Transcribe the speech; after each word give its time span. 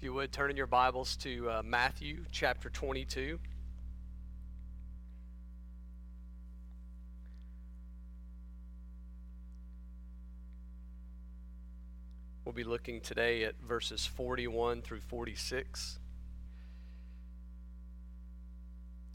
If 0.00 0.04
you 0.04 0.14
would, 0.14 0.32
turn 0.32 0.50
in 0.50 0.56
your 0.56 0.66
Bibles 0.66 1.14
to 1.16 1.50
uh, 1.50 1.62
Matthew 1.62 2.24
chapter 2.32 2.70
22. 2.70 3.38
We'll 12.46 12.54
be 12.54 12.64
looking 12.64 13.02
today 13.02 13.44
at 13.44 13.60
verses 13.60 14.06
41 14.06 14.80
through 14.80 15.00
46. 15.00 15.98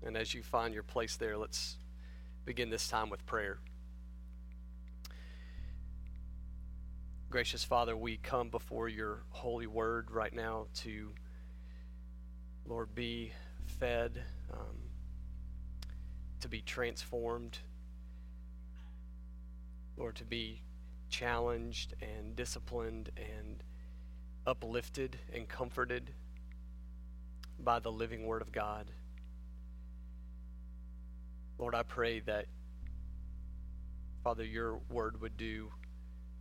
And 0.06 0.16
as 0.16 0.36
you 0.36 0.44
find 0.44 0.72
your 0.72 0.84
place 0.84 1.16
there, 1.16 1.36
let's 1.36 1.78
begin 2.46 2.70
this 2.70 2.88
time 2.88 3.10
with 3.10 3.26
prayer. 3.26 3.58
Gracious 7.36 7.66
Father, 7.66 7.98
we 7.98 8.16
come 8.16 8.48
before 8.48 8.88
your 8.88 9.24
holy 9.30 9.68
word 9.68 10.10
right 10.10 10.34
now 10.34 10.68
to, 10.74 11.12
Lord, 12.66 12.96
be 12.96 13.34
fed, 13.78 14.24
um, 14.54 14.78
to 16.40 16.48
be 16.48 16.62
transformed, 16.62 17.58
Lord, 19.98 20.16
to 20.16 20.24
be 20.24 20.62
challenged 21.10 21.94
and 22.02 22.38
disciplined 22.38 23.10
and 23.18 23.62
uplifted 24.48 25.20
and 25.34 25.46
comforted 25.46 26.12
by 27.60 27.80
the 27.80 27.92
living 27.92 28.26
word 28.26 28.44
of 28.44 28.54
God. 28.54 28.90
Lord, 31.60 31.76
I 31.76 31.84
pray 31.84 32.22
that, 32.22 32.46
Father, 34.24 34.46
your 34.46 34.80
word 34.90 35.20
would 35.20 35.36
do 35.36 35.70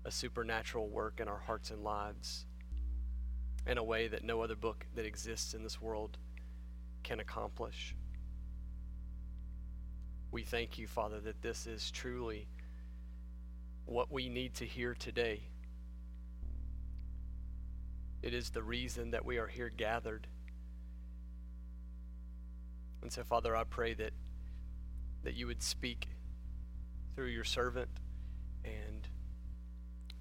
a 0.04 0.10
supernatural 0.10 0.88
work 0.88 1.20
in 1.20 1.28
our 1.28 1.38
hearts 1.38 1.70
and 1.70 1.82
lives 1.82 2.46
in 3.66 3.78
a 3.78 3.84
way 3.84 4.08
that 4.08 4.24
no 4.24 4.42
other 4.42 4.56
book 4.56 4.86
that 4.95 5.06
exists 5.06 5.54
in 5.54 5.62
this 5.62 5.80
world 5.80 6.18
can 7.02 7.20
accomplish. 7.20 7.96
We 10.30 10.42
thank 10.42 10.79
you, 10.79 10.87
Father, 10.87 11.20
that 11.20 11.42
this 11.42 11.66
is 11.66 11.90
truly 11.90 12.48
what 13.87 14.10
we 14.10 14.29
need 14.29 14.54
to 14.54 14.64
hear 14.64 14.95
today. 14.95 15.42
It 18.23 18.34
is 18.34 18.51
the 18.51 18.62
reason 18.62 19.10
that 19.12 19.24
we 19.24 19.38
are 19.38 19.46
here 19.46 19.70
gathered. 19.74 20.26
And 23.02 23.12
so, 23.12 23.23
Father, 23.23 23.54
I 23.54 23.64
pray 23.64 23.95
that, 23.95 24.12
that 25.23 25.34
you 25.34 25.46
would 25.46 25.62
speak 25.62 26.09
through 27.14 27.29
your 27.29 27.45
servant 27.45 27.90
and 28.64 29.07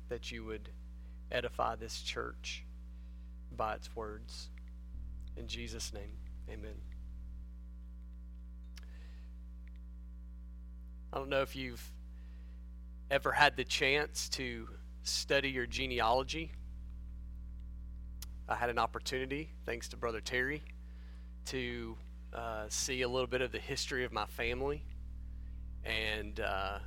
that 0.09 0.31
you 0.31 0.43
would 0.45 0.69
edify 1.31 1.75
this 1.75 2.01
church 2.01 2.65
by 3.55 3.75
its 3.75 3.95
words. 3.95 4.49
In 5.37 5.47
Jesus' 5.47 5.93
name, 5.93 6.17
amen. 6.49 6.75
I 11.11 11.17
don't 11.17 11.29
know 11.29 11.41
if 11.41 11.55
you've 11.55 11.91
ever 13.11 13.31
had 13.31 13.55
the 13.55 13.63
chance 13.63 14.29
to 14.29 14.67
study 15.03 15.49
your 15.49 15.67
genealogy. 15.67 16.51
I 18.49 18.55
had 18.55 18.69
an 18.69 18.79
opportunity, 18.79 19.51
thanks 19.65 19.87
to 19.89 19.97
Brother 19.97 20.21
Terry, 20.21 20.63
to 21.45 21.95
uh, 22.33 22.65
see 22.69 23.03
a 23.03 23.07
little 23.07 23.27
bit 23.27 23.41
of 23.41 23.51
the 23.51 23.59
history 23.59 24.05
of 24.05 24.11
my 24.11 24.25
family. 24.25 24.83
And 25.85 26.39
uh, 26.39 26.79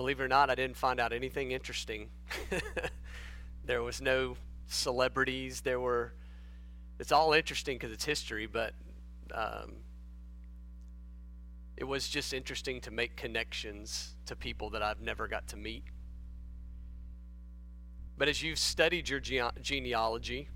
Believe 0.00 0.18
it 0.18 0.22
or 0.22 0.28
not, 0.28 0.48
I 0.48 0.54
didn't 0.54 0.78
find 0.78 0.98
out 0.98 1.12
anything 1.12 1.50
interesting. 1.50 2.08
there 3.66 3.82
was 3.82 4.00
no 4.00 4.38
celebrities. 4.66 5.60
There 5.60 5.78
were. 5.78 6.14
It's 6.98 7.12
all 7.12 7.34
interesting 7.34 7.76
because 7.76 7.92
it's 7.92 8.06
history, 8.06 8.46
but 8.46 8.72
um, 9.34 9.72
it 11.76 11.84
was 11.84 12.08
just 12.08 12.32
interesting 12.32 12.80
to 12.80 12.90
make 12.90 13.14
connections 13.14 14.14
to 14.24 14.34
people 14.34 14.70
that 14.70 14.82
I've 14.82 15.02
never 15.02 15.28
got 15.28 15.46
to 15.48 15.58
meet. 15.58 15.84
But 18.16 18.30
as 18.30 18.42
you've 18.42 18.58
studied 18.58 19.06
your 19.06 19.20
gene- 19.20 19.52
genealogy, 19.60 20.48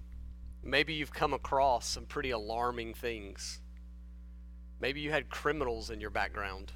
maybe 0.63 0.95
you've 0.95 1.13
come 1.13 1.35
across 1.35 1.87
some 1.87 2.07
pretty 2.07 2.31
alarming 2.31 2.95
things. 2.95 3.61
Maybe 4.81 5.03
you 5.03 5.11
had 5.11 5.29
criminals 5.29 5.91
in 5.91 6.01
your 6.01 6.09
background. 6.09 6.73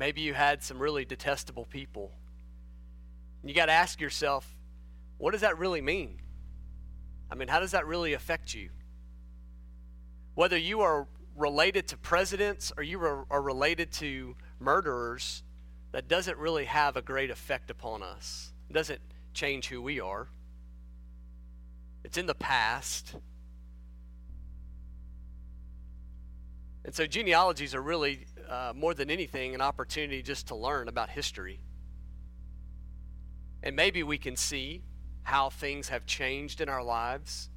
Maybe 0.00 0.22
you 0.22 0.32
had 0.32 0.62
some 0.62 0.78
really 0.78 1.04
detestable 1.04 1.66
people. 1.66 2.10
You 3.44 3.52
got 3.52 3.66
to 3.66 3.72
ask 3.72 4.00
yourself, 4.00 4.56
what 5.18 5.32
does 5.32 5.42
that 5.42 5.58
really 5.58 5.82
mean? 5.82 6.22
I 7.30 7.34
mean, 7.34 7.48
how 7.48 7.60
does 7.60 7.72
that 7.72 7.86
really 7.86 8.14
affect 8.14 8.54
you? 8.54 8.70
Whether 10.34 10.56
you 10.56 10.80
are 10.80 11.06
related 11.36 11.86
to 11.88 11.98
presidents 11.98 12.72
or 12.78 12.82
you 12.82 12.98
are, 13.02 13.26
are 13.30 13.42
related 13.42 13.92
to 13.92 14.36
murderers, 14.58 15.42
that 15.92 16.08
doesn't 16.08 16.38
really 16.38 16.64
have 16.64 16.96
a 16.96 17.02
great 17.02 17.30
effect 17.30 17.70
upon 17.70 18.02
us. 18.02 18.54
It 18.70 18.72
doesn't 18.72 19.02
change 19.34 19.66
who 19.66 19.82
we 19.82 20.00
are. 20.00 20.28
It's 22.04 22.16
in 22.16 22.24
the 22.24 22.34
past. 22.34 23.16
And 26.86 26.94
so 26.94 27.06
genealogies 27.06 27.74
are 27.74 27.82
really 27.82 28.24
uh, 28.50 28.72
more 28.74 28.94
than 28.94 29.10
anything, 29.10 29.54
an 29.54 29.60
opportunity 29.60 30.22
just 30.22 30.48
to 30.48 30.56
learn 30.56 30.88
about 30.88 31.08
history. 31.08 31.60
And 33.62 33.76
maybe 33.76 34.02
we 34.02 34.18
can 34.18 34.36
see 34.36 34.82
how 35.22 35.50
things 35.50 35.88
have 35.88 36.04
changed 36.04 36.60
in 36.60 36.68
our 36.68 36.82
lives. 36.82 37.48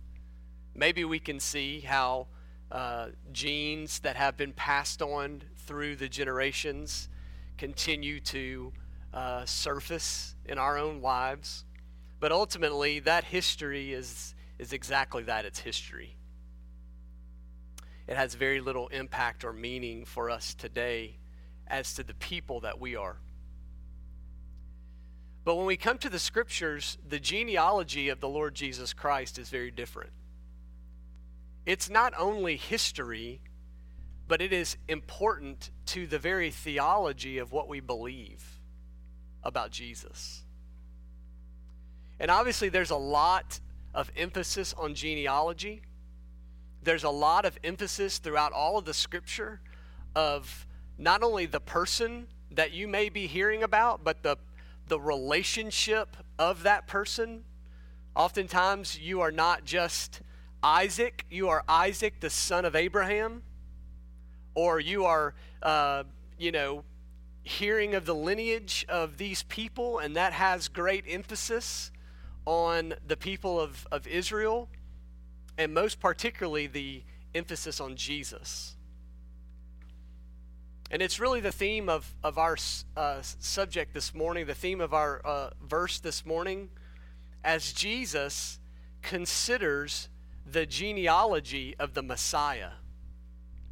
Maybe 0.75 1.03
we 1.03 1.19
can 1.19 1.39
see 1.39 1.79
how 1.79 2.27
uh, 2.71 3.07
genes 3.31 3.99
that 3.99 4.15
have 4.15 4.37
been 4.37 4.53
passed 4.53 5.01
on 5.01 5.41
through 5.65 5.95
the 5.95 6.07
generations 6.07 7.09
continue 7.57 8.19
to 8.19 8.71
uh, 9.13 9.45
surface 9.45 10.35
in 10.45 10.57
our 10.57 10.77
own 10.77 11.01
lives. 11.01 11.65
But 12.19 12.31
ultimately, 12.31 12.99
that 12.99 13.23
history 13.23 13.93
is, 13.93 14.35
is 14.59 14.73
exactly 14.73 15.23
that 15.23 15.45
it's 15.45 15.59
history 15.59 16.17
it 18.07 18.15
has 18.15 18.35
very 18.35 18.59
little 18.61 18.87
impact 18.89 19.43
or 19.43 19.53
meaning 19.53 20.05
for 20.05 20.29
us 20.29 20.53
today 20.53 21.17
as 21.67 21.93
to 21.95 22.03
the 22.03 22.13
people 22.13 22.61
that 22.61 22.79
we 22.79 22.95
are. 22.95 23.17
But 25.45 25.55
when 25.55 25.65
we 25.65 25.77
come 25.77 25.97
to 25.99 26.09
the 26.09 26.19
scriptures, 26.19 26.97
the 27.07 27.19
genealogy 27.19 28.09
of 28.09 28.19
the 28.19 28.29
Lord 28.29 28.55
Jesus 28.55 28.93
Christ 28.93 29.37
is 29.37 29.49
very 29.49 29.71
different. 29.71 30.11
It's 31.65 31.89
not 31.89 32.13
only 32.17 32.57
history, 32.57 33.41
but 34.27 34.41
it 34.41 34.53
is 34.53 34.77
important 34.87 35.71
to 35.87 36.07
the 36.07 36.19
very 36.19 36.49
theology 36.49 37.37
of 37.37 37.51
what 37.51 37.67
we 37.67 37.79
believe 37.79 38.59
about 39.43 39.71
Jesus. 39.71 40.43
And 42.19 42.31
obviously, 42.31 42.69
there's 42.69 42.91
a 42.91 42.95
lot 42.95 43.59
of 43.93 44.11
emphasis 44.15 44.73
on 44.77 44.95
genealogy 44.95 45.81
there's 46.83 47.03
a 47.03 47.09
lot 47.09 47.45
of 47.45 47.57
emphasis 47.63 48.17
throughout 48.17 48.51
all 48.51 48.77
of 48.77 48.85
the 48.85 48.93
scripture 48.93 49.61
of 50.15 50.67
not 50.97 51.23
only 51.23 51.45
the 51.45 51.59
person 51.59 52.27
that 52.51 52.71
you 52.71 52.87
may 52.87 53.09
be 53.09 53.27
hearing 53.27 53.63
about, 53.63 54.03
but 54.03 54.23
the, 54.23 54.37
the 54.87 54.99
relationship 54.99 56.15
of 56.37 56.63
that 56.63 56.87
person. 56.87 57.43
Oftentimes, 58.15 58.99
you 58.99 59.21
are 59.21 59.31
not 59.31 59.65
just 59.65 60.21
Isaac, 60.61 61.25
you 61.29 61.49
are 61.49 61.63
Isaac, 61.67 62.19
the 62.19 62.29
son 62.29 62.63
of 62.63 62.75
Abraham, 62.75 63.43
or 64.55 64.79
you 64.79 65.05
are, 65.05 65.33
uh, 65.61 66.03
you 66.37 66.51
know, 66.51 66.83
hearing 67.41 67.95
of 67.95 68.05
the 68.05 68.15
lineage 68.15 68.85
of 68.87 69.17
these 69.17 69.43
people, 69.43 69.99
and 69.99 70.15
that 70.15 70.31
has 70.33 70.67
great 70.67 71.03
emphasis 71.07 71.91
on 72.45 72.93
the 73.05 73.17
people 73.17 73.59
of, 73.59 73.87
of 73.91 74.05
Israel 74.07 74.69
and 75.57 75.73
most 75.73 75.99
particularly 75.99 76.67
the 76.67 77.03
emphasis 77.35 77.79
on 77.79 77.95
Jesus. 77.95 78.75
And 80.91 81.01
it's 81.01 81.19
really 81.19 81.39
the 81.39 81.51
theme 81.51 81.89
of, 81.89 82.13
of 82.23 82.37
our 82.37 82.55
uh, 82.95 83.21
subject 83.21 83.93
this 83.93 84.13
morning, 84.13 84.45
the 84.45 84.53
theme 84.53 84.79
of 84.79 84.93
our 84.93 85.21
uh, 85.25 85.49
verse 85.67 85.99
this 85.99 86.25
morning, 86.25 86.69
as 87.43 87.73
Jesus 87.73 88.59
considers 89.01 90.09
the 90.45 90.65
genealogy 90.65 91.75
of 91.79 91.93
the 91.93 92.03
Messiah. 92.03 92.71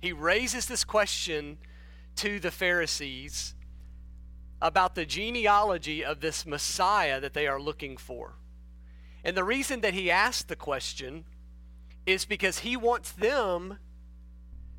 He 0.01 0.11
raises 0.11 0.65
this 0.65 0.83
question 0.83 1.57
to 2.17 2.39
the 2.39 2.51
Pharisees 2.51 3.53
about 4.61 4.95
the 4.95 5.05
genealogy 5.05 6.03
of 6.03 6.21
this 6.21 6.45
Messiah 6.45 7.19
that 7.19 7.33
they 7.33 7.47
are 7.47 7.59
looking 7.59 7.97
for. 7.97 8.33
And 9.23 9.37
the 9.37 9.43
reason 9.43 9.81
that 9.81 9.93
he 9.93 10.09
asked 10.09 10.47
the 10.47 10.55
question 10.55 11.25
is 12.05 12.25
because 12.25 12.59
he 12.59 12.75
wants 12.75 13.11
them 13.11 13.77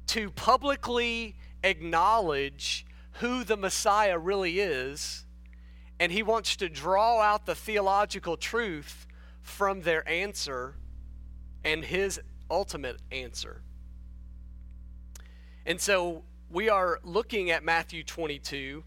to 0.08 0.30
publicly 0.30 1.36
acknowledge 1.62 2.84
who 3.20 3.44
the 3.44 3.56
Messiah 3.56 4.19
really 4.19 4.58
is, 4.60 5.24
and 6.00 6.10
he 6.10 6.22
wants 6.22 6.56
to 6.56 6.69
draw 6.69 7.20
out 7.20 7.46
the 7.46 7.54
theological 7.54 8.36
truth 8.36 9.06
from 9.40 9.82
their 9.82 10.08
answer 10.08 10.76
and 11.64 11.84
his 11.84 12.20
ultimate 12.50 13.00
answer. 13.10 13.62
And 15.64 15.80
so 15.80 16.24
we 16.50 16.69
are 16.69 16.98
looking 17.04 17.50
at 17.50 17.62
Matthew 17.62 18.02
22, 18.02 18.82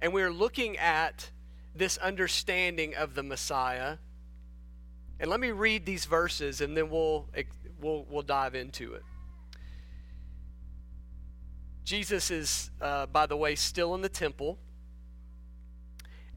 and 0.00 0.12
we're 0.12 0.32
looking 0.32 0.76
at 0.76 1.30
this 1.74 1.96
understanding 1.96 2.94
of 2.94 3.14
the 3.14 3.22
Messiah. 3.22 3.96
And 5.22 5.30
let 5.30 5.38
me 5.38 5.52
read 5.52 5.86
these 5.86 6.04
verses, 6.04 6.60
and 6.60 6.76
then 6.76 6.90
we'll, 6.90 7.28
we'll, 7.80 8.04
we'll 8.10 8.22
dive 8.22 8.56
into 8.56 8.94
it. 8.94 9.04
Jesus 11.84 12.32
is, 12.32 12.72
uh, 12.80 13.06
by 13.06 13.26
the 13.26 13.36
way, 13.36 13.54
still 13.54 13.94
in 13.94 14.00
the 14.00 14.08
temple, 14.08 14.58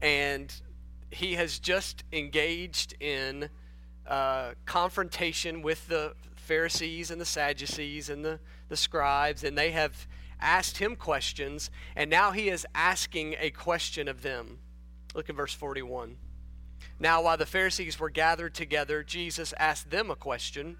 and 0.00 0.54
he 1.10 1.34
has 1.34 1.58
just 1.58 2.04
engaged 2.12 2.94
in 3.02 3.48
uh, 4.06 4.52
confrontation 4.66 5.62
with 5.62 5.88
the 5.88 6.14
Pharisees 6.36 7.10
and 7.10 7.20
the 7.20 7.26
Sadducees 7.26 8.08
and 8.08 8.24
the, 8.24 8.38
the 8.68 8.76
scribes, 8.76 9.42
and 9.42 9.58
they 9.58 9.72
have 9.72 10.06
asked 10.40 10.78
him 10.78 10.94
questions, 10.94 11.72
and 11.96 12.08
now 12.08 12.30
he 12.30 12.50
is 12.50 12.64
asking 12.72 13.34
a 13.40 13.50
question 13.50 14.06
of 14.06 14.22
them. 14.22 14.60
Look 15.12 15.28
at 15.28 15.34
verse 15.34 15.54
41. 15.54 16.18
Now, 16.98 17.22
while 17.22 17.36
the 17.36 17.46
Pharisees 17.46 18.00
were 18.00 18.10
gathered 18.10 18.54
together, 18.54 19.02
Jesus 19.02 19.52
asked 19.58 19.90
them 19.90 20.10
a 20.10 20.16
question, 20.16 20.78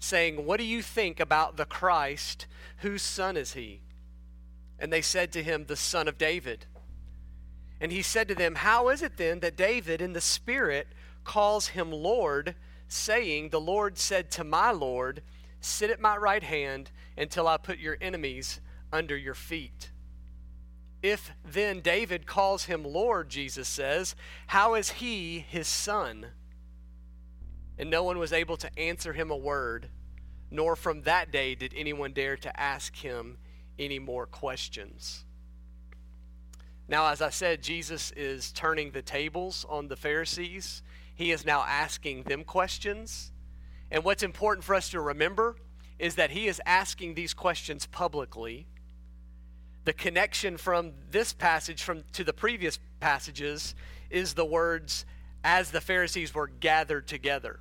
saying, 0.00 0.44
What 0.44 0.58
do 0.58 0.64
you 0.64 0.82
think 0.82 1.20
about 1.20 1.56
the 1.56 1.64
Christ? 1.64 2.46
Whose 2.78 3.02
son 3.02 3.36
is 3.36 3.52
he? 3.52 3.82
And 4.78 4.92
they 4.92 5.02
said 5.02 5.30
to 5.32 5.42
him, 5.42 5.66
The 5.66 5.76
son 5.76 6.08
of 6.08 6.18
David. 6.18 6.66
And 7.80 7.92
he 7.92 8.02
said 8.02 8.26
to 8.28 8.34
them, 8.34 8.56
How 8.56 8.88
is 8.88 9.02
it 9.02 9.16
then 9.16 9.40
that 9.40 9.56
David 9.56 10.00
in 10.00 10.12
the 10.12 10.20
Spirit 10.20 10.88
calls 11.24 11.68
him 11.68 11.92
Lord, 11.92 12.56
saying, 12.88 13.50
The 13.50 13.60
Lord 13.60 13.96
said 13.98 14.30
to 14.32 14.44
my 14.44 14.72
Lord, 14.72 15.22
Sit 15.60 15.90
at 15.90 16.00
my 16.00 16.16
right 16.16 16.42
hand 16.42 16.90
until 17.16 17.46
I 17.46 17.56
put 17.56 17.78
your 17.78 17.96
enemies 18.00 18.60
under 18.92 19.16
your 19.16 19.34
feet? 19.34 19.91
If 21.02 21.32
then 21.44 21.80
David 21.80 22.26
calls 22.26 22.66
him 22.66 22.84
Lord, 22.84 23.28
Jesus 23.28 23.68
says, 23.68 24.14
how 24.48 24.74
is 24.74 24.90
he 24.90 25.40
his 25.40 25.66
son? 25.66 26.26
And 27.76 27.90
no 27.90 28.04
one 28.04 28.18
was 28.18 28.32
able 28.32 28.56
to 28.58 28.78
answer 28.78 29.12
him 29.12 29.30
a 29.30 29.36
word, 29.36 29.88
nor 30.50 30.76
from 30.76 31.02
that 31.02 31.32
day 31.32 31.54
did 31.56 31.74
anyone 31.76 32.12
dare 32.12 32.36
to 32.36 32.60
ask 32.60 32.94
him 32.94 33.38
any 33.78 33.98
more 33.98 34.26
questions. 34.26 35.24
Now, 36.86 37.08
as 37.08 37.22
I 37.22 37.30
said, 37.30 37.62
Jesus 37.62 38.12
is 38.12 38.52
turning 38.52 38.90
the 38.90 39.02
tables 39.02 39.64
on 39.68 39.88
the 39.88 39.96
Pharisees. 39.96 40.82
He 41.14 41.32
is 41.32 41.44
now 41.44 41.64
asking 41.66 42.24
them 42.24 42.44
questions. 42.44 43.32
And 43.90 44.04
what's 44.04 44.22
important 44.22 44.64
for 44.64 44.74
us 44.74 44.90
to 44.90 45.00
remember 45.00 45.56
is 45.98 46.14
that 46.16 46.30
he 46.30 46.46
is 46.46 46.60
asking 46.66 47.14
these 47.14 47.34
questions 47.34 47.86
publicly. 47.86 48.66
The 49.84 49.92
connection 49.92 50.56
from 50.56 50.92
this 51.10 51.32
passage 51.32 51.82
from 51.82 52.04
to 52.12 52.24
the 52.24 52.32
previous 52.32 52.78
passages 53.00 53.74
is 54.10 54.34
the 54.34 54.44
words 54.44 55.04
as 55.44 55.70
the 55.70 55.80
Pharisees 55.80 56.34
were 56.34 56.46
gathered 56.46 57.08
together. 57.08 57.60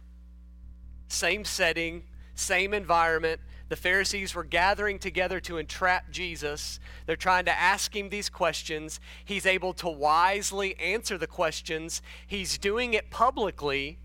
Same 1.08 1.44
setting, 1.46 2.04
same 2.36 2.74
environment, 2.74 3.42
the 3.72 3.78
Pharisees 3.78 4.36
were 4.36 4.44
gathering 4.44 5.00
together 5.00 5.40
to 5.40 5.58
entrap 5.58 6.12
Jesus. 6.12 6.78
They're 7.06 7.16
trying 7.16 7.46
to 7.46 7.58
ask 7.58 7.96
him 7.96 8.10
these 8.10 8.28
questions. 8.28 9.00
He's 9.24 9.46
able 9.46 9.72
to 9.76 9.88
wisely 9.88 10.78
answer 10.78 11.18
the 11.18 11.26
questions. 11.26 12.02
He's 12.28 12.58
doing 12.58 12.94
it 12.94 13.10
publicly. 13.10 13.98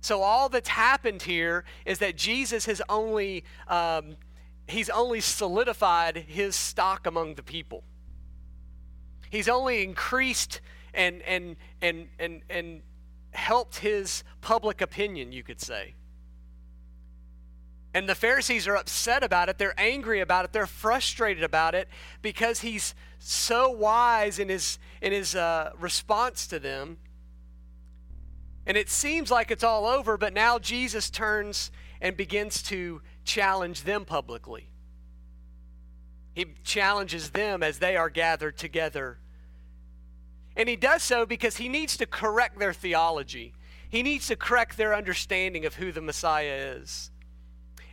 So 0.00 0.22
all 0.22 0.48
that's 0.48 0.68
happened 0.68 1.22
here 1.22 1.64
is 1.84 1.98
that 1.98 2.16
Jesus 2.16 2.66
has 2.66 2.80
only 2.88 3.42
um, 3.66 4.16
he's 4.70 4.90
only 4.90 5.20
solidified 5.20 6.16
his 6.16 6.54
stock 6.54 7.06
among 7.06 7.34
the 7.34 7.42
people. 7.42 7.84
He's 9.30 9.48
only 9.48 9.82
increased 9.82 10.60
and 10.94 11.22
and 11.22 11.56
and 11.82 12.08
and 12.18 12.42
and 12.48 12.82
helped 13.32 13.78
his 13.78 14.24
public 14.40 14.80
opinion, 14.80 15.32
you 15.32 15.42
could 15.42 15.60
say. 15.60 15.94
And 17.94 18.08
the 18.08 18.14
Pharisees 18.14 18.68
are 18.68 18.76
upset 18.76 19.22
about 19.22 19.48
it. 19.48 19.58
They're 19.58 19.78
angry 19.78 20.20
about 20.20 20.44
it. 20.44 20.52
They're 20.52 20.66
frustrated 20.66 21.42
about 21.42 21.74
it 21.74 21.88
because 22.20 22.60
he's 22.60 22.94
so 23.18 23.70
wise 23.70 24.38
in 24.38 24.48
his, 24.48 24.78
in 25.00 25.12
his 25.12 25.34
uh, 25.34 25.72
response 25.78 26.46
to 26.48 26.58
them. 26.58 26.98
And 28.66 28.76
it 28.76 28.90
seems 28.90 29.30
like 29.30 29.50
it's 29.50 29.64
all 29.64 29.86
over, 29.86 30.18
but 30.18 30.34
now 30.34 30.58
Jesus 30.58 31.08
turns 31.08 31.70
and 32.00 32.16
begins 32.16 32.62
to 32.64 33.00
challenge 33.28 33.84
them 33.84 34.04
publicly. 34.04 34.70
He 36.34 36.46
challenges 36.64 37.30
them 37.30 37.62
as 37.62 37.78
they 37.78 37.96
are 37.96 38.10
gathered 38.10 38.56
together. 38.56 39.18
And 40.56 40.68
he 40.68 40.76
does 40.76 41.02
so 41.02 41.26
because 41.26 41.58
he 41.58 41.68
needs 41.68 41.96
to 41.98 42.06
correct 42.06 42.58
their 42.58 42.72
theology, 42.72 43.54
he 43.90 44.02
needs 44.02 44.26
to 44.28 44.36
correct 44.36 44.76
their 44.76 44.94
understanding 44.94 45.66
of 45.66 45.74
who 45.74 45.92
the 45.92 46.00
Messiah 46.00 46.74
is. 46.80 47.10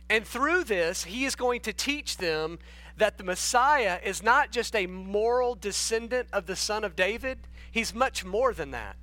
And 0.08 0.26
through 0.26 0.64
this, 0.64 1.04
he 1.04 1.24
is 1.24 1.36
going 1.36 1.60
to 1.62 1.72
teach 1.72 2.16
them 2.16 2.58
that 2.96 3.18
the 3.18 3.24
Messiah 3.24 3.98
is 4.02 4.22
not 4.22 4.50
just 4.52 4.74
a 4.74 4.86
moral 4.86 5.54
descendant 5.54 6.28
of 6.32 6.46
the 6.46 6.56
son 6.56 6.82
of 6.82 6.96
David, 6.96 7.38
he's 7.70 7.94
much 7.94 8.24
more 8.24 8.54
than 8.54 8.70
that. 8.70 8.96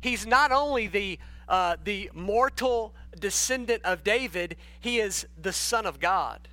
He's 0.00 0.26
not 0.26 0.52
only 0.52 0.86
the, 0.86 1.18
uh, 1.48 1.76
the 1.82 2.10
mortal 2.14 2.94
descendant 3.14 3.84
of 3.84 4.04
David, 4.04 4.56
he 4.80 4.98
is 4.98 5.26
the 5.40 5.52
Son 5.52 5.86
of 5.86 6.00
God. 6.00 6.48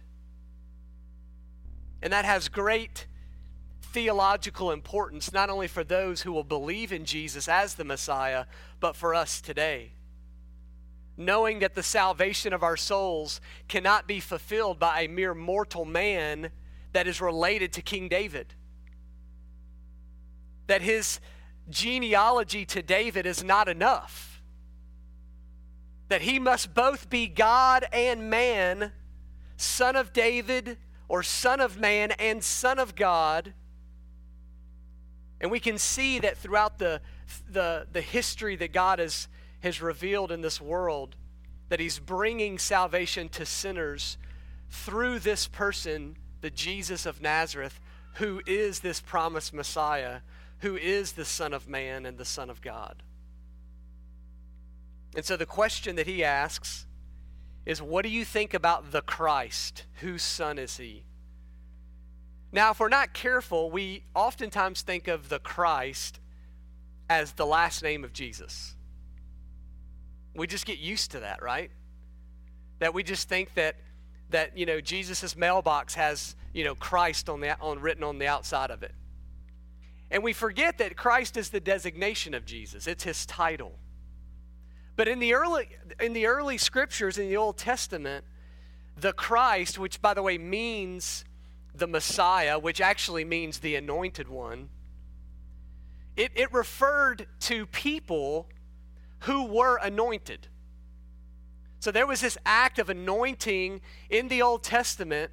And 2.01 2.11
that 2.11 2.25
has 2.25 2.49
great 2.49 3.07
theological 3.81 4.71
importance, 4.71 5.31
not 5.31 5.49
only 5.49 5.67
for 5.67 5.83
those 5.83 6.21
who 6.21 6.31
will 6.31 6.43
believe 6.43 6.91
in 6.91 7.05
Jesus 7.05 7.47
as 7.47 7.75
the 7.75 7.83
Messiah, 7.83 8.45
but 8.79 8.95
for 8.95 9.13
us 9.13 9.41
today 9.41 9.91
knowing 11.17 11.59
that 11.59 11.75
the 11.75 11.83
salvation 11.83 12.53
of 12.53 12.63
our 12.63 12.77
souls 12.77 13.41
cannot 13.67 14.07
be 14.07 14.19
fulfilled 14.19 14.79
by 14.79 15.01
a 15.01 15.07
mere 15.07 15.33
mortal 15.33 15.85
man 15.85 16.51
that 16.93 17.07
is 17.07 17.21
related 17.21 17.71
to 17.73 17.81
King 17.81 18.07
David. 18.07 18.53
That 20.67 20.81
his 20.81 21.19
genealogy 21.69 22.65
to 22.65 22.81
David 22.81 23.25
is 23.25 23.43
not 23.43 23.69
enough. 23.69 24.30
That 26.11 26.21
he 26.21 26.39
must 26.39 26.73
both 26.73 27.09
be 27.09 27.27
God 27.27 27.85
and 27.91 28.29
man, 28.29 28.91
son 29.55 29.95
of 29.95 30.13
David 30.13 30.77
or 31.07 31.23
son 31.23 31.59
of 31.59 31.79
man 31.79 32.11
and 32.11 32.43
son 32.43 32.79
of 32.79 32.95
God. 32.95 33.53
And 35.39 35.49
we 35.49 35.59
can 35.59 35.77
see 35.77 36.19
that 36.19 36.37
throughout 36.37 36.77
the, 36.79 37.01
the, 37.49 37.87
the 37.91 38.01
history 38.01 38.55
that 38.57 38.73
God 38.73 38.99
has 38.99 39.27
has 39.61 39.81
revealed 39.81 40.31
in 40.31 40.41
this 40.41 40.59
world 40.59 41.15
that 41.69 41.79
he's 41.79 41.99
bringing 41.99 42.57
salvation 42.57 43.29
to 43.29 43.45
sinners 43.45 44.17
through 44.69 45.19
this 45.19 45.47
person, 45.47 46.17
the 46.41 46.49
Jesus 46.49 47.05
of 47.05 47.21
Nazareth, 47.21 47.79
who 48.15 48.41
is 48.45 48.81
this 48.81 48.99
promised 48.99 49.53
Messiah, 49.53 50.19
who 50.59 50.75
is 50.75 51.13
the 51.13 51.25
Son 51.25 51.53
of 51.53 51.69
Man 51.69 52.05
and 52.05 52.17
the 52.17 52.25
Son 52.25 52.49
of 52.49 52.61
God. 52.61 53.03
And 55.15 55.25
so 55.25 55.35
the 55.35 55.45
question 55.45 55.95
that 55.97 56.07
he 56.07 56.23
asks 56.23 56.85
is 57.65 57.81
what 57.81 58.03
do 58.03 58.09
you 58.09 58.25
think 58.25 58.53
about 58.53 58.91
the 58.91 59.01
Christ? 59.01 59.85
Whose 59.95 60.23
son 60.23 60.57
is 60.57 60.77
he? 60.77 61.03
Now, 62.51 62.71
if 62.71 62.79
we're 62.79 62.89
not 62.89 63.13
careful, 63.13 63.71
we 63.71 64.03
oftentimes 64.13 64.81
think 64.81 65.07
of 65.07 65.29
the 65.29 65.39
Christ 65.39 66.19
as 67.09 67.33
the 67.33 67.45
last 67.45 67.81
name 67.81 68.03
of 68.03 68.13
Jesus. 68.13 68.75
We 70.35 70.47
just 70.47 70.65
get 70.65 70.79
used 70.79 71.11
to 71.11 71.21
that, 71.21 71.41
right? 71.41 71.71
That 72.79 72.93
we 72.93 73.03
just 73.03 73.29
think 73.29 73.53
that 73.55 73.75
that 74.29 74.57
you 74.57 74.65
know 74.65 74.79
Jesus' 74.79 75.35
mailbox 75.35 75.93
has 75.95 76.35
you 76.53 76.63
know 76.63 76.73
Christ 76.75 77.29
on 77.29 77.41
the 77.41 77.59
on 77.59 77.79
written 77.79 78.03
on 78.03 78.17
the 78.17 78.27
outside 78.27 78.71
of 78.71 78.81
it. 78.81 78.93
And 80.09 80.23
we 80.23 80.33
forget 80.33 80.77
that 80.79 80.97
Christ 80.97 81.37
is 81.37 81.49
the 81.49 81.59
designation 81.59 82.33
of 82.33 82.45
Jesus. 82.45 82.87
It's 82.87 83.03
his 83.03 83.25
title. 83.25 83.77
But 84.95 85.07
in 85.07 85.19
the 85.19 85.33
early 85.33 85.69
in 85.99 86.13
the 86.13 86.25
early 86.25 86.57
scriptures 86.57 87.17
in 87.17 87.29
the 87.29 87.37
Old 87.37 87.57
Testament, 87.57 88.25
the 88.97 89.13
Christ, 89.13 89.79
which 89.79 90.01
by 90.01 90.13
the 90.13 90.21
way 90.21 90.37
means 90.37 91.25
the 91.73 91.87
Messiah, 91.87 92.59
which 92.59 92.81
actually 92.81 93.23
means 93.23 93.59
the 93.59 93.75
anointed 93.75 94.27
one, 94.27 94.69
it, 96.15 96.31
it 96.35 96.51
referred 96.53 97.27
to 97.41 97.65
people 97.65 98.47
who 99.21 99.45
were 99.45 99.77
anointed. 99.77 100.47
So 101.79 101.91
there 101.91 102.05
was 102.05 102.21
this 102.21 102.37
act 102.45 102.77
of 102.77 102.89
anointing 102.89 103.81
in 104.09 104.27
the 104.27 104.41
Old 104.41 104.63
Testament 104.63 105.31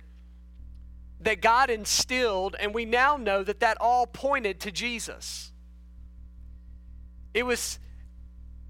that 1.21 1.43
God 1.43 1.69
instilled, 1.69 2.55
and 2.59 2.73
we 2.73 2.85
now 2.85 3.17
know 3.17 3.43
that 3.43 3.61
that 3.61 3.77
all 3.81 4.07
pointed 4.07 4.61
to 4.61 4.71
Jesus. 4.71 5.53
It 7.35 7.43
was 7.43 7.79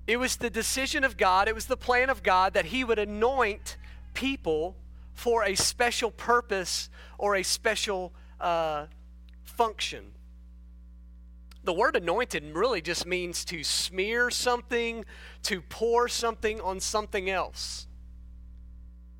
It 0.08 0.18
was 0.18 0.36
the 0.36 0.48
decision 0.48 1.04
of 1.04 1.18
God, 1.18 1.48
it 1.48 1.54
was 1.54 1.66
the 1.66 1.76
plan 1.76 2.08
of 2.08 2.22
God 2.22 2.54
that 2.54 2.64
He 2.64 2.82
would 2.82 2.98
anoint 2.98 3.76
people 4.14 4.74
for 5.12 5.44
a 5.44 5.54
special 5.54 6.10
purpose 6.10 6.88
or 7.18 7.36
a 7.36 7.42
special 7.42 8.14
uh, 8.40 8.86
function. 9.44 10.12
The 11.62 11.74
word 11.74 11.94
anointed 11.94 12.42
really 12.54 12.80
just 12.80 13.04
means 13.04 13.44
to 13.46 13.62
smear 13.62 14.30
something, 14.30 15.04
to 15.42 15.60
pour 15.60 16.08
something 16.08 16.58
on 16.62 16.80
something 16.80 17.28
else. 17.28 17.86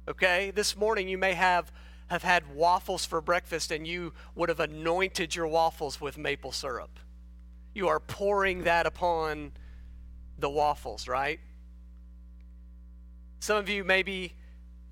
Okay? 0.09 0.51
This 0.53 0.75
morning 0.75 1.07
you 1.07 1.19
may 1.19 1.35
have 1.35 1.71
have 2.07 2.23
had 2.23 2.55
waffles 2.55 3.05
for 3.05 3.21
breakfast 3.21 3.71
and 3.71 3.87
you 3.87 4.15
would 4.35 4.49
have 4.49 4.61
anointed 4.61 5.37
your 5.37 5.47
waffles 5.47 6.01
with 6.01 6.17
maple 6.17 6.53
syrup. 6.53 6.99
You 7.75 7.89
are 7.89 8.01
pouring 8.01 8.65
that 8.65 8.87
upon 8.87 9.53
the 10.39 10.51
waffles, 10.51 11.09
right? 11.09 11.41
Some 13.41 13.57
of 13.57 13.69
you 13.69 13.85
maybe 13.85 14.35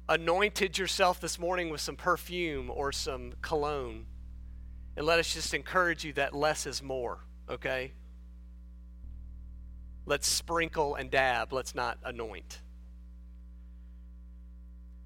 anointed 0.09 0.79
yourself 0.79 1.21
this 1.21 1.39
morning 1.39 1.71
with 1.71 1.81
some 1.81 1.97
perfume 1.97 2.71
or 2.71 2.93
some 2.93 3.33
cologne. 3.43 4.07
And 4.97 5.05
let 5.05 5.19
us 5.19 5.33
just 5.33 5.53
encourage 5.53 6.05
you 6.05 6.13
that 6.15 6.35
less 6.35 6.67
is 6.67 6.83
more, 6.83 7.19
okay? 7.51 7.93
Let's 10.07 10.29
sprinkle 10.29 10.95
and 10.95 11.11
dab, 11.11 11.53
let's 11.53 11.75
not 11.75 11.99
anoint. 12.05 12.61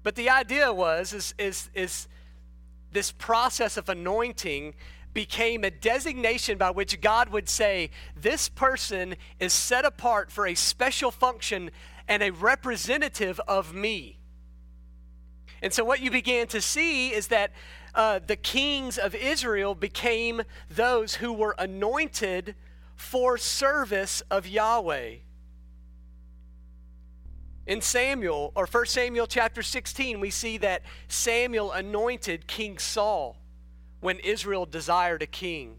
But 0.03 0.15
the 0.15 0.29
idea 0.29 0.71
was 0.73 1.13
is 1.13 1.33
is 1.37 1.69
is 1.73 2.07
this 2.91 3.11
process 3.11 3.77
of 3.77 3.87
anointing 3.89 4.73
became 5.13 5.63
a 5.63 5.71
designation 5.71 6.57
by 6.57 6.71
which 6.71 7.01
God 7.01 7.29
would 7.29 7.49
say, 7.49 7.89
This 8.15 8.49
person 8.49 9.15
is 9.39 9.53
set 9.53 9.85
apart 9.85 10.31
for 10.31 10.47
a 10.47 10.55
special 10.55 11.11
function 11.11 11.71
and 12.07 12.23
a 12.23 12.31
representative 12.31 13.39
of 13.47 13.73
me. 13.73 14.19
And 15.61 15.71
so, 15.73 15.83
what 15.83 15.99
you 15.99 16.09
began 16.09 16.47
to 16.47 16.61
see 16.61 17.09
is 17.13 17.27
that 17.27 17.51
uh, 17.93 18.19
the 18.25 18.35
kings 18.35 18.97
of 18.97 19.13
Israel 19.13 19.75
became 19.75 20.41
those 20.69 21.15
who 21.15 21.33
were 21.33 21.55
anointed 21.59 22.55
for 22.95 23.37
service 23.37 24.21
of 24.31 24.47
Yahweh. 24.47 25.15
In 27.67 27.81
Samuel, 27.81 28.51
or 28.55 28.65
1 28.65 28.85
Samuel 28.87 29.27
chapter 29.27 29.61
16, 29.61 30.19
we 30.19 30.29
see 30.29 30.57
that 30.57 30.81
Samuel 31.07 31.71
anointed 31.71 32.47
King 32.47 32.79
Saul 32.79 33.40
when 34.01 34.19
Israel 34.19 34.65
desired 34.65 35.21
a 35.21 35.27
king. 35.27 35.77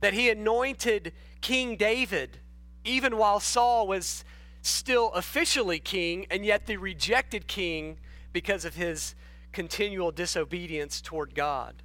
That 0.00 0.12
he 0.12 0.28
anointed 0.28 1.12
King 1.40 1.76
David 1.76 2.40
even 2.84 3.16
while 3.16 3.40
Saul 3.40 3.86
was 3.86 4.24
still 4.62 5.10
officially 5.12 5.78
king 5.78 6.26
and 6.30 6.44
yet 6.44 6.66
the 6.66 6.76
rejected 6.76 7.46
king 7.46 7.98
because 8.32 8.64
of 8.64 8.74
his 8.74 9.14
continual 9.52 10.10
disobedience 10.10 11.00
toward 11.00 11.34
God. 11.34 11.82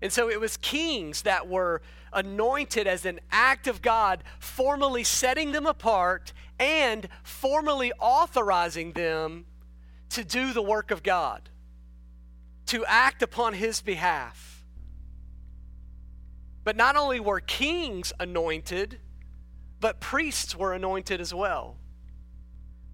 And 0.00 0.12
so 0.12 0.28
it 0.28 0.40
was 0.40 0.56
kings 0.56 1.22
that 1.22 1.48
were 1.48 1.80
anointed 2.12 2.86
as 2.86 3.06
an 3.06 3.20
act 3.30 3.68
of 3.68 3.80
God, 3.80 4.24
formally 4.40 5.04
setting 5.04 5.52
them 5.52 5.64
apart 5.64 6.32
and 6.58 7.08
formally 7.22 7.92
authorizing 8.00 8.92
them 8.92 9.46
to 10.10 10.24
do 10.24 10.52
the 10.52 10.62
work 10.62 10.90
of 10.90 11.02
God 11.02 11.48
to 12.72 12.86
act 12.86 13.22
upon 13.22 13.52
his 13.52 13.82
behalf. 13.82 14.64
But 16.64 16.74
not 16.74 16.96
only 16.96 17.20
were 17.20 17.38
kings 17.38 18.14
anointed, 18.18 18.98
but 19.78 20.00
priests 20.00 20.56
were 20.56 20.72
anointed 20.72 21.20
as 21.20 21.34
well. 21.34 21.76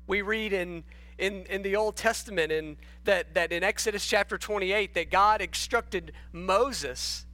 We 0.09 0.21
read 0.23 0.53
in, 0.53 0.83
in, 1.17 1.47
in 1.47 1.63
the 1.63 1.77
Old 1.77 1.95
Testament 1.95 2.51
in, 2.51 2.77
that, 3.05 3.35
that 3.35 3.53
in 3.53 3.63
Exodus 3.63 4.05
chapter 4.05 4.37
28 4.37 4.95
that 4.95 5.13
God 5.13 5.41
instructed 5.41 6.11
Moses 6.33 7.25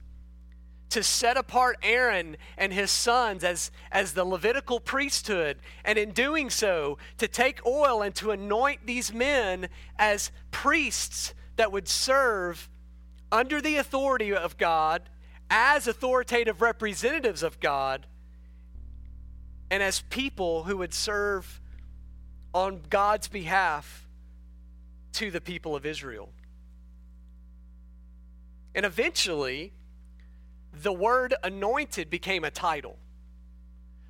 to 0.91 1.01
set 1.01 1.37
apart 1.37 1.77
Aaron 1.81 2.37
and 2.59 2.71
his 2.71 2.91
sons 2.91 3.43
as, 3.43 3.71
as 3.91 4.13
the 4.13 4.23
Levitical 4.23 4.79
priesthood, 4.79 5.57
and 5.83 5.97
in 5.97 6.11
doing 6.11 6.51
so, 6.51 6.99
to 7.17 7.27
take 7.27 7.65
oil 7.65 8.03
and 8.03 8.13
to 8.13 8.29
anoint 8.29 8.85
these 8.85 9.11
men 9.11 9.67
as 9.97 10.29
priests 10.51 11.33
that 11.55 11.71
would 11.71 11.87
serve 11.87 12.69
under 13.31 13.61
the 13.61 13.77
authority 13.77 14.33
of 14.33 14.57
God 14.57 15.09
as 15.49 15.87
authoritative 15.87 16.61
representatives 16.61 17.43
of 17.43 17.59
God 17.59 18.05
and 19.69 19.81
as 19.81 20.01
people 20.09 20.63
who 20.63 20.77
would 20.77 20.93
serve 20.93 21.61
on 22.53 22.81
God's 22.89 23.27
behalf 23.27 24.07
to 25.13 25.31
the 25.31 25.41
people 25.41 25.75
of 25.75 25.85
Israel. 25.85 26.29
And 28.73 28.85
eventually, 28.85 29.73
the 30.73 30.93
word 30.93 31.33
anointed 31.43 32.09
became 32.09 32.43
a 32.43 32.51
title. 32.51 32.97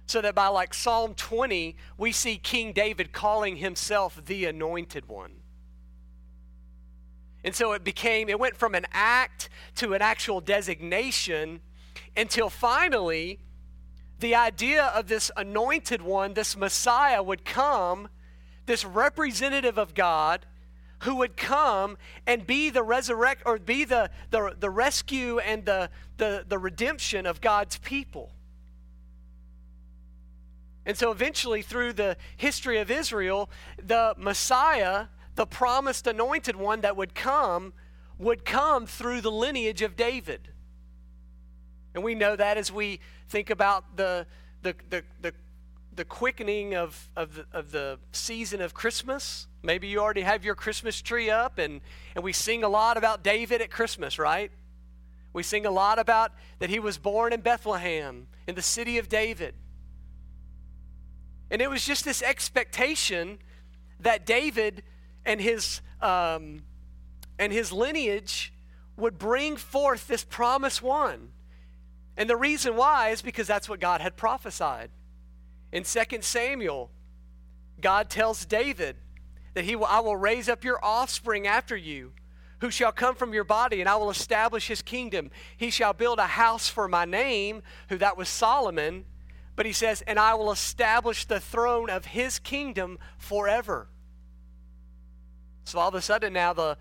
So 0.07 0.21
that 0.21 0.35
by 0.35 0.47
like 0.47 0.73
Psalm 0.73 1.15
20, 1.15 1.75
we 1.97 2.11
see 2.11 2.37
King 2.37 2.73
David 2.73 3.11
calling 3.11 3.57
himself 3.57 4.21
the 4.23 4.45
anointed 4.45 5.07
one. 5.07 5.31
And 7.45 7.55
so 7.55 7.73
it 7.73 7.83
became, 7.83 8.27
it 8.27 8.39
went 8.39 8.57
from 8.57 8.73
an 8.73 8.87
act 8.91 9.49
to 9.75 9.93
an 9.93 10.01
actual 10.01 10.41
designation 10.41 11.61
until 12.17 12.49
finally 12.49 13.39
the 14.19 14.33
idea 14.33 14.85
of 14.95 15.07
this 15.07 15.29
anointed 15.37 16.01
one, 16.01 16.33
this 16.33 16.57
Messiah, 16.57 17.21
would 17.21 17.45
come, 17.45 18.09
this 18.65 18.83
representative 18.83 19.77
of 19.77 19.93
God 19.93 20.47
who 21.03 21.17
would 21.17 21.37
come 21.37 21.99
and 22.25 22.47
be 22.47 22.71
the 22.71 22.81
resurrect 22.81 23.43
or 23.45 23.59
be 23.59 23.85
the, 23.85 24.09
the, 24.31 24.55
the 24.59 24.71
rescue 24.71 25.37
and 25.37 25.65
the, 25.65 25.91
the, 26.17 26.45
the 26.47 26.57
redemption 26.57 27.27
of 27.27 27.41
God's 27.41 27.77
people. 27.77 28.31
And 30.83 30.97
so 30.97 31.11
eventually, 31.11 31.61
through 31.61 31.93
the 31.93 32.17
history 32.37 32.79
of 32.79 32.89
Israel, 32.89 33.51
the 33.83 34.15
Messiah 34.17 35.07
the 35.35 35.45
promised 35.45 36.07
anointed 36.07 36.55
one 36.55 36.81
that 36.81 36.95
would 36.97 37.13
come 37.13 37.73
would 38.17 38.45
come 38.45 38.85
through 38.85 39.21
the 39.21 39.31
lineage 39.31 39.81
of 39.81 39.95
David. 39.95 40.49
And 41.93 42.03
we 42.03 42.15
know 42.15 42.35
that 42.35 42.57
as 42.57 42.71
we 42.71 42.99
think 43.29 43.49
about 43.49 43.97
the, 43.97 44.25
the, 44.61 44.75
the, 44.89 45.03
the, 45.21 45.33
the 45.93 46.05
quickening 46.05 46.75
of, 46.75 47.09
of, 47.15 47.35
the, 47.35 47.45
of 47.51 47.71
the 47.71 47.99
season 48.11 48.61
of 48.61 48.73
Christmas. 48.73 49.47
Maybe 49.63 49.87
you 49.87 49.99
already 49.99 50.21
have 50.21 50.43
your 50.43 50.55
Christmas 50.55 51.01
tree 51.01 51.29
up, 51.29 51.57
and, 51.57 51.81
and 52.15 52.23
we 52.23 52.33
sing 52.33 52.63
a 52.63 52.69
lot 52.69 52.97
about 52.97 53.23
David 53.23 53.61
at 53.61 53.71
Christmas, 53.71 54.19
right? 54.19 54.51
We 55.33 55.43
sing 55.43 55.65
a 55.65 55.71
lot 55.71 55.99
about 55.99 56.31
that 56.59 56.69
he 56.69 56.79
was 56.79 56.97
born 56.97 57.33
in 57.33 57.41
Bethlehem, 57.41 58.27
in 58.47 58.55
the 58.55 58.61
city 58.61 58.97
of 58.97 59.09
David. 59.09 59.55
And 61.49 61.61
it 61.61 61.69
was 61.69 61.85
just 61.85 62.05
this 62.05 62.21
expectation 62.21 63.39
that 63.99 64.25
David 64.25 64.83
and 65.25 65.41
his, 65.41 65.81
um, 66.01 66.63
and 67.39 67.51
his 67.51 67.71
lineage 67.71 68.53
would 68.97 69.17
bring 69.17 69.57
forth 69.57 70.07
this 70.07 70.23
promised 70.23 70.81
one. 70.81 71.29
And 72.17 72.29
the 72.29 72.37
reason 72.37 72.75
why 72.75 73.09
is 73.09 73.21
because 73.21 73.47
that's 73.47 73.67
what 73.67 73.79
God 73.79 74.01
had 74.01 74.15
prophesied. 74.15 74.89
In 75.71 75.83
2 75.83 76.21
Samuel, 76.21 76.89
God 77.81 78.09
tells 78.09 78.45
David 78.45 78.95
that 79.53 79.65
he 79.65 79.75
will, 79.75 79.85
I 79.85 79.99
will 79.99 80.15
raise 80.15 80.47
up 80.47 80.63
your 80.63 80.83
offspring 80.83 81.47
after 81.47 81.75
you, 81.75 82.13
who 82.59 82.71
shall 82.71 82.93
come 82.93 83.15
from 83.15 83.33
your 83.33 83.43
body, 83.43 83.81
and 83.81 83.89
I 83.89 83.97
will 83.97 84.09
establish 84.09 84.67
his 84.67 84.81
kingdom. 84.81 85.29
He 85.57 85.69
shall 85.69 85.91
build 85.91 86.19
a 86.19 86.27
house 86.27 86.69
for 86.69 86.87
my 86.87 87.03
name, 87.03 87.63
who 87.89 87.97
that 87.97 88.15
was 88.15 88.29
Solomon. 88.29 89.05
But 89.55 89.65
he 89.65 89.73
says, 89.73 90.01
and 90.01 90.19
I 90.19 90.33
will 90.35 90.51
establish 90.51 91.25
the 91.25 91.39
throne 91.39 91.89
of 91.89 92.05
his 92.05 92.39
kingdom 92.39 92.97
forever. 93.17 93.87
So 95.65 95.79
all 95.79 95.89
of 95.89 95.95
a 95.95 96.01
sudden 96.01 96.33
now 96.33 96.53
the 96.53 96.77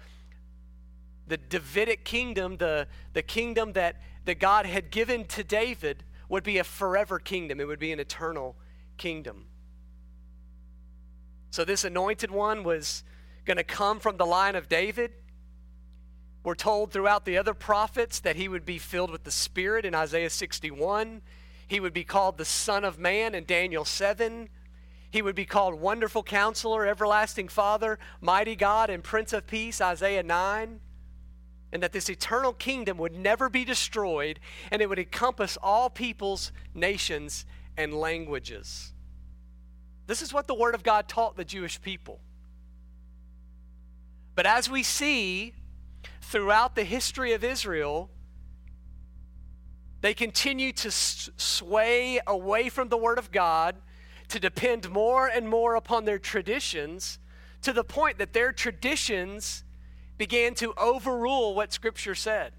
the 1.27 1.37
Davidic 1.37 2.05
kingdom, 2.05 2.57
the, 2.59 2.87
the 3.13 3.23
kingdom 3.23 3.73
that, 3.73 3.97
that 4.25 4.39
God 4.39 4.67
had 4.67 4.91
given 4.91 5.25
to 5.29 5.45
David, 5.45 6.05
would 6.29 6.45
be 6.45 6.59
a 6.59 6.65
forever 6.65 7.19
kingdom. 7.19 7.61
It 7.61 7.67
would 7.67 7.79
be 7.79 7.93
an 7.93 8.01
eternal 8.01 8.57
kingdom. 8.97 9.47
So 11.51 11.65
this 11.65 11.85
anointed 11.85 12.31
one 12.31 12.65
was 12.65 13.05
going 13.45 13.57
to 13.57 13.65
come 13.65 14.01
from 14.01 14.17
the 14.17 14.27
line 14.27 14.57
of 14.57 14.69
David. 14.69 15.13
We're 16.43 16.55
told 16.55 16.93
throughout 16.93 17.25
the 17.25 17.39
other 17.39 17.55
prophets 17.55 18.21
that 18.21 18.37
he 18.37 18.49
would 18.49 18.67
be 18.67 18.79
filled 18.79 19.11
with 19.11 19.25
the 19.25 19.31
Spirit 19.31 19.85
in 19.85 19.95
Isaiah 19.95 20.31
61. 20.31 21.23
He 21.67 21.81
would 21.81 21.95
be 21.95 22.05
called 22.05 22.37
the 22.37 22.45
Son 22.45 22.85
of 22.85 22.99
Man 22.99 23.35
in 23.35 23.45
Daniel 23.45 23.85
7. 23.85 24.49
He 25.15 25.23
would 25.23 25.37
be 25.37 25.45
called 25.45 25.81
Wonderful 25.81 26.25
Counselor, 26.25 26.85
Everlasting 26.89 27.47
Father, 27.47 28.01
Mighty 28.21 28.57
God, 28.57 28.91
and 28.91 29.01
Prince 29.01 29.33
of 29.33 29.47
Peace, 29.47 29.81
Isaiah 29.81 30.25
9. 30.25 30.81
And 31.73 31.83
that 31.85 31.93
this 31.93 32.11
eternal 32.11 32.53
kingdom 32.53 32.99
would 32.99 33.15
never 33.15 33.49
be 33.49 33.65
destroyed 33.65 34.41
and 34.73 34.83
it 34.83 34.89
would 34.89 34.99
encompass 34.99 35.57
all 35.63 35.89
peoples, 35.89 36.51
nations, 36.75 37.47
and 37.77 37.95
languages. 37.95 38.93
This 40.09 40.21
is 40.21 40.33
what 40.33 40.49
the 40.49 40.55
Word 40.55 40.75
of 40.75 40.83
God 40.83 41.07
taught 41.07 41.37
the 41.37 41.45
Jewish 41.45 41.81
people. 41.81 42.19
But 44.35 44.47
as 44.47 44.69
we 44.69 44.83
see 44.83 45.55
throughout 46.23 46.75
the 46.75 46.83
history 46.83 47.35
of 47.35 47.45
Israel, 47.45 48.11
they 50.01 50.13
continue 50.13 50.73
to 50.73 50.91
sway 50.91 52.19
away 52.27 52.69
from 52.69 52.89
the 52.89 52.97
Word 52.97 53.19
of 53.19 53.31
God, 53.31 53.77
to 54.29 54.41
depend 54.41 54.91
more 54.91 55.27
and 55.29 55.49
more 55.49 55.75
upon 55.75 56.05
their 56.05 56.19
traditions, 56.19 57.19
to 57.63 57.73
the 57.73 57.85
point 57.85 58.19
that 58.19 58.33
their 58.33 58.53
traditions 58.53 59.65
began 60.19 60.55
to 60.55 60.75
overrule 60.77 61.55
what 61.55 61.73
Scripture 61.73 62.15
said. 62.15 62.53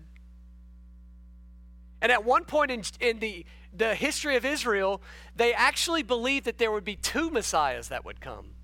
And 2.02 2.12
at 2.12 2.24
one 2.24 2.46
point 2.46 2.72
in, 2.72 2.84
in 3.00 3.20
the, 3.20 3.46
the 3.76 3.96
history 3.96 4.36
of 4.36 4.46
Israel, 4.46 5.02
they 5.36 5.54
actually 5.54 6.04
believed 6.04 6.46
that 6.46 6.58
there 6.58 6.72
would 6.72 6.84
be 6.84 6.96
two 6.96 7.30
Messiahs 7.30 7.88
that 7.88 8.06
would 8.06 8.22
come 8.22 8.56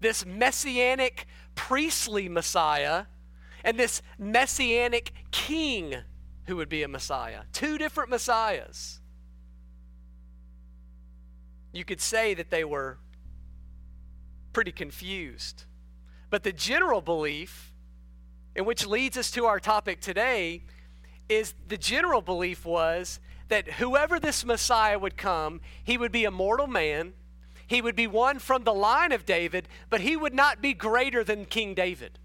this 0.00 0.24
messianic 0.24 1.26
priestly 1.54 2.28
Messiah 2.28 3.06
and 3.64 3.78
this 3.78 4.02
messianic 4.18 5.12
king 5.30 5.94
who 6.46 6.56
would 6.56 6.68
be 6.68 6.82
a 6.82 6.88
Messiah. 6.88 7.42
Two 7.52 7.78
different 7.78 8.10
Messiahs. 8.10 9.00
You 11.78 11.84
could 11.84 12.00
say 12.00 12.34
that 12.34 12.50
they 12.50 12.64
were 12.64 12.98
pretty 14.52 14.72
confused. 14.72 15.62
But 16.28 16.42
the 16.42 16.50
general 16.50 17.00
belief, 17.00 17.72
and 18.56 18.66
which 18.66 18.84
leads 18.84 19.16
us 19.16 19.30
to 19.30 19.46
our 19.46 19.60
topic 19.60 20.00
today, 20.00 20.64
is 21.28 21.54
the 21.68 21.78
general 21.78 22.20
belief 22.20 22.66
was 22.66 23.20
that 23.46 23.74
whoever 23.74 24.18
this 24.18 24.44
Messiah 24.44 24.98
would 24.98 25.16
come, 25.16 25.60
he 25.84 25.96
would 25.96 26.10
be 26.10 26.24
a 26.24 26.32
mortal 26.32 26.66
man. 26.66 27.12
He 27.68 27.80
would 27.80 27.94
be 27.94 28.08
one 28.08 28.40
from 28.40 28.64
the 28.64 28.74
line 28.74 29.12
of 29.12 29.24
David, 29.24 29.68
but 29.88 30.00
he 30.00 30.16
would 30.16 30.34
not 30.34 30.60
be 30.60 30.74
greater 30.74 31.22
than 31.22 31.44
King 31.44 31.74
David. 31.74 32.18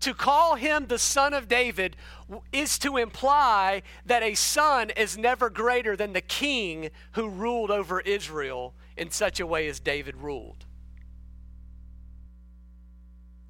To 0.00 0.14
call 0.14 0.54
him 0.54 0.86
the 0.86 0.98
son 0.98 1.34
of 1.34 1.46
David 1.46 1.96
is 2.52 2.78
to 2.78 2.96
imply 2.96 3.82
that 4.06 4.22
a 4.22 4.34
son 4.34 4.90
is 4.90 5.18
never 5.18 5.50
greater 5.50 5.94
than 5.94 6.14
the 6.14 6.22
king 6.22 6.90
who 7.12 7.28
ruled 7.28 7.70
over 7.70 8.00
Israel 8.00 8.74
in 8.96 9.10
such 9.10 9.40
a 9.40 9.46
way 9.46 9.68
as 9.68 9.78
David 9.78 10.16
ruled. 10.16 10.64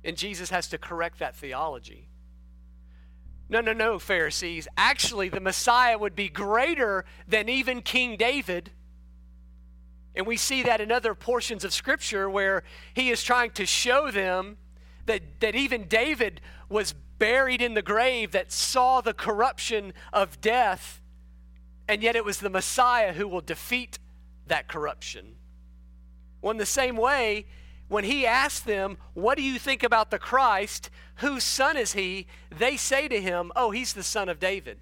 And 0.05 0.17
Jesus 0.17 0.51
has 0.51 0.69
to 0.69 0.79
correct 0.79 1.19
that 1.21 1.37
theology. 1.37 2.09
No, 3.49 3.61
no, 3.61 3.73
no, 3.73 3.99
Pharisees. 3.99 4.67
Actually, 4.77 5.29
the 5.29 5.41
Messiah 5.41 5.99
would 5.99 6.17
be 6.17 6.29
greater 6.29 7.05
than 7.29 7.49
even 7.49 7.83
King 7.83 8.17
David. 8.17 8.71
And 10.15 10.27
we 10.27 10.37
see 10.37 10.63
that 10.63 10.81
in 10.81 10.91
other 10.91 11.15
portions 11.15 11.65
of 11.65 11.73
Scripture 11.73 12.31
where 12.31 12.63
he 12.95 13.11
is 13.11 13.23
trying 13.23 13.51
to 13.53 13.67
show 13.67 14.11
them 14.11 14.57
that, 15.07 15.23
that 15.41 15.55
even 15.55 15.89
David 15.89 16.41
was 16.69 16.95
buried 17.19 17.61
in 17.61 17.75
the 17.75 17.83
grave, 17.83 18.33
that 18.33 18.53
saw 18.53 19.01
the 19.01 19.15
corruption 19.15 19.93
of 20.13 20.41
death, 20.41 21.01
and 21.89 22.03
yet 22.03 22.17
it 22.17 22.25
was 22.25 22.39
the 22.39 22.51
Messiah 22.51 23.13
who 23.13 23.29
will 23.29 23.41
defeat 23.41 23.99
that 24.47 24.69
corruption. 24.69 25.35
Well, 26.41 26.53
in 26.53 26.57
the 26.57 26.67
same 26.67 26.97
way, 26.97 27.47
when 27.89 28.05
he 28.05 28.27
asked 28.27 28.67
them, 28.67 28.97
What 29.15 29.37
do 29.37 29.43
you 29.43 29.59
think 29.59 29.83
about 29.83 30.11
the 30.11 30.19
Christ? 30.19 30.91
Whose 31.17 31.45
son 31.45 31.77
is 31.77 31.93
he? 31.93 32.27
They 32.57 32.77
say 32.77 33.09
to 33.09 33.21
him, 33.21 33.53
Oh, 33.57 33.73
he's 33.73 33.93
the 33.93 34.03
son 34.03 34.29
of 34.29 34.39
David. 34.39 34.79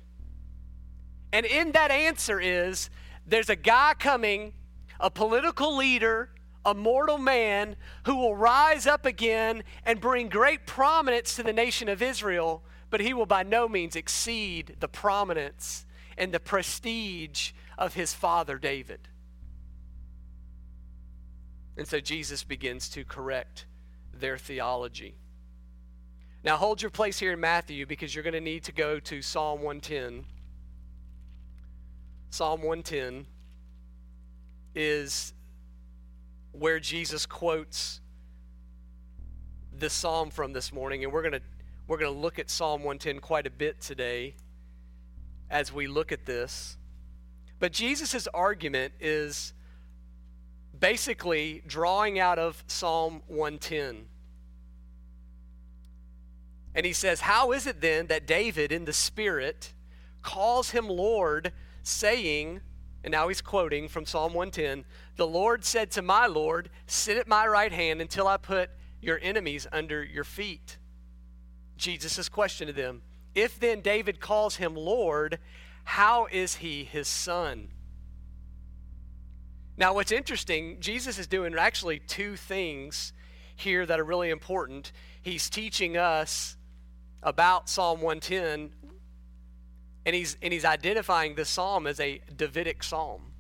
And 1.32 1.44
in 1.44 1.72
that 1.72 1.90
answer 1.90 2.40
is 2.40 2.90
there's 3.26 3.50
a 3.50 3.56
guy 3.56 3.94
coming, 3.98 4.52
a 5.00 5.10
political 5.10 5.76
leader, 5.76 6.30
a 6.64 6.74
mortal 6.74 7.18
man 7.18 7.76
who 8.04 8.16
will 8.16 8.36
rise 8.36 8.86
up 8.86 9.06
again 9.06 9.62
and 9.84 10.00
bring 10.00 10.28
great 10.28 10.66
prominence 10.66 11.36
to 11.36 11.42
the 11.42 11.52
nation 11.52 11.88
of 11.88 12.02
Israel, 12.02 12.62
but 12.90 13.00
he 13.00 13.14
will 13.14 13.26
by 13.26 13.42
no 13.42 13.68
means 13.68 13.96
exceed 13.96 14.76
the 14.80 14.88
prominence 14.88 15.86
and 16.16 16.32
the 16.32 16.40
prestige 16.40 17.52
of 17.76 17.94
his 17.94 18.12
father 18.12 18.58
David. 18.58 19.08
And 21.76 21.86
so 21.86 22.00
Jesus 22.00 22.42
begins 22.42 22.88
to 22.90 23.04
correct 23.04 23.66
their 24.12 24.36
theology. 24.36 25.14
Now, 26.42 26.56
hold 26.56 26.82
your 26.82 26.90
place 26.90 27.18
here 27.18 27.32
in 27.32 27.40
Matthew 27.40 27.86
because 27.86 28.14
you're 28.14 28.24
going 28.24 28.34
to 28.34 28.40
need 28.40 28.64
to 28.64 28.72
go 28.72 28.98
to 29.00 29.22
Psalm 29.22 29.60
110. 29.60 30.24
Psalm 32.30 32.62
110 32.62 33.26
is 34.74 35.32
where 36.58 36.80
Jesus 36.80 37.26
quotes 37.26 38.00
the 39.76 39.88
psalm 39.88 40.30
from 40.30 40.52
this 40.52 40.72
morning, 40.72 41.04
and 41.04 41.12
we're 41.12 41.22
going 41.22 41.32
to 41.32 41.42
we're 41.86 41.96
going 41.96 42.12
to 42.12 42.20
look 42.20 42.38
at 42.38 42.50
Psalm 42.50 42.82
110 42.82 43.20
quite 43.20 43.46
a 43.46 43.50
bit 43.50 43.80
today 43.80 44.34
as 45.48 45.72
we 45.72 45.86
look 45.86 46.12
at 46.12 46.26
this. 46.26 46.76
But 47.58 47.72
Jesus' 47.72 48.28
argument 48.34 48.92
is 49.00 49.54
basically 50.78 51.62
drawing 51.66 52.18
out 52.18 52.38
of 52.38 52.62
Psalm 52.66 53.22
110. 53.26 54.04
And 56.74 56.84
he 56.84 56.92
says, 56.92 57.22
How 57.22 57.52
is 57.52 57.66
it 57.66 57.80
then 57.80 58.08
that 58.08 58.26
David 58.26 58.70
in 58.70 58.84
the 58.84 58.92
Spirit 58.92 59.72
calls 60.22 60.70
him 60.70 60.88
Lord, 60.88 61.52
saying, 61.82 62.60
and 63.04 63.12
now 63.12 63.28
he's 63.28 63.40
quoting 63.40 63.88
from 63.88 64.06
Psalm 64.06 64.34
110 64.34 64.84
The 65.16 65.26
Lord 65.26 65.64
said 65.64 65.90
to 65.92 66.02
my 66.02 66.26
Lord, 66.26 66.70
Sit 66.86 67.16
at 67.16 67.28
my 67.28 67.46
right 67.46 67.72
hand 67.72 68.00
until 68.00 68.26
I 68.26 68.36
put 68.36 68.70
your 69.00 69.18
enemies 69.22 69.66
under 69.72 70.04
your 70.04 70.24
feet. 70.24 70.78
Jesus' 71.76 72.28
question 72.28 72.66
to 72.66 72.72
them 72.72 73.02
If 73.34 73.58
then 73.58 73.80
David 73.80 74.20
calls 74.20 74.56
him 74.56 74.74
Lord, 74.74 75.38
how 75.84 76.26
is 76.30 76.56
he 76.56 76.84
his 76.84 77.08
son? 77.08 77.68
Now, 79.78 79.94
what's 79.94 80.12
interesting, 80.12 80.80
Jesus 80.80 81.18
is 81.18 81.28
doing 81.28 81.54
actually 81.54 82.00
two 82.00 82.34
things 82.34 83.12
here 83.54 83.86
that 83.86 84.00
are 84.00 84.04
really 84.04 84.30
important. 84.30 84.90
He's 85.22 85.48
teaching 85.48 85.96
us 85.96 86.56
about 87.22 87.68
Psalm 87.68 88.00
110, 88.00 88.87
and 90.08 90.14
he's, 90.14 90.38
and 90.40 90.54
he's 90.54 90.64
identifying 90.64 91.34
this 91.34 91.50
psalm 91.50 91.86
as 91.86 92.00
a 92.00 92.22
Davidic 92.34 92.82
psalm. 92.82 93.32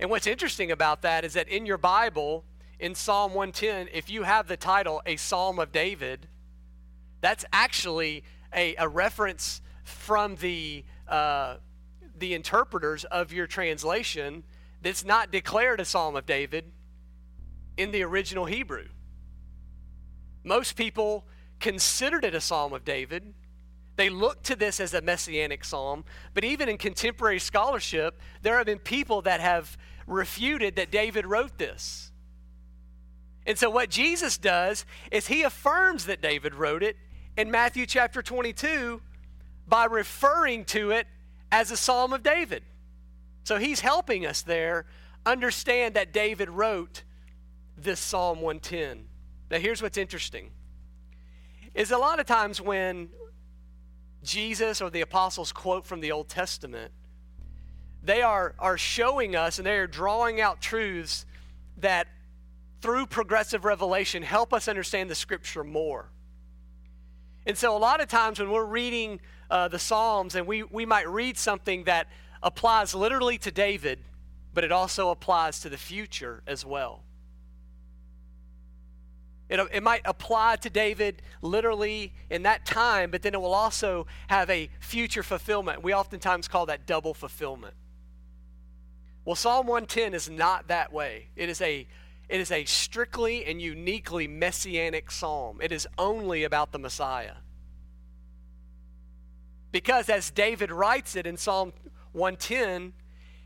And 0.00 0.08
what's 0.08 0.26
interesting 0.26 0.70
about 0.70 1.02
that 1.02 1.26
is 1.26 1.34
that 1.34 1.46
in 1.46 1.66
your 1.66 1.76
Bible, 1.76 2.46
in 2.78 2.94
Psalm 2.94 3.34
110, 3.34 3.88
if 3.92 4.08
you 4.08 4.22
have 4.22 4.48
the 4.48 4.56
title, 4.56 5.02
A 5.04 5.16
Psalm 5.16 5.58
of 5.58 5.72
David, 5.72 6.26
that's 7.20 7.44
actually 7.52 8.24
a, 8.54 8.76
a 8.76 8.88
reference 8.88 9.60
from 9.82 10.36
the, 10.36 10.86
uh, 11.06 11.56
the 12.16 12.32
interpreters 12.32 13.04
of 13.04 13.30
your 13.30 13.46
translation 13.46 14.42
that's 14.80 15.04
not 15.04 15.30
declared 15.30 15.80
a 15.80 15.84
Psalm 15.84 16.16
of 16.16 16.24
David 16.24 16.72
in 17.76 17.90
the 17.90 18.02
original 18.02 18.46
Hebrew. 18.46 18.86
Most 20.44 20.76
people 20.76 21.26
considered 21.60 22.24
it 22.24 22.34
a 22.34 22.40
Psalm 22.40 22.72
of 22.72 22.86
David. 22.86 23.34
They 23.96 24.10
look 24.10 24.42
to 24.44 24.56
this 24.56 24.80
as 24.80 24.92
a 24.94 25.00
messianic 25.00 25.64
psalm, 25.64 26.04
but 26.32 26.44
even 26.44 26.68
in 26.68 26.78
contemporary 26.78 27.38
scholarship, 27.38 28.20
there 28.42 28.56
have 28.56 28.66
been 28.66 28.78
people 28.78 29.22
that 29.22 29.40
have 29.40 29.76
refuted 30.06 30.76
that 30.76 30.90
David 30.90 31.26
wrote 31.26 31.58
this. 31.58 32.10
And 33.46 33.58
so, 33.58 33.70
what 33.70 33.90
Jesus 33.90 34.38
does 34.38 34.84
is 35.12 35.26
he 35.26 35.42
affirms 35.42 36.06
that 36.06 36.22
David 36.22 36.54
wrote 36.54 36.82
it 36.82 36.96
in 37.36 37.50
Matthew 37.50 37.86
chapter 37.86 38.22
22 38.22 39.00
by 39.66 39.84
referring 39.84 40.64
to 40.66 40.90
it 40.90 41.06
as 41.52 41.70
a 41.70 41.76
psalm 41.76 42.12
of 42.12 42.22
David. 42.22 42.62
So 43.44 43.58
he's 43.58 43.80
helping 43.80 44.26
us 44.26 44.42
there 44.42 44.86
understand 45.26 45.94
that 45.94 46.12
David 46.12 46.50
wrote 46.50 47.02
this 47.76 48.00
Psalm 48.00 48.40
110. 48.40 49.04
Now 49.50 49.58
here's 49.58 49.82
what's 49.82 49.98
interesting. 49.98 50.50
Is 51.74 51.90
a 51.90 51.98
lot 51.98 52.20
of 52.20 52.26
times 52.26 52.60
when 52.60 53.08
Jesus 54.24 54.80
or 54.80 54.90
the 54.90 55.02
apostles 55.02 55.52
quote 55.52 55.86
from 55.86 56.00
the 56.00 56.10
Old 56.10 56.28
Testament, 56.28 56.90
they 58.02 58.22
are, 58.22 58.54
are 58.58 58.76
showing 58.76 59.36
us 59.36 59.58
and 59.58 59.66
they 59.66 59.76
are 59.76 59.86
drawing 59.86 60.40
out 60.40 60.60
truths 60.60 61.24
that 61.78 62.08
through 62.80 63.06
progressive 63.06 63.64
revelation 63.64 64.22
help 64.22 64.52
us 64.52 64.68
understand 64.68 65.08
the 65.08 65.14
scripture 65.14 65.64
more. 65.64 66.10
And 67.46 67.56
so 67.56 67.76
a 67.76 67.78
lot 67.78 68.00
of 68.00 68.08
times 68.08 68.40
when 68.40 68.50
we're 68.50 68.64
reading 68.64 69.20
uh, 69.50 69.68
the 69.68 69.78
Psalms 69.78 70.34
and 70.34 70.46
we, 70.46 70.62
we 70.64 70.84
might 70.84 71.08
read 71.08 71.38
something 71.38 71.84
that 71.84 72.08
applies 72.42 72.94
literally 72.94 73.38
to 73.38 73.50
David, 73.50 74.00
but 74.52 74.64
it 74.64 74.72
also 74.72 75.10
applies 75.10 75.60
to 75.60 75.68
the 75.68 75.78
future 75.78 76.42
as 76.46 76.64
well. 76.64 77.03
It, 79.54 79.68
it 79.72 79.82
might 79.82 80.02
apply 80.04 80.56
to 80.56 80.70
David 80.70 81.22
literally 81.40 82.12
in 82.28 82.42
that 82.42 82.66
time, 82.66 83.10
but 83.10 83.22
then 83.22 83.34
it 83.34 83.40
will 83.40 83.54
also 83.54 84.06
have 84.26 84.50
a 84.50 84.68
future 84.80 85.22
fulfillment. 85.22 85.82
We 85.82 85.94
oftentimes 85.94 86.48
call 86.48 86.66
that 86.66 86.86
double 86.86 87.14
fulfillment. 87.14 87.74
Well, 89.24 89.36
Psalm 89.36 89.66
110 89.66 90.12
is 90.12 90.28
not 90.28 90.68
that 90.68 90.92
way. 90.92 91.28
It 91.36 91.48
is 91.48 91.60
a 91.60 91.86
it 92.28 92.40
is 92.40 92.50
a 92.50 92.64
strictly 92.64 93.44
and 93.44 93.60
uniquely 93.60 94.26
messianic 94.26 95.10
psalm. 95.10 95.60
It 95.62 95.72
is 95.72 95.86
only 95.98 96.42
about 96.42 96.72
the 96.72 96.78
Messiah. 96.78 97.34
Because 99.70 100.08
as 100.08 100.30
David 100.30 100.72
writes 100.72 101.16
it 101.16 101.26
in 101.26 101.36
Psalm 101.36 101.74
110, 102.12 102.94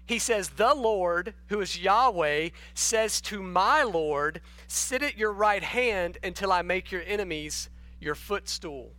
he 0.08 0.18
says, 0.18 0.48
The 0.48 0.74
Lord, 0.74 1.34
who 1.48 1.60
is 1.60 1.78
Yahweh, 1.78 2.48
says 2.72 3.20
to 3.20 3.42
my 3.42 3.82
Lord, 3.82 4.40
Sit 4.66 5.02
at 5.02 5.18
your 5.18 5.32
right 5.32 5.62
hand 5.62 6.16
until 6.22 6.50
I 6.50 6.62
make 6.62 6.90
your 6.90 7.02
enemies 7.06 7.68
your 8.00 8.14
footstool. 8.14 8.94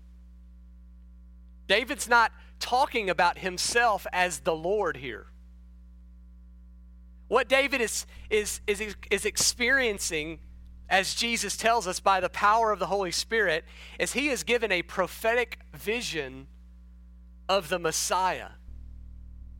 David's 1.68 2.08
not 2.08 2.32
talking 2.60 3.10
about 3.10 3.40
himself 3.40 4.06
as 4.14 4.42
the 4.42 4.56
Lord 4.56 4.98
here. 4.98 5.26
What 7.28 7.50
David 7.50 7.82
is, 7.82 8.06
is, 8.30 8.62
is, 8.68 8.96
is 9.10 9.26
experiencing, 9.26 10.40
as 10.90 11.16
Jesus 11.16 11.58
tells 11.58 11.88
us 11.88 12.00
by 12.00 12.20
the 12.20 12.30
power 12.30 12.72
of 12.72 12.78
the 12.78 12.88
Holy 12.88 13.12
Spirit, 13.12 13.66
is 13.98 14.14
he 14.14 14.30
is 14.30 14.44
given 14.44 14.72
a 14.72 14.84
prophetic 14.84 15.60
vision 15.74 16.48
of 17.48 17.70
the 17.70 17.80
Messiah 17.80 18.50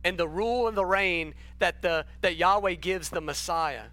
and 0.04 0.18
the 0.18 0.28
rule 0.28 0.68
and 0.68 0.76
the 0.76 0.84
reign 0.84 1.34
that, 1.58 1.82
the, 1.82 2.06
that 2.22 2.36
Yahweh 2.36 2.74
gives 2.74 3.10
the 3.10 3.20
Messiah. 3.20 3.84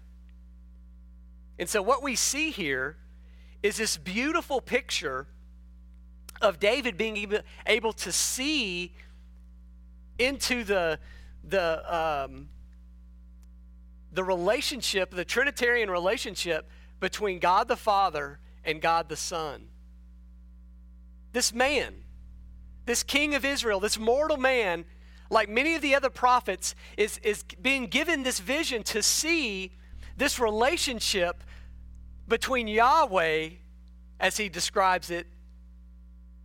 And 1.58 1.68
so, 1.68 1.82
what 1.82 2.02
we 2.02 2.14
see 2.14 2.50
here 2.50 2.96
is 3.62 3.76
this 3.76 3.96
beautiful 3.96 4.60
picture 4.60 5.26
of 6.40 6.60
David 6.60 6.96
being 6.96 7.34
able 7.66 7.92
to 7.92 8.12
see 8.12 8.94
into 10.18 10.64
the, 10.64 10.98
the, 11.42 11.94
um, 11.94 12.48
the 14.12 14.22
relationship, 14.22 15.10
the 15.10 15.24
Trinitarian 15.24 15.90
relationship 15.90 16.68
between 17.00 17.38
God 17.38 17.68
the 17.68 17.76
Father 17.76 18.38
and 18.64 18.80
God 18.80 19.08
the 19.08 19.16
Son. 19.16 19.68
This 21.32 21.52
man, 21.52 21.94
this 22.86 23.02
king 23.02 23.34
of 23.34 23.44
Israel, 23.44 23.80
this 23.80 23.98
mortal 23.98 24.36
man, 24.36 24.84
like 25.30 25.48
many 25.48 25.74
of 25.74 25.82
the 25.82 25.94
other 25.94 26.10
prophets, 26.10 26.74
is, 26.96 27.18
is 27.18 27.44
being 27.60 27.86
given 27.86 28.22
this 28.22 28.38
vision 28.40 28.82
to 28.84 29.02
see 29.02 29.72
this 30.16 30.38
relationship 30.38 31.44
between 32.26 32.68
Yahweh, 32.68 33.50
as 34.20 34.36
he 34.36 34.48
describes 34.48 35.10
it 35.10 35.26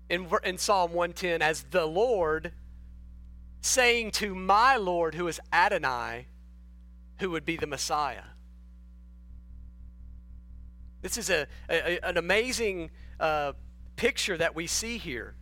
in, 0.09 0.27
in 0.43 0.57
Psalm 0.57 0.93
110, 0.93 1.41
as 1.41 1.63
the 1.71 1.85
Lord, 1.85 2.51
saying 3.61 4.11
to 4.11 4.35
my 4.35 4.75
Lord, 4.75 5.15
who 5.15 5.27
is 5.27 5.39
Adonai, 5.51 6.27
who 7.19 7.31
would 7.31 7.45
be 7.45 7.57
the 7.57 7.67
Messiah. 7.67 8.23
This 11.01 11.17
is 11.17 11.29
a, 11.29 11.47
a 11.69 11.99
an 12.07 12.17
amazing 12.17 12.89
uh, 13.19 13.53
picture 13.95 14.37
that 14.37 14.55
we 14.55 14.67
see 14.67 14.97
here. 14.97 15.35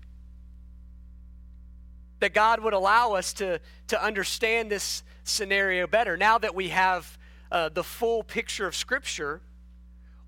That 2.21 2.33
God 2.33 2.63
would 2.63 2.73
allow 2.73 3.13
us 3.13 3.33
to, 3.33 3.59
to 3.87 4.03
understand 4.03 4.71
this 4.71 5.03
scenario 5.23 5.85
better. 5.85 6.15
Now 6.15 6.37
that 6.37 6.55
we 6.55 6.69
have 6.69 7.17
uh, 7.51 7.69
the 7.69 7.83
full 7.83 8.23
picture 8.23 8.65
of 8.65 8.75
Scripture, 8.75 9.41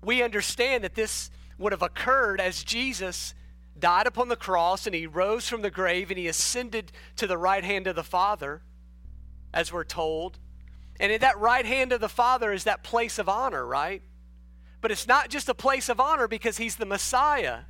we 0.02 0.22
understand 0.22 0.84
that 0.84 0.94
this 0.94 1.30
would 1.58 1.72
have 1.72 1.82
occurred 1.82 2.40
as 2.40 2.62
Jesus 2.62 3.34
died 3.78 4.06
upon 4.06 4.28
the 4.28 4.36
cross 4.36 4.86
and 4.86 4.94
he 4.94 5.06
rose 5.06 5.48
from 5.48 5.62
the 5.62 5.70
grave 5.70 6.10
and 6.10 6.18
he 6.18 6.28
ascended 6.28 6.92
to 7.16 7.26
the 7.26 7.38
right 7.38 7.64
hand 7.64 7.86
of 7.86 7.96
the 7.96 8.04
Father, 8.04 8.62
as 9.52 9.72
we're 9.72 9.84
told. 9.84 10.38
And 11.00 11.10
in 11.10 11.20
that 11.22 11.38
right 11.38 11.66
hand 11.66 11.92
of 11.92 12.00
the 12.00 12.08
Father 12.08 12.52
is 12.52 12.64
that 12.64 12.84
place 12.84 13.18
of 13.18 13.28
honor, 13.28 13.66
right? 13.66 14.02
But 14.80 14.90
it's 14.90 15.08
not 15.08 15.30
just 15.30 15.48
a 15.48 15.54
place 15.54 15.88
of 15.88 15.98
honor 15.98 16.28
because 16.28 16.58
he's 16.58 16.76
the 16.76 16.86
Messiah. 16.86 17.60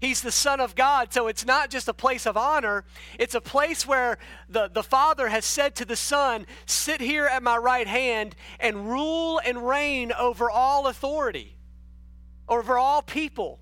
He's 0.00 0.20
the 0.20 0.32
Son 0.32 0.60
of 0.60 0.74
God. 0.74 1.12
So 1.12 1.26
it's 1.26 1.44
not 1.44 1.70
just 1.70 1.88
a 1.88 1.94
place 1.94 2.26
of 2.26 2.36
honor, 2.36 2.84
it's 3.18 3.34
a 3.34 3.40
place 3.40 3.86
where 3.86 4.18
the, 4.48 4.68
the 4.68 4.82
Father 4.82 5.28
has 5.28 5.44
said 5.44 5.74
to 5.76 5.84
the 5.84 5.96
Son, 5.96 6.46
Sit 6.66 7.00
here 7.00 7.26
at 7.26 7.42
my 7.42 7.56
right 7.56 7.86
hand 7.86 8.36
and 8.60 8.88
rule 8.88 9.40
and 9.44 9.66
reign 9.66 10.12
over 10.12 10.50
all 10.50 10.86
authority, 10.86 11.56
over 12.48 12.78
all 12.78 13.02
people. 13.02 13.58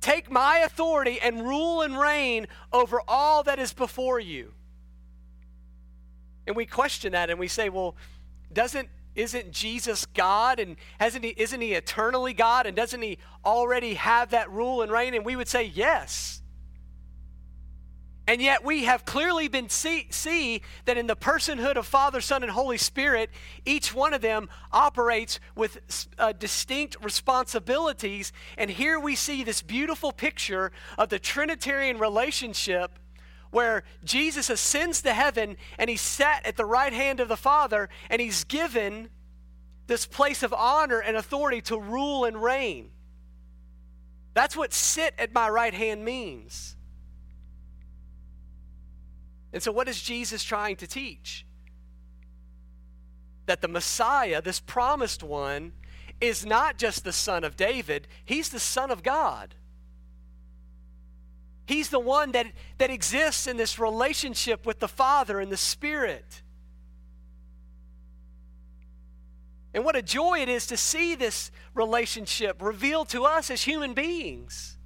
Take 0.00 0.30
my 0.30 0.58
authority 0.58 1.18
and 1.20 1.46
rule 1.46 1.82
and 1.82 1.98
reign 1.98 2.46
over 2.72 3.00
all 3.06 3.42
that 3.42 3.58
is 3.58 3.72
before 3.72 4.18
you. 4.18 4.52
And 6.46 6.56
we 6.56 6.66
question 6.66 7.12
that 7.12 7.30
and 7.30 7.38
we 7.38 7.48
say, 7.48 7.68
well, 7.68 7.96
doesn't 8.52 8.88
isn't 9.14 9.50
Jesus 9.50 10.06
God 10.06 10.60
and 10.60 10.76
hasn't 10.98 11.24
he 11.24 11.34
isn't 11.36 11.60
he 11.60 11.72
eternally 11.72 12.32
God 12.32 12.66
and 12.66 12.76
doesn't 12.76 13.02
he 13.02 13.18
already 13.44 13.94
have 13.94 14.30
that 14.30 14.50
rule 14.50 14.82
and 14.82 14.92
reign? 14.92 15.14
And 15.14 15.24
we 15.24 15.36
would 15.36 15.48
say 15.48 15.64
yes. 15.64 16.40
And 18.30 18.40
yet 18.40 18.64
we 18.64 18.84
have 18.84 19.04
clearly 19.04 19.48
been 19.48 19.68
see, 19.68 20.06
see 20.10 20.62
that 20.84 20.96
in 20.96 21.08
the 21.08 21.16
personhood 21.16 21.74
of 21.74 21.84
Father, 21.84 22.20
Son, 22.20 22.44
and 22.44 22.52
Holy 22.52 22.76
Spirit, 22.76 23.28
each 23.66 23.92
one 23.92 24.14
of 24.14 24.20
them 24.20 24.48
operates 24.70 25.40
with 25.56 26.06
uh, 26.16 26.30
distinct 26.30 26.96
responsibilities. 27.02 28.32
And 28.56 28.70
here 28.70 29.00
we 29.00 29.16
see 29.16 29.42
this 29.42 29.62
beautiful 29.62 30.12
picture 30.12 30.70
of 30.96 31.08
the 31.08 31.18
Trinitarian 31.18 31.98
relationship 31.98 32.99
where 33.50 33.82
Jesus 34.04 34.50
ascends 34.50 35.02
to 35.02 35.12
heaven 35.12 35.56
and 35.78 35.90
he's 35.90 36.00
sat 36.00 36.46
at 36.46 36.56
the 36.56 36.64
right 36.64 36.92
hand 36.92 37.20
of 37.20 37.28
the 37.28 37.36
Father 37.36 37.88
and 38.08 38.20
he's 38.20 38.44
given 38.44 39.10
this 39.86 40.06
place 40.06 40.42
of 40.42 40.52
honor 40.52 41.00
and 41.00 41.16
authority 41.16 41.60
to 41.62 41.78
rule 41.78 42.24
and 42.24 42.40
reign. 42.40 42.90
That's 44.34 44.56
what 44.56 44.72
sit 44.72 45.14
at 45.18 45.34
my 45.34 45.48
right 45.48 45.74
hand 45.74 46.04
means. 46.04 46.76
And 49.52 49.62
so, 49.62 49.72
what 49.72 49.88
is 49.88 50.00
Jesus 50.00 50.44
trying 50.44 50.76
to 50.76 50.86
teach? 50.86 51.44
That 53.46 53.62
the 53.62 53.68
Messiah, 53.68 54.40
this 54.40 54.60
promised 54.60 55.24
one, 55.24 55.72
is 56.20 56.46
not 56.46 56.78
just 56.78 57.02
the 57.02 57.12
son 57.12 57.42
of 57.42 57.56
David, 57.56 58.06
he's 58.24 58.50
the 58.50 58.60
son 58.60 58.90
of 58.92 59.02
God. 59.02 59.56
He's 61.70 61.88
the 61.88 62.00
one 62.00 62.32
that, 62.32 62.46
that 62.78 62.90
exists 62.90 63.46
in 63.46 63.56
this 63.56 63.78
relationship 63.78 64.66
with 64.66 64.80
the 64.80 64.88
Father 64.88 65.38
and 65.38 65.52
the 65.52 65.56
Spirit. 65.56 66.42
And 69.72 69.84
what 69.84 69.94
a 69.94 70.02
joy 70.02 70.40
it 70.40 70.48
is 70.48 70.66
to 70.66 70.76
see 70.76 71.14
this 71.14 71.52
relationship 71.72 72.60
revealed 72.60 73.08
to 73.10 73.22
us 73.22 73.52
as 73.52 73.62
human 73.62 73.94
beings. 73.94 74.78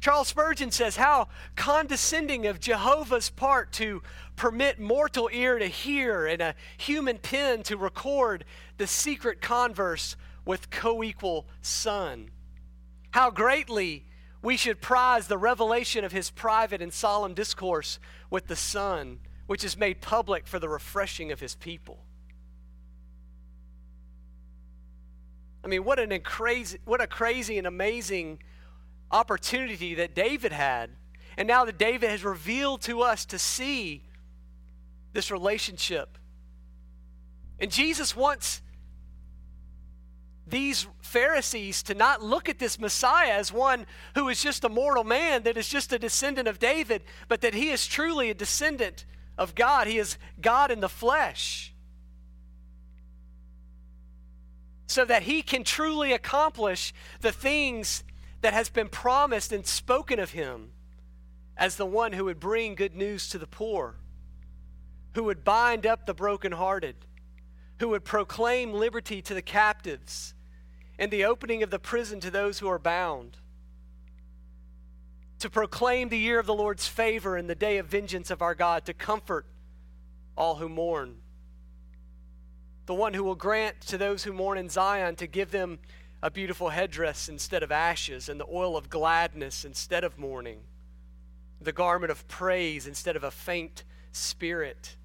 Charles 0.00 0.28
Spurgeon 0.28 0.70
says, 0.70 0.96
How 0.96 1.28
condescending 1.56 2.46
of 2.46 2.58
Jehovah's 2.58 3.28
part 3.28 3.70
to 3.72 4.00
permit 4.36 4.80
mortal 4.80 5.28
ear 5.30 5.58
to 5.58 5.66
hear 5.66 6.26
and 6.26 6.40
a 6.40 6.54
human 6.78 7.18
pen 7.18 7.64
to 7.64 7.76
record 7.76 8.46
the 8.78 8.86
secret 8.86 9.42
converse 9.42 10.16
with 10.46 10.70
co 10.70 11.02
equal 11.02 11.46
Son. 11.60 12.30
How 13.10 13.30
greatly 13.30 14.06
we 14.42 14.56
should 14.56 14.80
prize 14.80 15.26
the 15.26 15.38
revelation 15.38 16.04
of 16.04 16.12
his 16.12 16.30
private 16.30 16.80
and 16.80 16.92
solemn 16.92 17.34
discourse 17.34 17.98
with 18.30 18.46
the 18.46 18.56
Son, 18.56 19.20
which 19.46 19.64
is 19.64 19.76
made 19.76 20.00
public 20.00 20.46
for 20.46 20.58
the 20.58 20.68
refreshing 20.68 21.30
of 21.30 21.40
his 21.40 21.54
people. 21.54 22.04
I 25.62 25.68
mean, 25.68 25.84
what 25.84 25.98
an 25.98 26.18
crazy, 26.20 26.78
what 26.84 27.02
a 27.02 27.06
crazy 27.06 27.58
and 27.58 27.66
amazing 27.66 28.42
opportunity 29.10 29.94
that 29.96 30.14
David 30.14 30.52
had. 30.52 30.90
And 31.36 31.46
now 31.46 31.64
that 31.64 31.78
David 31.78 32.10
has 32.10 32.24
revealed 32.24 32.80
to 32.82 33.02
us 33.02 33.24
to 33.26 33.38
see 33.38 34.04
this 35.12 35.30
relationship. 35.30 36.16
And 37.58 37.70
Jesus 37.70 38.16
wants 38.16 38.62
these 40.50 40.86
Pharisees 41.00 41.82
to 41.84 41.94
not 41.94 42.22
look 42.22 42.48
at 42.48 42.58
this 42.58 42.78
Messiah 42.78 43.32
as 43.32 43.52
one 43.52 43.86
who 44.14 44.28
is 44.28 44.42
just 44.42 44.64
a 44.64 44.68
mortal 44.68 45.04
man, 45.04 45.42
that 45.44 45.56
is 45.56 45.68
just 45.68 45.92
a 45.92 45.98
descendant 45.98 46.48
of 46.48 46.58
David, 46.58 47.02
but 47.28 47.40
that 47.40 47.54
he 47.54 47.70
is 47.70 47.86
truly 47.86 48.30
a 48.30 48.34
descendant 48.34 49.04
of 49.36 49.54
God. 49.54 49.86
He 49.86 49.98
is 49.98 50.18
God 50.40 50.70
in 50.70 50.80
the 50.80 50.88
flesh. 50.88 51.74
So 54.86 55.04
that 55.04 55.22
he 55.22 55.42
can 55.42 55.64
truly 55.64 56.12
accomplish 56.12 56.92
the 57.20 57.32
things 57.32 58.04
that 58.40 58.52
has 58.52 58.68
been 58.68 58.88
promised 58.88 59.52
and 59.52 59.66
spoken 59.66 60.18
of 60.18 60.32
him 60.32 60.70
as 61.56 61.76
the 61.76 61.86
one 61.86 62.12
who 62.12 62.24
would 62.24 62.40
bring 62.40 62.74
good 62.74 62.96
news 62.96 63.28
to 63.28 63.38
the 63.38 63.46
poor, 63.46 63.96
who 65.14 65.24
would 65.24 65.44
bind 65.44 65.86
up 65.86 66.06
the 66.06 66.14
brokenhearted, 66.14 66.96
who 67.78 67.88
would 67.88 68.04
proclaim 68.04 68.72
liberty 68.72 69.20
to 69.22 69.34
the 69.34 69.42
captives 69.42 70.34
and 71.00 71.10
the 71.10 71.24
opening 71.24 71.62
of 71.62 71.70
the 71.70 71.78
prison 71.78 72.20
to 72.20 72.30
those 72.30 72.58
who 72.58 72.68
are 72.68 72.78
bound, 72.78 73.38
to 75.38 75.48
proclaim 75.48 76.10
the 76.10 76.18
year 76.18 76.38
of 76.38 76.44
the 76.44 76.54
Lord's 76.54 76.86
favor 76.86 77.38
and 77.38 77.48
the 77.48 77.54
day 77.54 77.78
of 77.78 77.86
vengeance 77.86 78.30
of 78.30 78.42
our 78.42 78.54
God, 78.54 78.84
to 78.84 78.92
comfort 78.92 79.46
all 80.36 80.56
who 80.56 80.68
mourn, 80.68 81.16
the 82.84 82.92
one 82.92 83.14
who 83.14 83.24
will 83.24 83.34
grant 83.34 83.80
to 83.80 83.96
those 83.96 84.24
who 84.24 84.32
mourn 84.34 84.58
in 84.58 84.68
Zion 84.68 85.16
to 85.16 85.26
give 85.26 85.50
them 85.50 85.78
a 86.22 86.30
beautiful 86.30 86.68
headdress 86.68 87.30
instead 87.30 87.62
of 87.62 87.72
ashes, 87.72 88.28
and 88.28 88.38
the 88.38 88.46
oil 88.52 88.76
of 88.76 88.90
gladness 88.90 89.64
instead 89.64 90.04
of 90.04 90.18
mourning, 90.18 90.60
the 91.62 91.72
garment 91.72 92.10
of 92.10 92.28
praise 92.28 92.86
instead 92.86 93.16
of 93.16 93.24
a 93.24 93.30
faint 93.30 93.84
spirit, 94.12 94.96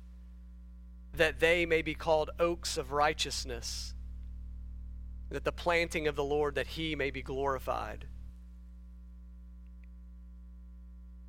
that 1.13 1.39
they 1.39 1.65
may 1.65 1.81
be 1.81 1.93
called 1.93 2.31
oaks 2.37 2.77
of 2.77 2.91
righteousness, 2.91 3.94
that 5.29 5.43
the 5.43 5.51
planting 5.51 6.07
of 6.07 6.15
the 6.15 6.23
Lord, 6.23 6.55
that 6.55 6.67
he 6.67 6.95
may 6.95 7.11
be 7.11 7.21
glorified. 7.21 8.05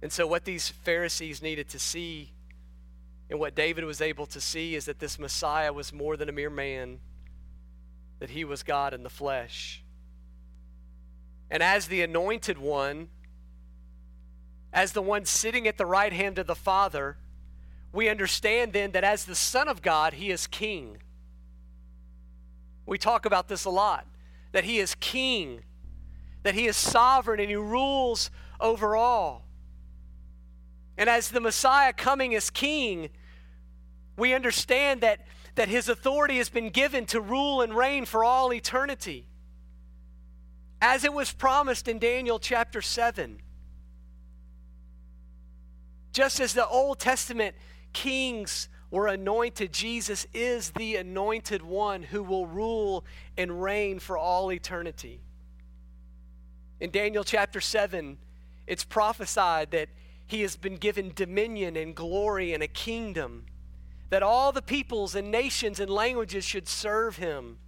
And 0.03 0.13
so, 0.13 0.27
what 0.27 0.45
these 0.45 0.69
Pharisees 0.69 1.43
needed 1.43 1.69
to 1.71 1.79
see, 1.79 2.33
and 3.31 3.41
what 3.41 3.55
David 3.55 3.85
was 3.85 4.01
able 4.01 4.27
to 4.27 4.41
see, 4.41 4.75
is 4.75 4.85
that 4.85 4.99
this 4.99 5.19
Messiah 5.19 5.73
was 5.73 5.93
more 5.93 6.17
than 6.17 6.29
a 6.29 6.33
mere 6.33 6.51
man 6.51 7.01
that 8.19 8.31
he 8.31 8.45
was 8.45 8.63
God 8.63 8.95
in 8.95 9.03
the 9.03 9.11
flesh. 9.11 9.83
And 11.51 11.63
as 11.63 11.89
the 11.89 12.03
anointed 12.03 12.59
one, 12.59 13.09
as 14.73 14.93
the 14.93 15.03
one 15.03 15.25
sitting 15.25 15.67
at 15.67 15.79
the 15.79 15.87
right 15.87 16.13
hand 16.13 16.39
of 16.39 16.47
the 16.47 16.55
Father, 16.55 17.17
we 17.93 18.09
understand 18.09 18.73
then 18.73 18.93
that 18.93 19.05
as 19.05 19.25
the 19.25 19.35
Son 19.35 19.69
of 19.69 19.81
God, 19.81 20.15
he 20.15 20.31
is 20.31 20.47
king. 20.47 20.99
We 22.87 22.99
talk 22.99 23.27
about 23.27 23.49
this 23.49 23.65
a 23.65 23.71
lot 23.71 24.07
that 24.53 24.65
he 24.65 24.79
is 24.79 24.95
king, 24.95 25.61
that 26.43 26.55
he 26.55 26.67
is 26.67 26.77
sovereign, 26.77 27.41
and 27.41 27.51
he 27.51 27.57
rules 27.57 28.31
over 28.59 28.97
all. 28.97 29.45
And 30.97 31.11
as 31.11 31.29
the 31.29 31.41
Messiah 31.41 31.93
coming 31.93 32.35
as 32.35 32.49
king, 32.49 33.11
we 34.17 34.33
understand 34.33 35.03
that 35.03 35.27
that 35.57 35.69
his 35.69 35.89
authority 35.89 36.37
has 36.37 36.49
been 36.49 36.69
given 36.69 37.07
to 37.07 37.21
rule 37.21 37.63
and 37.63 37.75
reign 37.75 38.05
for 38.05 38.23
all 38.23 38.53
eternity. 38.53 39.27
As 40.81 41.03
it 41.03 41.13
was 41.13 41.33
promised 41.33 41.89
in 41.89 41.99
Daniel 41.99 42.39
chapter 42.39 42.83
7. 42.83 43.41
Just 46.13 46.41
as 46.41 46.53
the 46.53 46.67
Old 46.67 47.01
Testament 47.01 47.57
kings 47.95 48.69
were 48.97 49.09
anointed, 49.09 49.75
Jesus 49.75 50.27
is 50.33 50.71
the 50.71 50.97
anointed 50.97 51.61
one 51.61 52.03
who 52.03 52.23
will 52.23 52.47
rule 52.47 53.05
and 53.37 53.63
reign 53.63 53.99
for 53.99 54.17
all 54.17 54.51
eternity. 54.51 55.21
In 56.81 56.91
Daniel 56.91 57.23
chapter 57.23 57.61
7, 57.61 58.17
it's 58.67 58.85
prophesied 58.85 59.71
that 59.73 59.91
he 60.27 60.41
has 60.41 60.57
been 60.57 60.77
given 60.77 61.13
dominion 61.15 61.77
and 61.77 61.95
glory 61.95 62.55
and 62.55 62.63
a 62.63 62.69
kingdom 62.69 63.45
that 64.09 64.23
all 64.23 64.51
the 64.51 64.63
peoples 64.63 65.15
and 65.15 65.31
nations 65.31 65.79
and 65.79 65.91
languages 65.91 66.47
should 66.47 66.67
serve 66.67 67.19
him, 67.19 67.59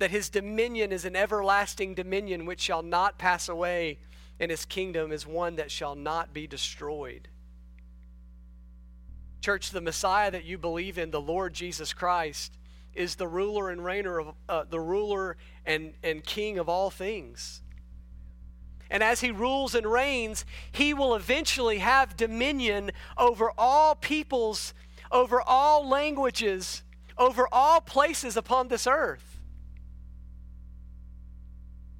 that 0.00 0.10
his 0.10 0.28
dominion 0.28 0.90
is 0.90 1.04
an 1.04 1.14
everlasting 1.14 1.94
dominion 1.94 2.44
which 2.44 2.60
shall 2.60 2.82
not 2.82 3.18
pass 3.18 3.48
away, 3.48 4.00
and 4.40 4.50
his 4.50 4.64
kingdom 4.64 5.12
is 5.12 5.24
one 5.24 5.54
that 5.54 5.70
shall 5.70 5.94
not 5.94 6.34
be 6.34 6.48
destroyed. 6.48 7.28
Church, 9.40 9.70
the 9.70 9.80
Messiah 9.80 10.30
that 10.30 10.44
you 10.44 10.58
believe 10.58 10.98
in, 10.98 11.10
the 11.10 11.20
Lord 11.20 11.54
Jesus 11.54 11.92
Christ, 11.92 12.56
is 12.94 13.14
the 13.14 13.28
ruler 13.28 13.70
and 13.70 13.80
reigner 13.80 14.20
of 14.20 14.34
uh, 14.48 14.64
the 14.68 14.80
ruler 14.80 15.36
and, 15.64 15.94
and 16.02 16.24
king 16.24 16.58
of 16.58 16.68
all 16.68 16.90
things. 16.90 17.62
And 18.90 19.02
as 19.02 19.20
he 19.20 19.30
rules 19.30 19.74
and 19.74 19.86
reigns, 19.86 20.44
he 20.72 20.92
will 20.92 21.14
eventually 21.14 21.78
have 21.78 22.16
dominion 22.16 22.90
over 23.16 23.52
all 23.56 23.94
peoples 23.94 24.74
over 25.10 25.42
all 25.42 25.88
languages, 25.88 26.82
over 27.18 27.48
all 27.50 27.80
places 27.80 28.36
upon 28.36 28.68
this 28.68 28.86
earth. 28.86 29.38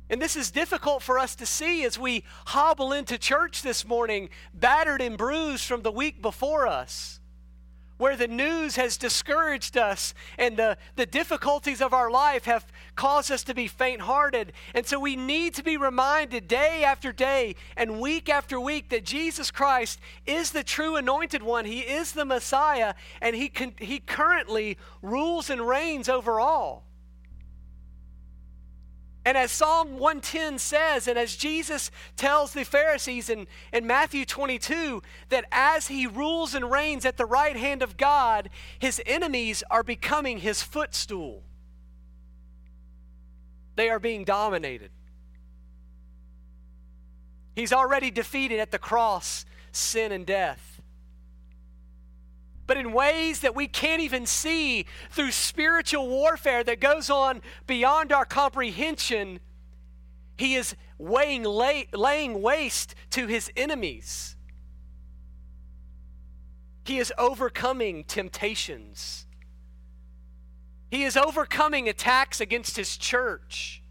And 0.08 0.20
this 0.20 0.34
is 0.34 0.50
difficult 0.50 1.02
for 1.02 1.18
us 1.18 1.36
to 1.36 1.46
see 1.46 1.84
as 1.84 1.98
we 1.98 2.24
hobble 2.46 2.92
into 2.92 3.16
church 3.16 3.62
this 3.62 3.86
morning, 3.86 4.28
battered 4.52 5.00
and 5.00 5.16
bruised 5.16 5.64
from 5.64 5.82
the 5.82 5.92
week 5.92 6.20
before 6.20 6.66
us 6.66 7.19
where 8.00 8.16
the 8.16 8.26
news 8.26 8.76
has 8.76 8.96
discouraged 8.96 9.76
us 9.76 10.14
and 10.38 10.56
the, 10.56 10.78
the 10.96 11.04
difficulties 11.04 11.82
of 11.82 11.92
our 11.92 12.10
life 12.10 12.46
have 12.46 12.64
caused 12.96 13.30
us 13.30 13.44
to 13.44 13.54
be 13.54 13.66
faint 13.66 14.00
hearted. 14.00 14.54
And 14.74 14.86
so 14.86 14.98
we 14.98 15.16
need 15.16 15.54
to 15.56 15.62
be 15.62 15.76
reminded 15.76 16.48
day 16.48 16.82
after 16.82 17.12
day 17.12 17.56
and 17.76 18.00
week 18.00 18.30
after 18.30 18.58
week 18.58 18.88
that 18.88 19.04
Jesus 19.04 19.50
Christ 19.50 20.00
is 20.24 20.50
the 20.50 20.64
true 20.64 20.96
anointed 20.96 21.42
one. 21.42 21.66
He 21.66 21.80
is 21.80 22.12
the 22.12 22.24
Messiah, 22.24 22.94
and 23.20 23.36
He, 23.36 23.50
can, 23.50 23.74
he 23.78 23.98
currently 23.98 24.78
rules 25.02 25.50
and 25.50 25.68
reigns 25.68 26.08
over 26.08 26.40
all. 26.40 26.89
And 29.30 29.38
as 29.38 29.52
Psalm 29.52 29.92
110 29.92 30.58
says, 30.58 31.06
and 31.06 31.16
as 31.16 31.36
Jesus 31.36 31.92
tells 32.16 32.52
the 32.52 32.64
Pharisees 32.64 33.30
in, 33.30 33.46
in 33.72 33.86
Matthew 33.86 34.24
22, 34.24 35.04
that 35.28 35.44
as 35.52 35.86
he 35.86 36.04
rules 36.08 36.52
and 36.56 36.68
reigns 36.68 37.04
at 37.04 37.16
the 37.16 37.26
right 37.26 37.56
hand 37.56 37.80
of 37.80 37.96
God, 37.96 38.50
his 38.80 39.00
enemies 39.06 39.62
are 39.70 39.84
becoming 39.84 40.38
his 40.38 40.64
footstool. 40.64 41.44
They 43.76 43.88
are 43.88 44.00
being 44.00 44.24
dominated. 44.24 44.90
He's 47.54 47.72
already 47.72 48.10
defeated 48.10 48.58
at 48.58 48.72
the 48.72 48.80
cross 48.80 49.44
sin 49.70 50.10
and 50.10 50.26
death 50.26 50.79
but 52.70 52.76
in 52.76 52.92
ways 52.92 53.40
that 53.40 53.56
we 53.56 53.66
can't 53.66 54.00
even 54.00 54.24
see 54.24 54.86
through 55.10 55.32
spiritual 55.32 56.06
warfare 56.06 56.62
that 56.62 56.78
goes 56.78 57.10
on 57.10 57.42
beyond 57.66 58.12
our 58.12 58.24
comprehension, 58.24 59.40
he 60.36 60.54
is 60.54 60.76
weighing, 60.96 61.42
lay, 61.42 61.88
laying 61.92 62.40
waste 62.40 62.94
to 63.10 63.26
his 63.26 63.50
enemies. 63.56 64.36
He 66.84 66.98
is 66.98 67.12
overcoming 67.18 68.04
temptations. 68.04 69.26
He 70.92 71.02
is 71.02 71.16
overcoming 71.16 71.88
attacks 71.88 72.40
against 72.40 72.76
his 72.76 72.96
church. 72.96 73.82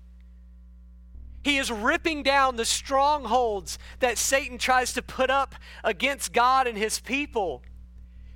He 1.44 1.58
is 1.58 1.70
ripping 1.70 2.24
down 2.24 2.56
the 2.56 2.64
strongholds 2.64 3.78
that 4.00 4.18
Satan 4.18 4.58
tries 4.58 4.94
to 4.94 5.02
put 5.02 5.30
up 5.30 5.56
against 5.84 6.32
God 6.32 6.66
and 6.66 6.78
his 6.78 7.02
people. 7.02 7.62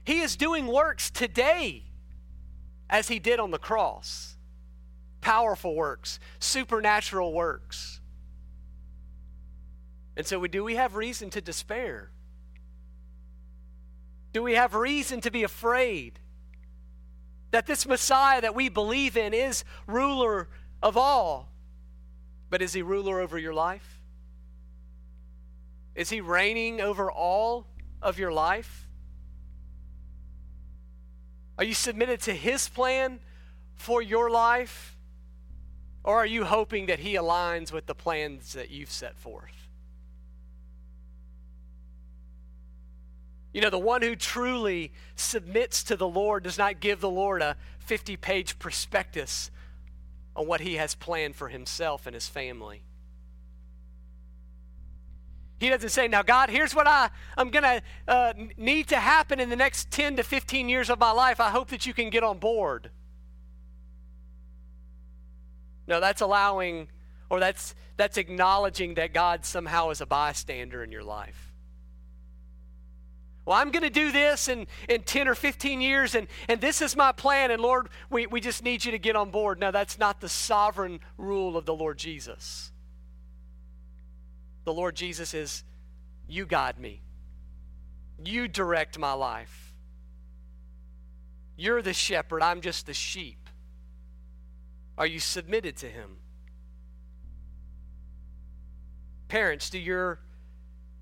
He 0.04 0.20
is 0.20 0.36
doing 0.36 0.68
works 0.68 1.10
today 1.10 1.84
as 2.90 3.08
he 3.08 3.20
did 3.20 3.40
on 3.40 3.52
the 3.52 3.58
cross 3.58 4.34
powerful 5.24 5.74
works, 5.74 6.20
supernatural 6.40 7.34
works. 7.34 8.02
And 10.16 10.28
so, 10.28 10.46
do 10.46 10.64
we 10.64 10.76
have 10.76 10.96
reason 10.96 11.32
to 11.32 11.42
despair? 11.42 12.12
Do 14.34 14.44
we 14.44 14.54
have 14.54 14.76
reason 14.76 15.22
to 15.22 15.32
be 15.32 15.44
afraid 15.44 16.20
that 17.52 17.66
this 17.66 17.88
Messiah 17.88 18.42
that 18.42 18.54
we 18.54 18.70
believe 18.70 19.16
in 19.16 19.34
is 19.34 19.64
ruler 19.88 20.50
of 20.84 20.98
all? 20.98 21.50
But 22.50 22.62
is 22.62 22.74
he 22.74 22.82
ruler 22.82 23.20
over 23.20 23.40
your 23.40 23.54
life? 23.54 24.02
Is 25.96 26.10
he 26.10 26.22
reigning 26.22 26.82
over 26.82 27.12
all 27.12 27.68
of 28.02 28.20
your 28.20 28.32
life? 28.32 28.83
Are 31.58 31.64
you 31.64 31.74
submitted 31.74 32.22
to 32.22 32.34
His 32.34 32.68
plan 32.68 33.20
for 33.76 34.02
your 34.02 34.30
life? 34.30 34.98
Or 36.04 36.18
are 36.18 36.26
you 36.26 36.46
hoping 36.46 36.88
that 36.88 37.00
He 37.00 37.14
aligns 37.14 37.72
with 37.72 37.86
the 37.86 37.96
plans 37.96 38.54
that 38.54 38.70
you've 38.70 38.92
set 38.92 39.16
forth? 39.16 39.64
You 43.54 43.62
know, 43.62 43.70
the 43.70 43.78
one 43.78 44.02
who 44.02 44.16
truly 44.16 44.92
submits 45.16 45.84
to 45.84 45.96
the 45.96 46.08
Lord 46.08 46.44
does 46.44 46.58
not 46.58 46.80
give 46.80 47.00
the 47.02 47.10
Lord 47.10 47.44
a 47.44 47.56
50 47.80 48.18
page 48.18 48.58
prospectus 48.58 49.52
on 50.36 50.48
what 50.48 50.62
he 50.62 50.76
has 50.76 50.96
planned 50.96 51.36
for 51.36 51.50
himself 51.50 52.08
and 52.08 52.16
his 52.16 52.28
family. 52.28 52.82
He 55.64 55.70
doesn't 55.70 55.92
say, 55.92 56.10
now, 56.10 56.24
God, 56.24 56.50
here's 56.50 56.76
what 56.76 56.88
I, 56.88 57.10
I'm 57.38 57.50
going 57.50 57.64
to 57.64 57.82
uh, 58.06 58.34
need 58.58 58.90
to 58.90 58.98
happen 58.98 59.40
in 59.40 59.50
the 59.50 59.56
next 59.56 59.90
10 59.92 60.18
to 60.18 60.24
15 60.24 60.68
years 60.68 60.90
of 60.90 61.00
my 61.00 61.12
life. 61.12 61.40
I 61.40 61.52
hope 61.52 61.70
that 61.70 61.86
you 61.86 61.94
can 61.94 62.10
get 62.10 62.22
on 62.22 62.38
board. 62.38 62.92
No, 65.88 66.02
that's 66.02 66.20
allowing, 66.20 66.90
or 67.30 67.40
that's, 67.40 67.76
that's 67.96 68.18
acknowledging 68.18 68.96
that 68.96 69.14
God 69.14 69.46
somehow 69.46 69.90
is 69.92 70.02
a 70.02 70.06
bystander 70.06 70.84
in 70.84 70.92
your 70.92 71.02
life. 71.02 71.54
Well, 73.46 73.56
I'm 73.56 73.72
going 73.72 73.84
to 73.84 73.90
do 73.90 74.12
this 74.12 74.50
in, 74.50 74.68
in 74.90 75.04
10 75.04 75.30
or 75.30 75.36
15 75.36 75.80
years, 75.80 76.14
and, 76.14 76.28
and 76.50 76.60
this 76.60 76.82
is 76.82 76.94
my 76.98 77.14
plan, 77.14 77.52
and 77.52 77.62
Lord, 77.62 77.88
we, 78.10 78.28
we 78.28 78.42
just 78.42 78.66
need 78.66 78.84
you 78.84 78.92
to 78.92 79.00
get 79.00 79.16
on 79.16 79.32
board. 79.32 79.62
No, 79.62 79.72
that's 79.72 79.98
not 79.98 80.20
the 80.20 80.28
sovereign 80.28 81.00
rule 81.18 81.56
of 81.56 81.66
the 81.66 81.74
Lord 81.74 81.98
Jesus. 81.98 82.73
The 84.66 84.74
Lord 84.74 84.96
Jesus 84.96 85.34
is, 85.34 85.64
You 86.28 86.46
guide 86.46 86.80
me, 86.80 87.02
you 88.24 88.48
direct 88.48 88.98
my 88.98 89.14
life. 89.14 89.74
You're 91.56 91.82
the 91.82 91.94
shepherd, 91.94 92.42
I'm 92.42 92.62
just 92.62 92.86
the 92.86 92.94
sheep. 92.94 93.50
Are 94.98 95.08
you 95.08 95.20
submitted 95.20 95.78
to 95.78 95.88
him? 95.88 96.18
Parents, 99.28 99.70
do 99.70 99.80
your 99.80 100.20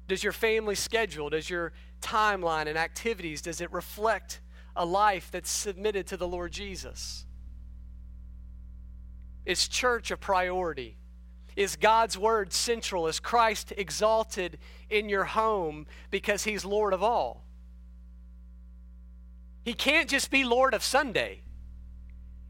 does 0.08 0.24
your 0.24 0.34
family 0.34 0.76
schedule, 0.76 1.30
does 1.30 1.50
your 1.50 1.71
timeline 2.02 2.67
and 2.67 2.78
activities, 2.78 3.41
does 3.41 3.62
it 3.62 3.71
reflect 3.71 4.41
a 4.76 4.86
life 4.86 5.30
that's 5.32 5.50
submitted 5.50 6.08
to 6.08 6.17
the 6.17 6.28
Lord 6.28 6.52
Jesus? 6.52 7.26
Is 9.45 9.67
church 9.69 10.12
a 10.12 10.17
priority? 10.17 10.97
Is 11.56 11.76
God's 11.76 12.18
word 12.18 12.54
central? 12.54 13.08
Is 13.08 13.20
Christ 13.20 13.74
exalted 13.78 14.58
in 14.90 15.10
your 15.10 15.26
home 15.26 15.86
because 16.10 16.44
he's 16.44 16.64
Lord 16.64 16.94
of 16.94 17.04
all? 17.04 17.44
He 19.64 19.74
can't 19.74 20.10
just 20.10 20.32
be 20.32 20.44
Lord 20.44 20.74
of 20.74 20.84
Sunday. 20.84 21.42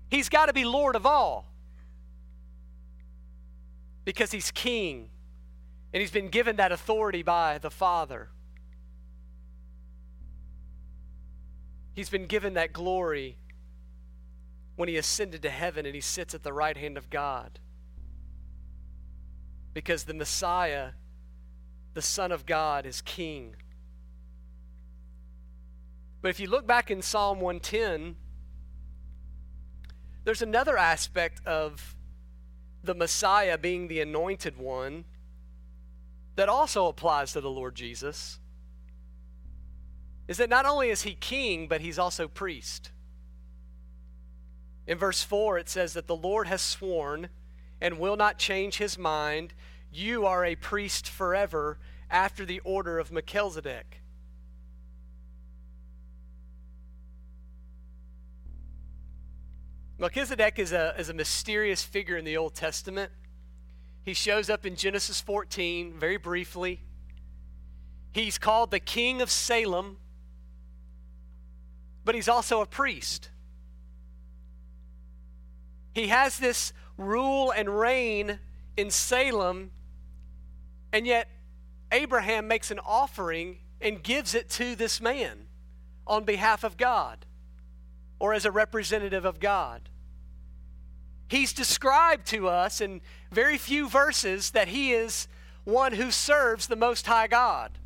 He's 0.10 0.30
got 0.30 0.48
to 0.48 0.54
be 0.54 0.64
Lord 0.64 0.96
of 0.96 1.06
all 1.06 1.52
because 4.06 4.32
he's 4.32 4.52
king 4.52 5.10
and 5.94 6.02
he's 6.02 6.12
been 6.12 6.30
given 6.30 6.56
that 6.58 6.72
authority 6.72 7.24
by 7.24 7.58
the 7.58 7.70
Father. 7.70 8.30
He's 11.94 12.10
been 12.10 12.28
given 12.28 12.54
that 12.54 12.72
glory 12.72 13.38
when 14.76 14.88
he 14.88 14.96
ascended 14.98 15.42
to 15.42 15.50
heaven 15.50 15.86
and 15.86 15.94
he 15.94 16.02
sits 16.02 16.34
at 16.34 16.44
the 16.44 16.54
right 16.54 16.78
hand 16.78 16.98
of 16.98 17.10
God. 17.10 17.60
Because 19.74 20.04
the 20.04 20.14
Messiah, 20.14 20.92
the 21.94 22.02
Son 22.02 22.32
of 22.32 22.46
God, 22.46 22.86
is 22.86 23.02
king. 23.02 23.56
But 26.22 26.30
if 26.30 26.40
you 26.40 26.48
look 26.48 26.68
back 26.68 26.92
in 26.92 27.02
Psalm 27.02 27.40
110, 27.40 28.16
there's 30.24 30.42
another 30.42 30.78
aspect 30.78 31.46
of 31.46 31.96
the 32.84 32.94
Messiah 32.94 33.58
being 33.58 33.88
the 33.88 34.02
anointed 34.02 34.58
one 34.58 35.06
that 36.36 36.50
also 36.50 36.88
applies 36.88 37.34
to 37.34 37.42
the 37.42 37.50
Lord 37.50 37.76
Jesus 37.76 38.40
is 40.28 40.38
that 40.38 40.50
not 40.50 40.66
only 40.66 40.90
is 40.90 41.02
he 41.02 41.14
king, 41.14 41.68
but 41.68 41.82
he's 41.82 42.00
also 42.00 42.28
priest. 42.28 42.92
In 44.88 44.98
verse 44.98 45.24
4, 45.24 45.58
it 45.58 45.68
says 45.68 45.94
that 45.94 46.08
the 46.08 46.16
Lord 46.16 46.48
has 46.48 46.62
sworn 46.62 47.30
and 47.82 48.00
will 48.00 48.16
not 48.16 48.38
change 48.38 48.78
his 48.78 48.98
mind. 48.98 49.54
You 49.92 50.26
are 50.26 50.46
a 50.46 50.56
priest 50.56 51.10
forever 51.10 51.80
after 52.10 52.46
the 52.46 52.60
order 52.60 53.00
of 53.00 53.12
Melchizedek. 53.12 54.02
Melchizedek 59.98 60.58
is 60.58 60.72
a, 60.72 60.96
is 60.98 61.10
a 61.10 61.14
mysterious 61.14 61.84
figure 61.84 62.18
in 62.18 62.26
the 62.26 62.38
Old 62.38 62.56
Testament. 62.56 63.12
He 64.04 64.14
shows 64.14 64.50
up 64.50 64.66
in 64.66 64.76
Genesis 64.76 65.22
14 65.22 65.94
very 66.00 66.18
briefly. 66.18 66.82
He's 68.12 68.38
called 68.38 68.72
the 68.72 68.80
King 68.80 69.22
of 69.22 69.30
Salem, 69.30 69.98
but 72.04 72.16
he's 72.16 72.28
also 72.28 72.62
a 72.62 72.66
priest. 72.66 73.30
He 75.94 76.08
has 76.08 76.40
this 76.40 76.74
rule 77.02 77.52
and 77.52 77.80
reign 77.80 78.40
in 78.78 78.90
Salem, 78.90 79.72
and 80.94 81.06
yet 81.06 81.28
Abraham 81.92 82.48
makes 82.48 82.72
an 82.72 82.80
offering 82.80 83.58
and 83.82 84.02
gives 84.02 84.36
it 84.36 84.50
to 84.52 84.76
this 84.76 85.02
man 85.02 85.48
on 86.08 86.24
behalf 86.24 86.64
of 86.64 86.78
God 86.78 87.26
or 88.20 88.34
as 88.34 88.46
a 88.46 88.52
representative 88.52 89.26
of 89.26 89.40
God. 89.40 89.90
He's 91.28 91.54
described 91.54 92.28
to 92.28 92.48
us 92.48 92.82
in 92.82 93.02
very 93.32 93.58
few 93.58 93.90
verses 93.90 94.52
that 94.52 94.68
he 94.68 94.92
is 94.92 95.28
one 95.64 95.94
who 95.94 96.12
serves 96.12 96.68
the 96.68 96.76
Most 96.76 97.08
High 97.08 97.28
God. 97.28 97.78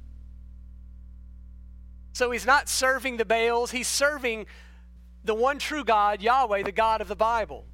So 2.13 2.31
he's 2.31 2.45
not 2.45 2.69
serving 2.69 3.17
the 3.17 3.25
Baals, 3.25 3.71
he's 3.71 3.87
serving 3.87 4.45
the 5.23 5.35
one 5.35 5.59
true 5.59 5.83
God, 5.83 6.21
Yahweh, 6.21 6.63
the 6.63 6.71
God 6.71 7.01
of 7.01 7.07
the 7.07 7.15
Bible. 7.15 7.65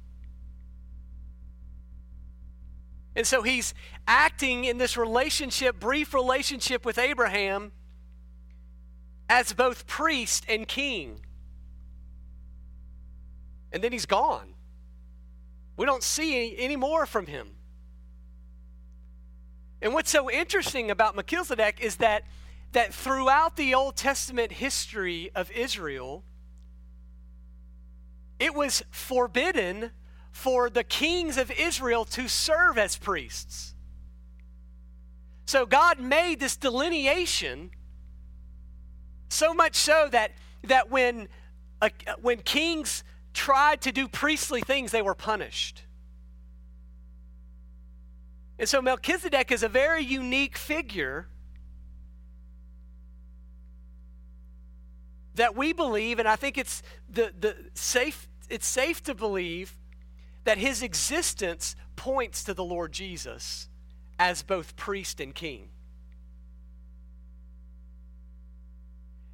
And 3.14 3.26
so 3.26 3.42
he's 3.42 3.74
acting 4.06 4.64
in 4.64 4.78
this 4.78 4.96
relationship, 4.96 5.78
brief 5.78 6.14
relationship 6.14 6.84
with 6.84 6.98
Abraham, 6.98 7.72
as 9.28 9.52
both 9.52 9.86
priest 9.86 10.44
and 10.48 10.66
king. 10.66 11.20
And 13.72 13.82
then 13.82 13.92
he's 13.92 14.06
gone. 14.06 14.54
We 15.76 15.86
don't 15.86 16.02
see 16.02 16.56
any, 16.58 16.76
more 16.76 17.06
from 17.06 17.26
him. 17.26 17.48
And 19.80 19.94
what's 19.94 20.10
so 20.10 20.30
interesting 20.30 20.90
about 20.90 21.16
Melchizedek 21.16 21.78
is 21.80 21.96
that, 21.96 22.24
that 22.72 22.94
throughout 22.94 23.56
the 23.56 23.74
Old 23.74 23.96
Testament 23.96 24.52
history 24.52 25.30
of 25.34 25.50
Israel, 25.50 26.24
it 28.38 28.54
was 28.54 28.82
forbidden 28.90 29.90
for 30.32 30.70
the 30.70 30.82
kings 30.82 31.36
of 31.36 31.50
Israel 31.50 32.04
to 32.06 32.26
serve 32.26 32.78
as 32.78 32.96
priests. 32.96 33.74
So 35.46 35.66
God 35.66 36.00
made 36.00 36.40
this 36.40 36.56
delineation 36.56 37.70
so 39.28 39.52
much 39.52 39.76
so 39.76 40.08
that, 40.10 40.32
that 40.64 40.90
when, 40.90 41.28
uh, 41.80 41.90
when 42.20 42.38
kings 42.38 43.04
tried 43.34 43.82
to 43.82 43.92
do 43.92 44.08
priestly 44.08 44.62
things, 44.62 44.90
they 44.90 45.02
were 45.02 45.14
punished. 45.14 45.82
And 48.58 48.68
so 48.68 48.80
Melchizedek 48.80 49.50
is 49.52 49.62
a 49.62 49.68
very 49.68 50.02
unique 50.02 50.56
figure 50.56 51.28
that 55.34 55.56
we 55.56 55.72
believe, 55.72 56.18
and 56.18 56.28
I 56.28 56.36
think 56.36 56.58
it's 56.58 56.82
the, 57.08 57.32
the 57.38 57.56
safe, 57.74 58.28
it's 58.48 58.66
safe 58.66 59.02
to 59.04 59.14
believe 59.14 59.76
that 60.44 60.58
his 60.58 60.82
existence 60.82 61.76
points 61.96 62.44
to 62.44 62.54
the 62.54 62.64
Lord 62.64 62.92
Jesus 62.92 63.68
as 64.18 64.42
both 64.42 64.76
priest 64.76 65.20
and 65.20 65.34
king. 65.34 65.68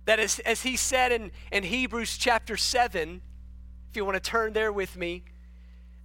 That 0.04 0.18
as, 0.18 0.38
as 0.40 0.62
he 0.62 0.76
said 0.76 1.12
in, 1.12 1.30
in 1.52 1.64
Hebrews 1.64 2.16
chapter 2.16 2.56
7, 2.56 3.20
if 3.90 3.96
you 3.96 4.04
want 4.04 4.22
to 4.22 4.30
turn 4.30 4.52
there 4.52 4.72
with 4.72 4.96
me, 4.96 5.24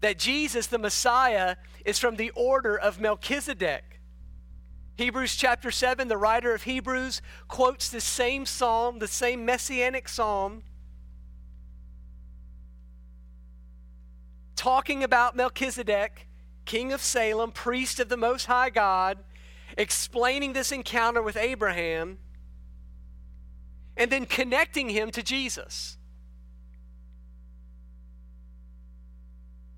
that 0.01 0.19
Jesus, 0.19 0.67
the 0.67 0.77
Messiah, 0.77 1.55
is 1.85 1.99
from 1.99 2.17
the 2.17 2.31
order 2.31 2.77
of 2.77 2.99
Melchizedek. 2.99 4.01
Hebrews 4.95 5.35
chapter 5.35 5.71
7, 5.71 6.07
the 6.07 6.17
writer 6.17 6.53
of 6.53 6.63
Hebrews 6.63 7.21
quotes 7.47 7.89
the 7.89 8.01
same 8.01 8.45
psalm, 8.45 8.99
the 8.99 9.07
same 9.07 9.45
messianic 9.45 10.07
psalm, 10.07 10.63
talking 14.55 15.03
about 15.03 15.35
Melchizedek, 15.35 16.27
king 16.65 16.93
of 16.93 17.01
Salem, 17.01 17.51
priest 17.51 17.99
of 17.99 18.09
the 18.09 18.17
Most 18.17 18.45
High 18.45 18.69
God, 18.69 19.17
explaining 19.77 20.53
this 20.53 20.71
encounter 20.71 21.21
with 21.21 21.37
Abraham, 21.37 22.19
and 23.97 24.11
then 24.11 24.25
connecting 24.25 24.89
him 24.89 25.11
to 25.11 25.21
Jesus. 25.21 25.97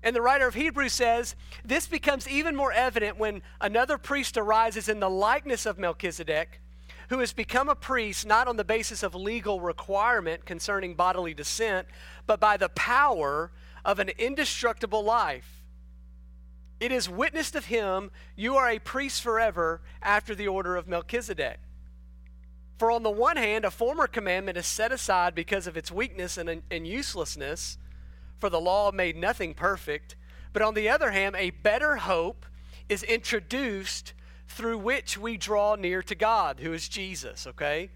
And 0.02 0.14
the 0.14 0.22
writer 0.22 0.46
of 0.46 0.54
Hebrews 0.54 0.92
says 0.92 1.34
this 1.64 1.88
becomes 1.88 2.28
even 2.28 2.54
more 2.54 2.70
evident 2.70 3.18
when 3.18 3.42
another 3.60 3.98
priest 3.98 4.36
arises 4.36 4.88
in 4.88 5.00
the 5.00 5.10
likeness 5.10 5.66
of 5.66 5.78
Melchizedek, 5.78 6.60
who 7.08 7.18
has 7.18 7.32
become 7.32 7.68
a 7.68 7.74
priest 7.74 8.24
not 8.24 8.46
on 8.46 8.56
the 8.56 8.64
basis 8.64 9.02
of 9.02 9.16
legal 9.16 9.60
requirement 9.60 10.44
concerning 10.44 10.94
bodily 10.94 11.34
descent, 11.34 11.88
but 12.26 12.38
by 12.38 12.56
the 12.56 12.68
power 12.70 13.50
of 13.86 14.00
an 14.00 14.10
indestructible 14.18 15.02
life. 15.02 15.62
It 16.80 16.92
is 16.92 17.08
witnessed 17.08 17.54
of 17.54 17.66
him, 17.66 18.10
you 18.34 18.56
are 18.56 18.68
a 18.68 18.80
priest 18.80 19.22
forever 19.22 19.80
after 20.02 20.34
the 20.34 20.48
order 20.48 20.76
of 20.76 20.88
Melchizedek. 20.88 21.58
For 22.78 22.90
on 22.90 23.04
the 23.04 23.10
one 23.10 23.38
hand, 23.38 23.64
a 23.64 23.70
former 23.70 24.06
commandment 24.06 24.58
is 24.58 24.66
set 24.66 24.92
aside 24.92 25.34
because 25.34 25.66
of 25.66 25.76
its 25.76 25.90
weakness 25.90 26.36
and, 26.36 26.62
and 26.70 26.86
uselessness 26.86 27.78
for 28.38 28.50
the 28.50 28.60
law 28.60 28.92
made 28.92 29.16
nothing 29.16 29.54
perfect. 29.54 30.16
But 30.52 30.60
on 30.60 30.74
the 30.74 30.88
other 30.88 31.12
hand, 31.12 31.36
a 31.38 31.50
better 31.50 31.96
hope 31.96 32.44
is 32.88 33.02
introduced 33.04 34.12
through 34.48 34.78
which 34.78 35.16
we 35.16 35.36
draw 35.36 35.76
near 35.76 36.02
to 36.02 36.14
God, 36.14 36.60
who 36.60 36.72
is 36.72 36.88
Jesus, 36.88 37.46
okay? 37.46 37.90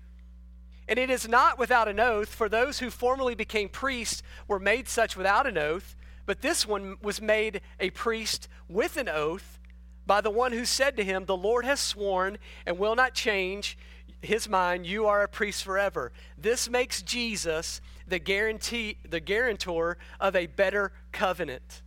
And 0.91 0.99
it 0.99 1.09
is 1.09 1.29
not 1.29 1.57
without 1.57 1.87
an 1.87 2.01
oath, 2.01 2.29
for 2.29 2.49
those 2.49 2.81
who 2.81 2.91
formerly 2.91 3.37
became 3.37 3.69
priests 3.69 4.25
were 4.49 4.59
made 4.59 4.89
such 4.89 5.17
without 5.17 5.47
an 5.47 5.57
oath, 5.57 5.95
but 6.27 6.43
this 6.43 6.67
one 6.67 6.97
was 7.01 7.23
made 7.23 7.61
a 7.79 7.91
priest 7.91 8.49
with 8.69 8.97
an 8.97 9.09
oath 9.09 9.61
by 10.05 10.21
the 10.21 10.31
one 10.31 10.51
who 10.51 10.65
said 10.65 10.97
to 10.97 11.05
him, 11.05 11.25
The 11.25 11.37
Lord 11.37 11.65
has 11.65 11.79
sworn 11.79 12.39
and 12.67 12.77
will 12.77 12.97
not 12.97 13.15
change 13.15 13.79
his 14.21 14.49
mind, 14.49 14.85
you 14.85 15.07
are 15.07 15.23
a 15.23 15.29
priest 15.29 15.63
forever. 15.63 16.13
This 16.37 16.69
makes 16.69 17.03
Jesus 17.03 17.81
the 18.07 18.19
guarantee 18.19 18.99
the 19.09 19.21
guarantor 19.21 19.97
of 20.19 20.37
a 20.37 20.47
better 20.47 20.93
covenant. 21.13 21.83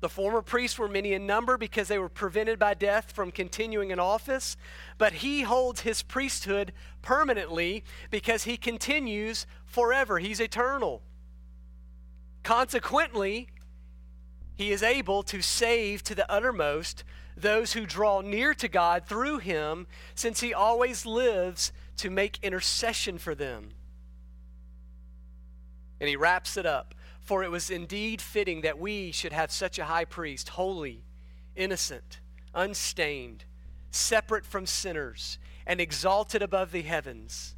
The 0.00 0.08
former 0.08 0.42
priests 0.42 0.78
were 0.78 0.88
many 0.88 1.14
in 1.14 1.26
number 1.26 1.56
because 1.56 1.88
they 1.88 1.98
were 1.98 2.10
prevented 2.10 2.58
by 2.58 2.74
death 2.74 3.12
from 3.12 3.30
continuing 3.30 3.90
in 3.90 3.98
office, 3.98 4.56
but 4.98 5.14
he 5.14 5.42
holds 5.42 5.80
his 5.80 6.02
priesthood 6.02 6.72
permanently 7.00 7.82
because 8.10 8.44
he 8.44 8.56
continues 8.56 9.46
forever. 9.64 10.18
He's 10.18 10.40
eternal. 10.40 11.02
Consequently, 12.42 13.48
he 14.54 14.70
is 14.70 14.82
able 14.82 15.22
to 15.24 15.42
save 15.42 16.02
to 16.04 16.14
the 16.14 16.30
uttermost 16.30 17.02
those 17.36 17.72
who 17.72 17.86
draw 17.86 18.20
near 18.20 18.54
to 18.54 18.68
God 18.68 19.06
through 19.06 19.38
him, 19.38 19.86
since 20.14 20.40
he 20.40 20.54
always 20.54 21.04
lives 21.04 21.72
to 21.98 22.10
make 22.10 22.38
intercession 22.42 23.18
for 23.18 23.34
them. 23.34 23.70
And 26.00 26.08
he 26.08 26.16
wraps 26.16 26.56
it 26.56 26.66
up. 26.66 26.94
For 27.26 27.42
it 27.42 27.50
was 27.50 27.70
indeed 27.70 28.22
fitting 28.22 28.60
that 28.60 28.78
we 28.78 29.10
should 29.10 29.32
have 29.32 29.50
such 29.50 29.80
a 29.80 29.84
high 29.84 30.04
priest, 30.04 30.50
holy, 30.50 31.02
innocent, 31.56 32.20
unstained, 32.54 33.44
separate 33.90 34.46
from 34.46 34.64
sinners, 34.64 35.38
and 35.66 35.80
exalted 35.80 36.40
above 36.40 36.70
the 36.70 36.82
heavens. 36.82 37.56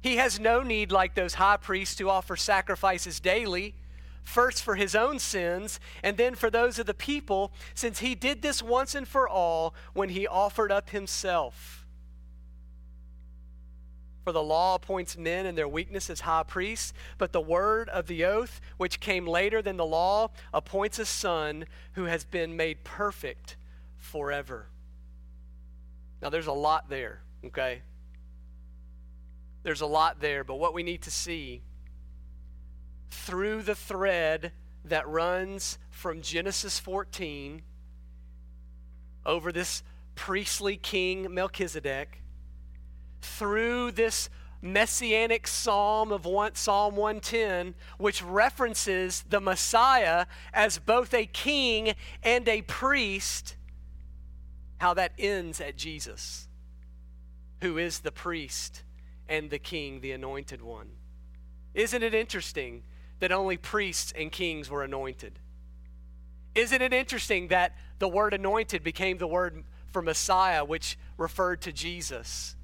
He 0.00 0.16
has 0.16 0.40
no 0.40 0.62
need, 0.62 0.90
like 0.90 1.14
those 1.14 1.34
high 1.34 1.58
priests, 1.58 1.96
to 1.96 2.08
offer 2.08 2.34
sacrifices 2.34 3.20
daily, 3.20 3.74
first 4.22 4.62
for 4.62 4.74
his 4.74 4.94
own 4.94 5.18
sins, 5.18 5.80
and 6.02 6.16
then 6.16 6.34
for 6.34 6.48
those 6.48 6.78
of 6.78 6.86
the 6.86 6.94
people, 6.94 7.52
since 7.74 7.98
he 7.98 8.14
did 8.14 8.40
this 8.40 8.62
once 8.62 8.94
and 8.94 9.06
for 9.06 9.28
all 9.28 9.74
when 9.92 10.08
he 10.08 10.26
offered 10.26 10.72
up 10.72 10.90
himself. 10.90 11.83
For 14.24 14.32
the 14.32 14.42
law 14.42 14.74
appoints 14.74 15.18
men 15.18 15.44
in 15.44 15.54
their 15.54 15.68
weakness 15.68 16.08
as 16.08 16.20
high 16.20 16.44
priests, 16.44 16.94
but 17.18 17.32
the 17.32 17.42
word 17.42 17.90
of 17.90 18.06
the 18.06 18.24
oath, 18.24 18.58
which 18.78 18.98
came 18.98 19.26
later 19.26 19.60
than 19.60 19.76
the 19.76 19.84
law, 19.84 20.30
appoints 20.52 20.98
a 20.98 21.04
son 21.04 21.66
who 21.92 22.04
has 22.04 22.24
been 22.24 22.56
made 22.56 22.84
perfect 22.84 23.58
forever. 23.98 24.68
Now, 26.22 26.30
there's 26.30 26.46
a 26.46 26.52
lot 26.52 26.88
there, 26.88 27.20
okay? 27.44 27.82
There's 29.62 29.82
a 29.82 29.86
lot 29.86 30.20
there, 30.20 30.42
but 30.42 30.56
what 30.56 30.72
we 30.72 30.82
need 30.82 31.02
to 31.02 31.10
see 31.10 31.60
through 33.10 33.62
the 33.62 33.74
thread 33.74 34.52
that 34.86 35.06
runs 35.06 35.78
from 35.90 36.22
Genesis 36.22 36.78
14 36.78 37.60
over 39.26 39.52
this 39.52 39.82
priestly 40.14 40.78
king 40.78 41.32
Melchizedek 41.32 42.20
through 43.24 43.92
this 43.92 44.28
messianic 44.64 45.46
psalm 45.46 46.10
of 46.10 46.24
one, 46.24 46.54
Psalm 46.54 46.96
110, 46.96 47.74
which 47.98 48.22
references 48.22 49.24
the 49.28 49.40
Messiah 49.40 50.26
as 50.52 50.78
both 50.78 51.12
a 51.12 51.26
king 51.26 51.94
and 52.22 52.48
a 52.48 52.62
priest, 52.62 53.56
how 54.78 54.94
that 54.94 55.12
ends 55.18 55.60
at 55.60 55.76
Jesus, 55.76 56.48
who 57.60 57.76
is 57.78 58.00
the 58.00 58.12
priest 58.12 58.82
and 59.28 59.50
the 59.50 59.58
king, 59.58 60.00
the 60.00 60.12
anointed 60.12 60.62
one. 60.62 60.88
Isn't 61.74 62.02
it 62.02 62.14
interesting 62.14 62.82
that 63.20 63.32
only 63.32 63.56
priests 63.56 64.12
and 64.16 64.32
kings 64.32 64.70
were 64.70 64.82
anointed? 64.82 65.38
Isn't 66.54 66.82
it 66.82 66.92
interesting 66.92 67.48
that 67.48 67.76
the 67.98 68.08
word 68.08 68.32
anointed 68.32 68.82
became 68.82 69.18
the 69.18 69.26
word 69.26 69.64
for 69.92 70.00
Messiah, 70.00 70.64
which 70.64 70.96
referred 71.18 71.60
to 71.62 71.72
Jesus? 71.72 72.56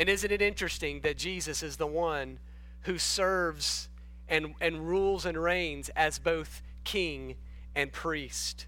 And 0.00 0.08
isn't 0.08 0.32
it 0.32 0.40
interesting 0.40 1.02
that 1.02 1.18
Jesus 1.18 1.62
is 1.62 1.76
the 1.76 1.86
one 1.86 2.38
who 2.84 2.96
serves 2.96 3.90
and, 4.28 4.54
and 4.58 4.88
rules 4.88 5.26
and 5.26 5.36
reigns 5.36 5.90
as 5.90 6.18
both 6.18 6.62
king 6.84 7.36
and 7.76 7.92
priest? 7.92 8.66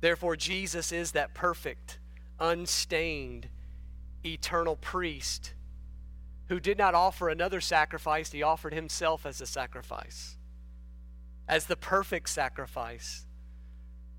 Therefore, 0.00 0.34
Jesus 0.34 0.90
is 0.90 1.12
that 1.12 1.32
perfect, 1.32 2.00
unstained, 2.40 3.48
eternal 4.26 4.74
priest 4.74 5.54
who 6.48 6.58
did 6.58 6.76
not 6.76 6.96
offer 6.96 7.28
another 7.28 7.60
sacrifice, 7.60 8.32
he 8.32 8.42
offered 8.42 8.74
himself 8.74 9.24
as 9.24 9.40
a 9.40 9.46
sacrifice, 9.46 10.36
as 11.46 11.66
the 11.66 11.76
perfect 11.76 12.28
sacrifice 12.28 13.26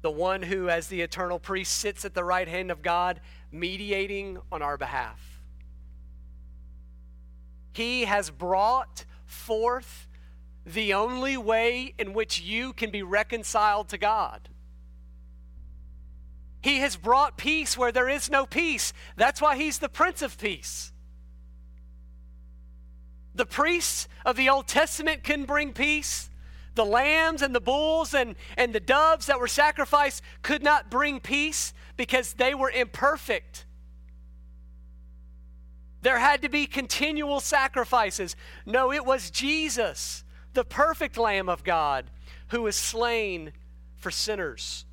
the 0.02 0.12
one 0.12 0.41
who, 0.41 0.70
as 0.70 0.88
the 0.88 1.02
eternal 1.02 1.39
priest, 1.39 1.74
sits 1.74 2.06
at 2.06 2.14
the 2.14 2.24
right 2.24 2.47
hand 2.47 2.72
of 2.72 2.82
God, 2.82 3.20
mediating 3.52 4.39
on 4.52 4.62
our 4.62 4.78
behalf. 4.78 5.41
He 7.74 8.06
has 8.06 8.30
brought 8.30 9.06
forth 9.26 10.08
the 10.66 10.93
only 10.93 11.38
way 11.38 11.93
in 11.97 12.14
which 12.14 12.41
you 12.41 12.74
can 12.74 12.91
be 12.91 13.04
reconciled 13.04 13.89
to 13.89 13.97
God. 13.97 14.49
He 16.62 16.80
has 16.80 16.95
brought 16.95 17.38
peace 17.38 17.78
where 17.78 17.91
there 17.91 18.10
is 18.10 18.30
no 18.30 18.45
peace. 18.45 18.93
That's 19.16 19.41
why 19.41 19.56
he's 19.56 19.80
the 19.80 19.89
Prince 19.89 20.22
of 20.22 20.38
Peace. 20.38 20.91
The 23.34 23.45
priests 23.45 24.08
of 24.26 24.36
the 24.36 24.49
Old 24.49 24.68
Testament 24.68 25.24
can 25.24 25.45
bring 25.45 25.74
peace. 25.74 26.30
The 26.76 26.86
lambs 26.86 27.42
and 27.42 27.54
the 27.54 27.62
bulls 27.62 28.14
and, 28.14 28.36
and 28.56 28.74
the 28.74 28.80
doves 28.80 29.26
that 29.26 29.40
were 29.40 29.48
sacrificed 29.48 30.22
could 30.42 30.64
not 30.64 30.90
bring 30.90 31.20
peace 31.20 31.74
because 31.98 32.34
they 32.34 32.54
were 32.54 32.70
imperfect. 32.70 33.66
There 36.02 36.20
had 36.20 36.42
to 36.42 36.50
be 36.50 36.66
continual 36.66 37.40
sacrifices. 37.40 38.36
No, 38.66 38.92
it 38.92 39.06
was 39.06 39.30
Jesus, 39.30 40.24
the 40.54 40.64
perfect 40.64 41.18
Lamb 41.18 41.50
of 41.50 41.64
God, 41.64 42.10
who 42.48 42.64
was 42.64 42.76
slain 42.76 43.52
for 43.98 44.10
sinners 44.10 44.86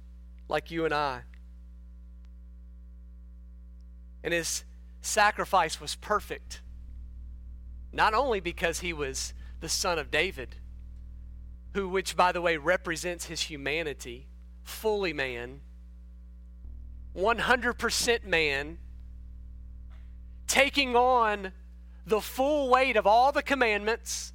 like 0.49 0.71
you 0.71 0.85
and 0.85 0.93
I. 0.93 1.23
And 4.23 4.35
his 4.35 4.65
sacrifice 5.01 5.81
was 5.81 5.95
perfect, 5.95 6.61
not 7.93 8.13
only 8.13 8.41
because 8.41 8.81
he 8.81 8.93
was 8.93 9.33
the 9.61 9.69
son 9.69 9.99
of 9.99 10.11
David 10.11 10.57
who, 11.79 11.89
which 11.89 12.17
by 12.17 12.33
the 12.33 12.41
way 12.41 12.57
represents 12.57 13.27
his 13.27 13.43
humanity, 13.43 14.27
fully 14.65 15.13
man, 15.13 15.61
100% 17.17 18.25
man, 18.25 18.79
taking 20.49 20.97
on 20.97 21.53
the 22.05 22.21
full 22.21 22.69
weight 22.69 22.97
of 22.97 23.07
all 23.07 23.31
the 23.31 23.43
commandments, 23.43 24.33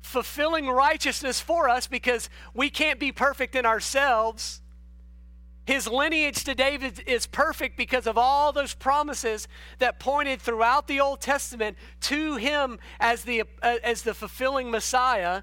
fulfilling 0.00 0.66
righteousness 0.66 1.40
for 1.40 1.68
us 1.68 1.86
because 1.86 2.28
we 2.54 2.70
can't 2.70 2.98
be 2.98 3.12
perfect 3.12 3.54
in 3.54 3.64
ourselves. 3.64 4.62
His 5.64 5.86
lineage 5.86 6.42
to 6.44 6.56
David 6.56 7.04
is 7.06 7.26
perfect 7.26 7.76
because 7.76 8.08
of 8.08 8.18
all 8.18 8.52
those 8.52 8.74
promises 8.74 9.46
that 9.78 10.00
pointed 10.00 10.40
throughout 10.40 10.88
the 10.88 10.98
Old 10.98 11.20
Testament 11.20 11.76
to 12.00 12.34
him 12.34 12.80
as 12.98 13.22
the, 13.22 13.44
uh, 13.62 13.76
as 13.84 14.02
the 14.02 14.14
fulfilling 14.14 14.72
Messiah 14.72 15.42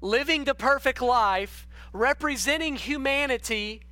living 0.00 0.44
the 0.44 0.54
perfect 0.54 1.02
life, 1.02 1.66
representing 1.92 2.76
humanity, 2.76 3.82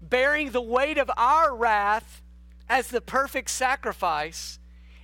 bearing 0.00 0.50
the 0.50 0.60
weight 0.60 0.98
of 0.98 1.10
our 1.16 1.54
wrath 1.54 2.22
as 2.68 2.88
the 2.88 3.00
perfect 3.00 3.50
sacrifice, 3.50 4.58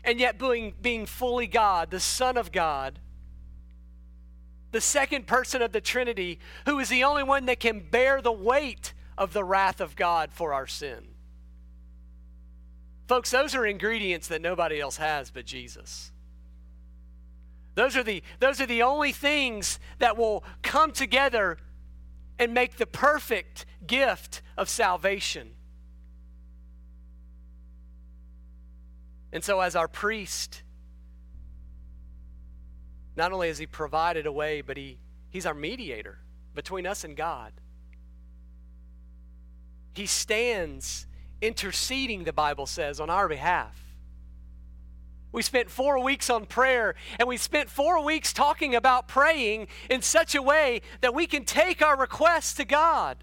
and 0.05 0.21
yet 0.21 0.39
being, 0.39 0.73
being 0.81 1.05
fully 1.05 1.47
God, 1.47 1.91
the 1.91 2.01
Son 2.01 2.37
of 2.37 2.53
God, 2.53 3.01
the 4.71 4.81
second 4.81 5.27
person 5.27 5.63
of 5.63 5.73
the 5.73 5.81
Trinity, 5.81 6.39
who 6.67 6.79
is 6.79 6.89
the 6.89 7.03
only 7.03 7.23
one 7.23 7.47
that 7.47 7.61
can 7.61 7.81
bear 7.81 8.21
the 8.21 8.33
weight 8.33 8.95
of 9.19 9.33
the 9.33 9.45
wrath 9.45 9.81
of 9.81 9.97
God 9.97 10.31
for 10.33 10.53
our 10.53 10.67
sin. 10.67 11.09
Folks, 13.09 13.31
those 13.31 13.55
are 13.55 13.67
ingredients 13.67 14.29
that 14.29 14.43
nobody 14.43 14.81
else 14.81 14.97
has 14.97 15.31
but 15.31 15.47
Jesus. 15.47 16.13
Those 17.77 17.95
are 17.95 18.03
the, 18.03 18.23
those 18.41 18.61
are 18.61 18.67
the 18.67 18.83
only 18.83 19.13
things 19.13 19.79
that 19.99 20.17
will 20.17 20.43
come 20.63 20.93
together 20.93 21.59
and 22.39 22.53
make 22.53 22.79
the 22.79 22.87
perfect 22.87 23.67
gift 23.87 24.41
of 24.57 24.69
salvation. 24.69 25.51
And 29.31 29.45
so, 29.45 29.61
as 29.61 29.77
our 29.77 29.89
priest, 29.89 30.63
not 33.15 33.33
only 33.33 33.49
has 33.49 33.59
he 33.59 33.67
provided 33.67 34.25
a 34.27 34.33
way, 34.33 34.63
but 34.63 34.79
he, 34.79 34.99
he's 35.29 35.45
our 35.45 35.55
mediator 35.55 36.19
between 36.55 36.87
us 36.87 37.05
and 37.05 37.15
God. 37.15 37.53
He 39.93 40.07
stands 40.07 41.07
interceding, 41.43 42.25
the 42.25 42.33
Bible 42.33 42.65
says, 42.65 43.01
on 43.01 43.11
our 43.11 43.29
behalf. 43.29 43.86
We 45.37 45.43
spent 45.43 45.69
four 45.69 46.03
weeks 46.03 46.31
on 46.31 46.47
prayer, 46.47 46.95
and 47.19 47.29
we 47.29 47.37
spent 47.37 47.69
four 47.69 48.03
weeks 48.03 48.33
talking 48.33 48.75
about 48.75 49.07
praying 49.07 49.69
in 49.91 50.01
such 50.01 50.35
a 50.35 50.41
way 50.41 50.81
that 51.03 51.13
we 51.13 51.27
can 51.27 51.45
take 51.45 51.83
our 51.83 51.95
requests 51.95 52.55
to 52.55 52.65
God. 52.65 53.23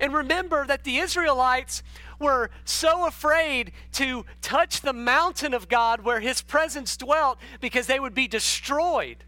And 0.00 0.14
remember 0.14 0.64
that 0.64 0.84
the 0.84 0.96
Israelites 0.96 1.82
were 2.18 2.48
so 2.64 3.06
afraid 3.06 3.72
to 3.92 4.24
touch 4.40 4.80
the 4.80 4.94
mountain 4.94 5.52
of 5.52 5.68
God 5.68 6.02
where 6.02 6.20
his 6.20 6.40
presence 6.40 6.96
dwelt 6.96 7.36
because 7.60 7.86
they 7.86 8.00
would 8.00 8.14
be 8.14 8.28
destroyed. 8.28 9.24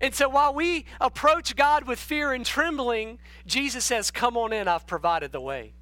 And 0.00 0.14
so 0.14 0.26
while 0.30 0.54
we 0.54 0.86
approach 1.02 1.54
God 1.54 1.86
with 1.86 1.98
fear 1.98 2.32
and 2.32 2.46
trembling, 2.46 3.18
Jesus 3.44 3.84
says, 3.84 4.10
Come 4.10 4.38
on 4.38 4.54
in, 4.54 4.68
I've 4.68 4.86
provided 4.86 5.32
the 5.32 5.40
way. 5.42 5.74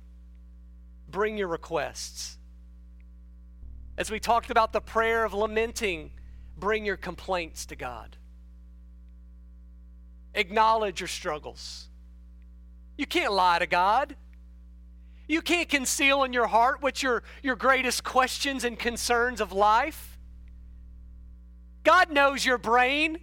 Bring 1.09 1.39
your 1.39 1.49
requests. 1.49 2.39
As 3.97 4.11
we 4.11 4.21
talked 4.21 4.51
about 4.51 4.73
the 4.73 4.81
prayer 4.81 5.25
of 5.25 5.35
lamenting, 5.35 6.13
bring 6.57 6.85
your 6.85 6.97
complaints 6.97 7.67
to 7.67 7.77
God. 7.77 8.17
Acknowledge 10.35 11.01
your 11.01 11.09
struggles. 11.09 11.89
You 12.97 13.07
can't 13.07 13.33
lie 13.33 13.59
to 13.59 13.67
God. 13.67 14.17
You 15.27 15.43
can't 15.43 15.69
conceal 15.69 16.25
in 16.25 16.33
your 16.33 16.47
heart 16.47 16.83
what 16.83 17.03
your, 17.03 17.23
your 17.43 17.57
greatest 17.57 18.05
questions 18.05 18.65
and 18.65 18.79
concerns 18.79 19.41
of 19.41 19.53
life. 19.53 20.19
God 21.85 22.13
knows 22.13 22.45
your 22.45 22.59
brain 22.59 23.19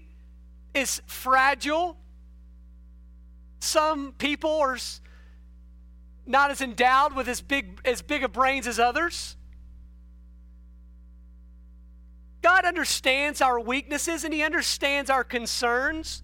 is 0.74 1.02
fragile. 1.08 1.98
Some 3.60 4.14
people 4.14 4.60
are 4.60 4.78
not 6.26 6.52
as 6.52 6.62
endowed 6.62 7.16
with 7.16 7.28
as 7.28 7.42
big 7.42 7.80
as 7.86 8.02
big 8.02 8.24
of 8.24 8.32
brains 8.32 8.68
as 8.68 8.80
others. 8.80 9.36
God 12.42 12.64
understands 12.64 13.42
our 13.42 13.60
weaknesses 13.60 14.24
and 14.24 14.34
He 14.34 14.44
understands 14.44 15.10
our 15.10 15.24
concerns. 15.24 16.22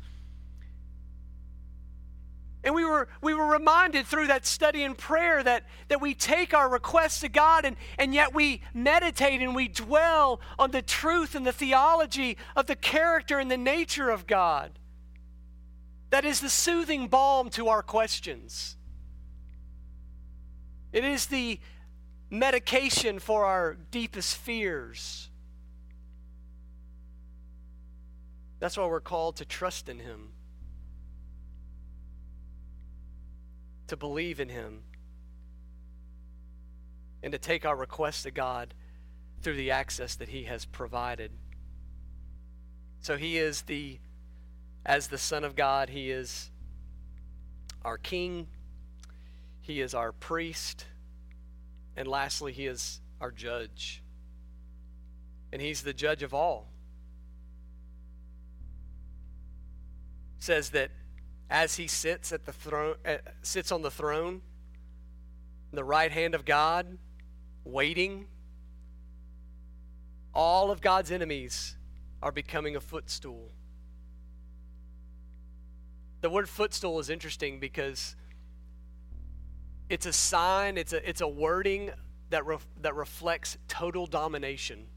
And 2.63 2.75
we 2.75 2.85
were, 2.85 3.07
we 3.21 3.33
were 3.33 3.47
reminded 3.47 4.05
through 4.05 4.27
that 4.27 4.45
study 4.45 4.83
and 4.83 4.95
prayer 4.95 5.41
that, 5.41 5.63
that 5.87 5.99
we 5.99 6.13
take 6.13 6.53
our 6.53 6.69
requests 6.69 7.21
to 7.21 7.29
God 7.29 7.65
and, 7.65 7.75
and 7.97 8.13
yet 8.13 8.35
we 8.35 8.61
meditate 8.73 9.41
and 9.41 9.55
we 9.55 9.67
dwell 9.67 10.41
on 10.59 10.69
the 10.69 10.83
truth 10.83 11.33
and 11.33 11.45
the 11.45 11.51
theology 11.51 12.37
of 12.55 12.67
the 12.67 12.75
character 12.75 13.39
and 13.39 13.49
the 13.49 13.57
nature 13.57 14.11
of 14.11 14.27
God. 14.27 14.77
That 16.11 16.23
is 16.23 16.39
the 16.39 16.49
soothing 16.49 17.07
balm 17.07 17.49
to 17.51 17.69
our 17.69 17.81
questions. 17.81 18.77
It 20.91 21.03
is 21.03 21.27
the 21.27 21.59
medication 22.29 23.19
for 23.19 23.45
our 23.45 23.75
deepest 23.91 24.35
fears. 24.37 25.29
That's 28.59 28.77
why 28.77 28.85
we're 28.85 28.99
called 29.01 29.37
to 29.37 29.45
trust 29.45 29.89
in 29.89 29.99
Him. 29.99 30.33
to 33.91 33.97
believe 33.97 34.39
in 34.39 34.47
Him 34.47 34.83
and 37.21 37.33
to 37.33 37.37
take 37.37 37.65
our 37.65 37.75
requests 37.75 38.23
to 38.23 38.31
God 38.31 38.73
through 39.41 39.57
the 39.57 39.71
access 39.71 40.15
that 40.15 40.29
He 40.29 40.45
has 40.45 40.63
provided. 40.63 41.29
So 43.01 43.17
He 43.17 43.37
is 43.37 43.63
the, 43.63 43.99
as 44.85 45.09
the 45.09 45.17
Son 45.17 45.43
of 45.43 45.57
God, 45.57 45.89
He 45.89 46.09
is 46.09 46.51
our 47.83 47.97
King, 47.97 48.47
He 49.71 49.79
is 49.79 49.93
our 49.93 50.11
priest, 50.11 50.85
and 51.95 52.05
lastly, 52.05 52.51
He 52.51 52.67
is 52.67 52.99
our 53.21 53.31
judge. 53.31 54.03
And 55.53 55.61
He's 55.61 55.81
the 55.81 55.93
judge 55.93 56.23
of 56.23 56.33
all. 56.33 56.67
says 60.39 60.71
that 60.71 60.89
as 61.51 61.75
he 61.75 61.85
sits 61.85 62.31
at 62.31 62.45
the 62.47 62.51
throne 62.51 62.95
uh, 63.05 63.17
sits 63.43 63.71
on 63.71 63.83
the 63.83 63.91
throne 63.91 64.41
the 65.71 65.83
right 65.83 66.11
hand 66.11 66.33
of 66.33 66.45
God 66.45 66.97
waiting 67.63 68.25
all 70.33 70.71
of 70.71 70.81
God's 70.81 71.11
enemies 71.11 71.77
are 72.23 72.31
becoming 72.31 72.75
a 72.75 72.81
footstool 72.81 73.51
the 76.21 76.29
word 76.31 76.49
footstool 76.49 76.97
is 76.97 77.07
interesting 77.07 77.59
because 77.59 78.15
it's 79.91 80.05
a 80.05 80.13
sign 80.13 80.77
it's 80.77 80.93
a 80.93 81.09
it's 81.09 81.21
a 81.21 81.27
wording 81.27 81.91
that 82.29 82.45
ref, 82.45 82.65
that 82.81 82.95
reflects 82.95 83.57
total 83.67 84.05
domination 84.07 84.87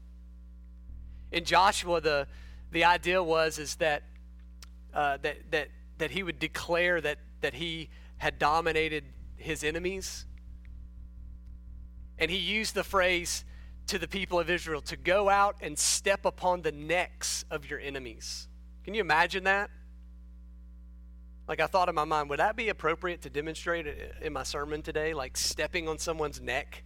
in 1.31 1.43
Joshua 1.43 2.01
the 2.01 2.27
the 2.71 2.83
idea 2.83 3.21
was 3.21 3.59
is 3.59 3.75
that 3.75 4.03
uh, 4.93 5.17
that 5.17 5.51
that 5.51 5.67
that 5.97 6.11
he 6.11 6.23
would 6.23 6.39
declare 6.39 7.01
that, 7.01 7.19
that 7.41 7.53
he 7.53 7.89
had 8.17 8.39
dominated 8.39 9.05
his 9.37 9.63
enemies. 9.63 10.25
And 12.17 12.31
he 12.31 12.37
used 12.37 12.75
the 12.75 12.83
phrase 12.83 13.43
to 13.87 13.97
the 13.97 14.07
people 14.07 14.39
of 14.39 14.49
Israel 14.49 14.81
to 14.81 14.97
go 14.97 15.29
out 15.29 15.57
and 15.61 15.77
step 15.77 16.25
upon 16.25 16.61
the 16.61 16.71
necks 16.71 17.45
of 17.51 17.69
your 17.69 17.79
enemies. 17.79 18.47
Can 18.83 18.93
you 18.93 19.01
imagine 19.01 19.43
that? 19.43 19.69
Like 21.47 21.59
I 21.59 21.67
thought 21.67 21.89
in 21.89 21.95
my 21.95 22.05
mind, 22.05 22.29
would 22.29 22.39
that 22.39 22.55
be 22.55 22.69
appropriate 22.69 23.21
to 23.21 23.29
demonstrate 23.29 23.87
in 24.21 24.33
my 24.33 24.43
sermon 24.43 24.81
today? 24.81 25.13
Like 25.13 25.37
stepping 25.37 25.87
on 25.87 25.97
someone's 25.97 26.41
neck? 26.41 26.83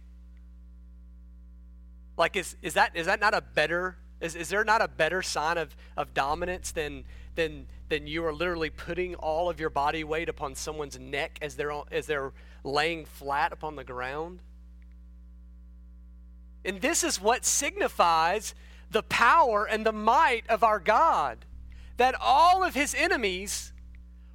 Like 2.16 2.36
is, 2.36 2.56
is 2.60 2.74
that 2.74 2.94
is 2.94 3.06
that 3.06 3.20
not 3.20 3.34
a 3.34 3.40
better 3.40 3.96
is, 4.20 4.36
is 4.36 4.50
there 4.50 4.64
not 4.64 4.82
a 4.82 4.88
better 4.88 5.22
sign 5.22 5.56
of, 5.56 5.74
of 5.96 6.12
dominance 6.12 6.72
than 6.72 7.04
than 7.34 7.66
than 7.90 8.06
you 8.06 8.24
are 8.24 8.32
literally 8.32 8.70
putting 8.70 9.14
all 9.16 9.50
of 9.50 9.60
your 9.60 9.68
body 9.68 10.04
weight 10.04 10.28
upon 10.28 10.54
someone's 10.54 10.98
neck 10.98 11.38
as 11.42 11.56
they're, 11.56 11.72
as 11.90 12.06
they're 12.06 12.32
laying 12.62 13.04
flat 13.04 13.52
upon 13.52 13.76
the 13.76 13.84
ground. 13.84 14.38
And 16.64 16.80
this 16.80 17.02
is 17.02 17.20
what 17.20 17.44
signifies 17.44 18.54
the 18.90 19.02
power 19.02 19.64
and 19.64 19.84
the 19.84 19.92
might 19.92 20.48
of 20.48 20.62
our 20.62 20.78
God 20.78 21.44
that 21.96 22.14
all 22.20 22.62
of 22.62 22.74
his 22.74 22.94
enemies 22.94 23.72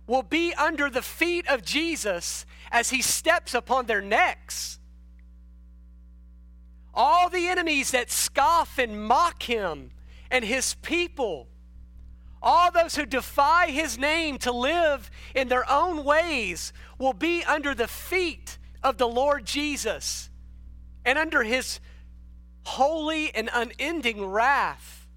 will 0.08 0.24
be 0.24 0.54
under 0.54 0.90
the 0.90 1.02
feet 1.02 1.48
of 1.48 1.64
Jesus 1.64 2.46
as 2.72 2.90
he 2.90 3.02
steps 3.02 3.54
upon 3.54 3.86
their 3.86 4.02
necks. 4.02 4.80
All 6.94 7.30
the 7.30 7.48
enemies 7.48 7.92
that 7.92 8.12
scoff 8.12 8.78
and 8.78 9.04
mock 9.06 9.44
him 9.44 9.92
and 10.32 10.46
his 10.46 10.76
people 10.76 11.48
all 12.46 12.70
those 12.70 12.96
who 12.96 13.08
defy 13.08 13.72
his 13.72 13.98
name 13.98 14.38
to 14.38 14.52
live 14.52 15.10
in 15.34 15.48
their 15.48 15.70
own 15.70 16.06
ways 16.06 16.72
will 17.00 17.12
be 17.12 17.44
under 17.44 17.74
the 17.74 17.88
feet 17.88 18.60
of 18.84 19.00
the 19.00 19.08
Lord 19.08 19.46
Jesus 19.46 20.30
and 21.04 21.18
under 21.18 21.42
his 21.42 21.80
holy 22.66 23.34
and 23.34 23.50
unending 23.52 24.24
wrath 24.24 25.08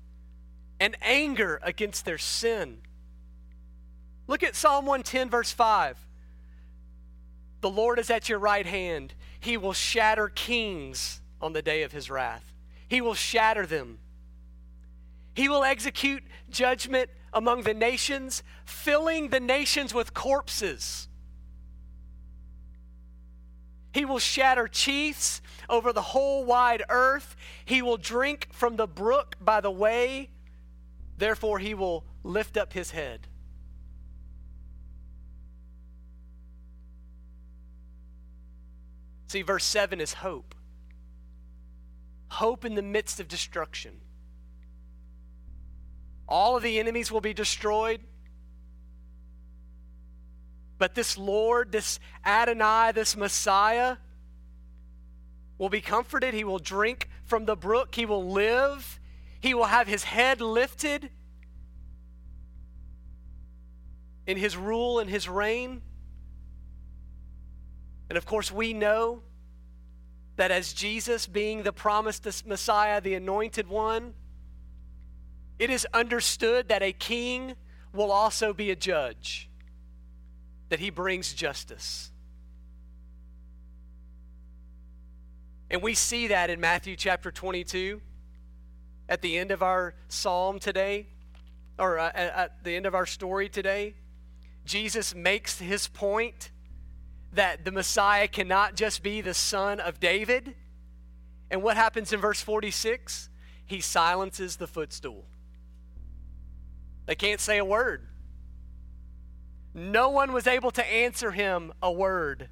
and 0.80 0.96
anger 1.02 1.60
against 1.62 2.06
their 2.06 2.16
sin. 2.16 2.78
Look 4.28 4.42
at 4.42 4.54
Psalm 4.54 4.84
110, 4.84 5.30
verse 5.30 5.50
5. 5.50 5.96
The 7.62 7.70
Lord 7.70 7.98
is 7.98 8.10
at 8.10 8.28
your 8.28 8.38
right 8.38 8.66
hand. 8.66 9.14
He 9.40 9.56
will 9.56 9.72
shatter 9.72 10.28
kings 10.28 11.20
on 11.40 11.54
the 11.54 11.62
day 11.62 11.82
of 11.82 11.92
his 11.92 12.10
wrath. 12.10 12.52
He 12.86 13.00
will 13.00 13.14
shatter 13.14 13.66
them. 13.66 13.98
He 15.34 15.48
will 15.48 15.64
execute 15.64 16.22
judgment 16.50 17.10
among 17.32 17.62
the 17.62 17.74
nations, 17.74 18.42
filling 18.64 19.28
the 19.28 19.40
nations 19.40 19.94
with 19.94 20.14
corpses. 20.14 21.08
He 23.92 24.04
will 24.04 24.18
shatter 24.18 24.68
chiefs 24.68 25.40
over 25.70 25.92
the 25.92 26.02
whole 26.02 26.44
wide 26.44 26.82
earth. 26.88 27.34
He 27.64 27.80
will 27.80 27.96
drink 27.96 28.48
from 28.52 28.76
the 28.76 28.86
brook 28.86 29.36
by 29.40 29.60
the 29.60 29.70
way. 29.70 30.30
Therefore, 31.16 31.58
he 31.58 31.74
will 31.74 32.04
lift 32.22 32.56
up 32.56 32.74
his 32.74 32.90
head. 32.90 33.26
See, 39.28 39.42
verse 39.42 39.64
7 39.64 40.00
is 40.00 40.14
hope. 40.14 40.54
Hope 42.28 42.64
in 42.64 42.74
the 42.74 42.82
midst 42.82 43.20
of 43.20 43.28
destruction. 43.28 43.92
All 46.26 46.56
of 46.56 46.62
the 46.62 46.78
enemies 46.78 47.12
will 47.12 47.20
be 47.20 47.34
destroyed. 47.34 48.00
But 50.78 50.94
this 50.94 51.18
Lord, 51.18 51.72
this 51.72 52.00
Adonai, 52.24 52.92
this 52.92 53.16
Messiah, 53.16 53.96
will 55.58 55.68
be 55.68 55.80
comforted. 55.80 56.34
He 56.34 56.44
will 56.44 56.58
drink 56.58 57.08
from 57.24 57.44
the 57.44 57.56
brook. 57.56 57.94
He 57.94 58.06
will 58.06 58.30
live. 58.30 58.98
He 59.40 59.54
will 59.54 59.64
have 59.64 59.88
his 59.88 60.04
head 60.04 60.40
lifted 60.40 61.10
in 64.26 64.36
his 64.36 64.56
rule 64.56 64.98
and 64.98 65.10
his 65.10 65.28
reign. 65.28 65.82
And 68.08 68.16
of 68.16 68.24
course, 68.26 68.50
we 68.50 68.72
know 68.72 69.22
that 70.36 70.50
as 70.50 70.72
Jesus, 70.72 71.26
being 71.26 71.62
the 71.62 71.72
promised 71.72 72.24
Messiah, 72.46 73.00
the 73.00 73.14
anointed 73.14 73.68
one, 73.68 74.14
it 75.58 75.70
is 75.70 75.86
understood 75.92 76.68
that 76.68 76.82
a 76.82 76.92
king 76.92 77.54
will 77.92 78.12
also 78.12 78.52
be 78.52 78.70
a 78.70 78.76
judge. 78.76 79.48
that 80.68 80.80
he 80.80 80.90
brings 80.90 81.32
justice. 81.32 82.10
And 85.70 85.82
we 85.82 85.94
see 85.94 86.28
that 86.28 86.50
in 86.50 86.60
Matthew 86.60 86.96
chapter 86.96 87.30
22 87.30 88.00
at 89.08 89.22
the 89.22 89.38
end 89.38 89.50
of 89.50 89.62
our 89.62 89.94
psalm 90.08 90.58
today, 90.58 91.06
or 91.78 91.98
uh, 91.98 92.10
at 92.14 92.62
the 92.64 92.76
end 92.76 92.84
of 92.84 92.94
our 92.94 93.06
story 93.06 93.48
today. 93.48 93.94
Jesus 94.66 95.14
makes 95.14 95.58
his 95.58 95.88
point 95.88 96.50
that 97.32 97.64
the 97.64 97.72
Messiah 97.72 98.28
cannot 98.28 98.74
just 98.74 99.02
be 99.02 99.20
the 99.20 99.34
son 99.34 99.80
of 99.80 100.00
David. 100.00 100.54
And 101.50 101.62
what 101.62 101.76
happens 101.76 102.12
in 102.12 102.20
verse 102.20 102.40
46? 102.40 103.28
He 103.66 103.80
silences 103.80 104.56
the 104.56 104.66
footstool. 104.66 105.26
They 107.06 107.14
can't 107.14 107.40
say 107.40 107.58
a 107.58 107.64
word. 107.64 108.06
No 109.74 110.10
one 110.10 110.32
was 110.32 110.46
able 110.46 110.70
to 110.72 110.84
answer 110.84 111.30
him 111.30 111.72
a 111.82 111.92
word, 111.92 112.48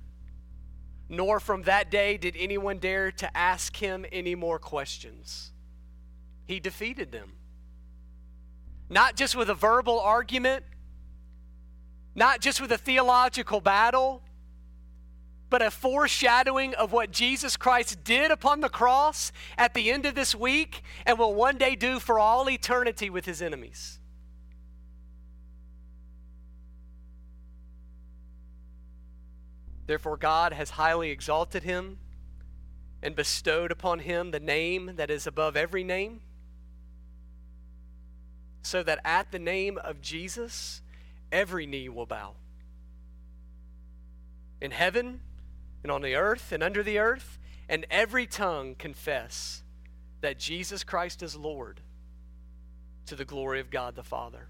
nor 1.09 1.41
from 1.41 1.63
that 1.63 1.91
day 1.91 2.17
did 2.17 2.37
anyone 2.39 2.79
dare 2.79 3.11
to 3.13 3.37
ask 3.37 3.77
him 3.77 4.07
any 4.13 4.35
more 4.35 4.59
questions. 4.59 5.53
He 6.47 6.61
defeated 6.61 7.13
them. 7.13 7.33
Not 8.89 9.17
just 9.17 9.35
with 9.35 9.51
a 9.51 9.55
verbal 9.55 9.99
argument, 9.99 10.65
not 12.15 12.41
just 12.41 12.61
with 12.61 12.71
a 12.71 12.79
theological 12.79 13.61
battle, 13.61 14.23
but 15.49 15.63
a 15.63 15.71
foreshadowing 15.71 16.75
of 16.75 16.93
what 16.93 17.11
Jesus 17.11 17.57
Christ 17.57 18.03
did 18.03 18.31
upon 18.31 18.61
the 18.61 18.69
cross 18.69 19.31
at 19.57 19.75
the 19.75 19.91
end 19.91 20.07
of 20.07 20.15
this 20.15 20.35
week 20.35 20.83
and 21.05 21.19
will 21.19 21.35
one 21.35 21.57
day 21.57 21.77
do 21.77 22.01
for 22.01 22.19
all 22.19 22.51
eternity 22.51 23.11
with 23.11 23.25
his 23.25 23.41
enemies. 23.41 23.99
Therefore, 29.87 30.17
God 30.17 30.53
has 30.53 30.71
highly 30.71 31.11
exalted 31.11 31.63
him 31.63 31.99
and 33.03 33.15
bestowed 33.15 33.71
upon 33.71 34.01
him 34.01 34.33
the 34.33 34.41
name 34.41 34.93
that 34.97 35.11
is 35.11 35.29
above 35.29 35.57
every 35.57 35.85
name, 35.85 36.21
so 38.63 38.83
that 38.83 38.99
at 39.05 39.31
the 39.31 39.39
name 39.39 39.79
of 39.79 40.01
Jesus, 40.01 40.83
every 41.31 41.67
knee 41.67 41.89
will 41.89 42.07
bow. 42.07 42.33
In 44.61 44.73
heaven, 44.73 45.21
and 45.87 45.93
on 45.93 46.03
the 46.03 46.17
earth, 46.17 46.51
and 46.51 46.65
under 46.65 46.83
the 46.83 46.99
earth, 46.99 47.39
and 47.69 47.87
every 47.93 48.27
tongue 48.27 48.75
confess 48.77 49.63
that 50.21 50.37
Jesus 50.37 50.83
Christ 50.83 51.23
is 51.23 51.37
Lord 51.37 51.81
to 53.05 53.15
the 53.15 53.25
glory 53.25 53.61
of 53.61 53.71
God 53.71 53.95
the 53.95 54.03
Father. 54.03 54.49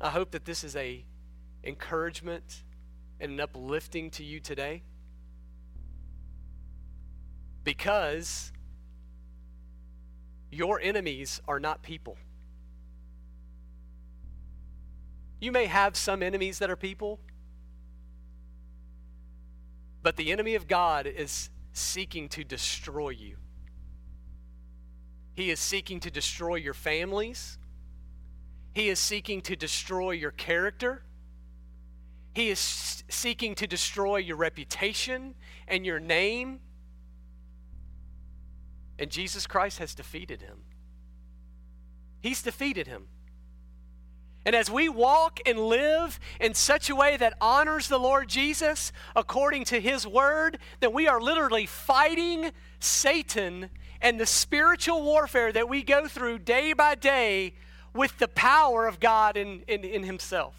I 0.00 0.08
hope 0.08 0.30
that 0.30 0.46
this 0.46 0.64
is 0.64 0.74
a 0.74 1.04
encouragement 1.62 2.62
and 3.20 3.32
an 3.32 3.40
uplifting 3.40 4.08
to 4.12 4.24
you 4.24 4.40
today. 4.40 4.82
Because 7.62 8.52
your 10.50 10.80
enemies 10.80 11.42
are 11.46 11.60
not 11.60 11.82
people. 11.82 12.16
You 15.38 15.52
may 15.52 15.66
have 15.66 15.96
some 15.96 16.22
enemies 16.22 16.58
that 16.60 16.70
are 16.70 16.76
people, 16.76 17.20
but 20.02 20.16
the 20.16 20.32
enemy 20.32 20.54
of 20.54 20.66
God 20.66 21.06
is 21.06 21.50
seeking 21.72 22.28
to 22.30 22.44
destroy 22.44 23.10
you. 23.10 23.36
He 25.34 25.50
is 25.50 25.60
seeking 25.60 26.00
to 26.00 26.10
destroy 26.10 26.54
your 26.54 26.72
families. 26.72 27.58
He 28.72 28.88
is 28.88 28.98
seeking 28.98 29.42
to 29.42 29.56
destroy 29.56 30.12
your 30.12 30.30
character. 30.30 31.02
He 32.34 32.48
is 32.48 33.04
seeking 33.08 33.54
to 33.56 33.66
destroy 33.66 34.16
your 34.16 34.36
reputation 34.36 35.34
and 35.68 35.84
your 35.84 36.00
name. 36.00 36.60
And 38.98 39.10
Jesus 39.10 39.46
Christ 39.46 39.78
has 39.78 39.94
defeated 39.94 40.40
him. 40.40 40.58
He's 42.20 42.42
defeated 42.42 42.86
him. 42.86 43.08
And 44.46 44.54
as 44.54 44.70
we 44.70 44.88
walk 44.88 45.40
and 45.44 45.58
live 45.58 46.20
in 46.40 46.54
such 46.54 46.88
a 46.88 46.94
way 46.94 47.16
that 47.16 47.34
honors 47.40 47.88
the 47.88 47.98
Lord 47.98 48.28
Jesus 48.28 48.92
according 49.16 49.64
to 49.64 49.80
his 49.80 50.06
word, 50.06 50.58
then 50.78 50.92
we 50.92 51.08
are 51.08 51.20
literally 51.20 51.66
fighting 51.66 52.52
Satan 52.78 53.70
and 54.00 54.20
the 54.20 54.26
spiritual 54.26 55.02
warfare 55.02 55.50
that 55.50 55.68
we 55.68 55.82
go 55.82 56.06
through 56.06 56.38
day 56.38 56.72
by 56.72 56.94
day 56.94 57.54
with 57.92 58.16
the 58.18 58.28
power 58.28 58.86
of 58.86 59.00
God 59.00 59.36
in, 59.36 59.62
in, 59.66 59.82
in 59.82 60.04
Himself. 60.04 60.54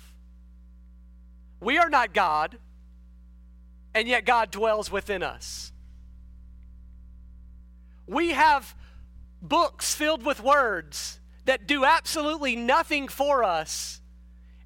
We 1.61 1.77
are 1.77 1.89
not 1.89 2.13
God, 2.13 2.57
and 3.93 4.05
yet 4.07 4.25
God 4.25 4.51
dwells 4.51 4.91
within 4.91 5.23
us. 5.23 5.71
We 8.05 8.31
have 8.31 8.75
books 9.41 9.95
filled 9.95 10.25
with 10.25 10.41
words 10.41 11.19
that 11.47 11.65
do 11.65 11.85
absolutely 11.85 12.57
nothing 12.57 13.07
for 13.07 13.43
us, 13.43 14.01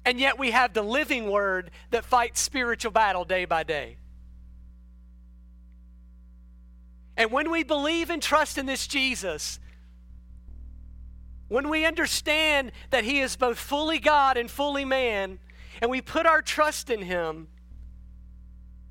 and 0.04 0.18
yet 0.18 0.36
we 0.36 0.50
have 0.50 0.74
the 0.74 0.82
living 0.82 1.30
word 1.30 1.70
that 1.90 2.04
fights 2.04 2.40
spiritual 2.40 2.90
battle 2.90 3.24
day 3.24 3.44
by 3.44 3.62
day. 3.62 3.96
And 7.16 7.30
when 7.30 7.52
we 7.52 7.62
believe 7.62 8.10
and 8.10 8.20
trust 8.20 8.58
in 8.58 8.66
this 8.66 8.88
Jesus, 8.88 9.60
when 11.46 11.68
we 11.68 11.84
understand 11.84 12.72
that 12.90 13.04
He 13.04 13.20
is 13.20 13.36
both 13.36 13.58
fully 13.58 14.00
God 14.00 14.36
and 14.36 14.50
fully 14.50 14.84
man, 14.84 15.38
and 15.80 15.88
we 15.88 16.00
put 16.00 16.26
our 16.26 16.42
trust 16.42 16.90
in 16.90 17.02
Him, 17.02 17.46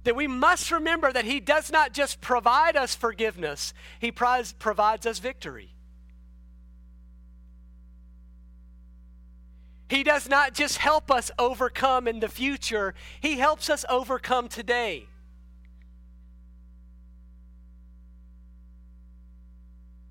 that 0.06 0.16
we 0.16 0.28
must 0.28 0.72
remember 0.72 1.12
that 1.12 1.26
He 1.26 1.42
does 1.42 1.70
not 1.70 1.92
just 1.92 2.22
provide 2.22 2.78
us 2.78 2.96
forgiveness, 2.96 3.74
He 4.00 4.12
provides 4.12 5.06
us 5.06 5.20
victory. 5.20 5.76
He 9.92 10.04
does 10.04 10.30
not 10.30 10.54
just 10.54 10.78
help 10.78 11.12
us 11.12 11.32
overcome 11.38 12.08
in 12.08 12.22
the 12.22 12.30
future, 12.30 12.94
He 13.20 13.40
helps 13.40 13.70
us 13.70 13.84
overcome 13.90 14.48
today. 14.48 15.08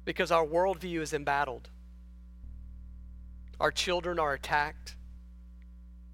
Because 0.04 0.30
our 0.30 0.44
worldview 0.44 1.00
is 1.00 1.14
embattled. 1.14 1.70
Our 3.58 3.70
children 3.70 4.18
are 4.18 4.34
attacked. 4.34 4.96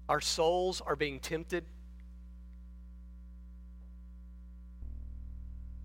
Our 0.07 0.21
souls 0.21 0.79
are 0.79 0.95
being 0.95 1.19
tempted. 1.19 1.65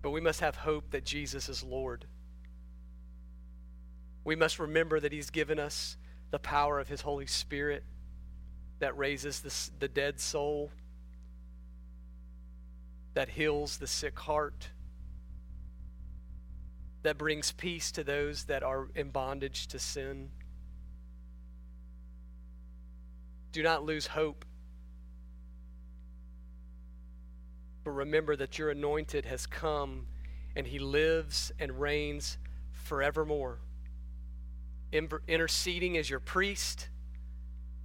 But 0.01 0.11
we 0.11 0.21
must 0.21 0.39
have 0.39 0.55
hope 0.55 0.91
that 0.91 1.03
Jesus 1.03 1.49
is 1.49 1.65
Lord. 1.65 2.05
We 4.23 4.37
must 4.37 4.57
remember 4.57 5.01
that 5.01 5.11
He's 5.11 5.29
given 5.29 5.59
us 5.59 5.97
the 6.33 6.39
power 6.39 6.79
of 6.79 6.87
His 6.87 7.01
Holy 7.01 7.27
Spirit 7.27 7.83
that 8.79 8.97
raises 8.97 9.41
the, 9.41 9.53
the 9.79 9.87
dead 9.87 10.19
soul, 10.19 10.71
that 13.13 13.29
heals 13.29 13.77
the 13.77 13.85
sick 13.85 14.17
heart, 14.17 14.69
that 17.03 17.19
brings 17.19 17.51
peace 17.51 17.91
to 17.91 18.03
those 18.03 18.45
that 18.45 18.63
are 18.63 18.87
in 18.95 19.11
bondage 19.11 19.67
to 19.67 19.77
sin. 19.77 20.31
Do 23.51 23.61
not 23.61 23.85
lose 23.85 24.07
hope. 24.07 24.43
But 27.83 27.91
remember 27.91 28.35
that 28.37 28.57
your 28.57 28.71
anointed 28.71 29.25
has 29.25 29.45
come 29.45 30.07
and 30.55 30.65
he 30.65 30.79
lives 30.79 31.51
and 31.59 31.79
reigns 31.79 32.39
forevermore, 32.71 33.59
interceding 34.93 35.97
as 35.97 36.09
your 36.09 36.19
priest 36.19 36.89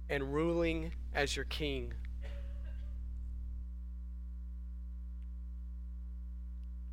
and 0.09 0.33
ruling 0.33 0.93
as 1.13 1.35
your 1.35 1.45
king. 1.45 1.93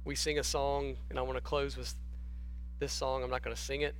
We 0.04 0.14
sing 0.14 0.38
a 0.38 0.44
song, 0.44 0.96
and 1.10 1.18
I 1.18 1.22
want 1.22 1.36
to 1.36 1.42
close 1.42 1.76
with 1.76 1.94
this 2.78 2.92
song. 2.92 3.22
I'm 3.22 3.30
not 3.30 3.42
going 3.42 3.54
to 3.54 3.60
sing 3.60 3.82
it. 3.82 3.94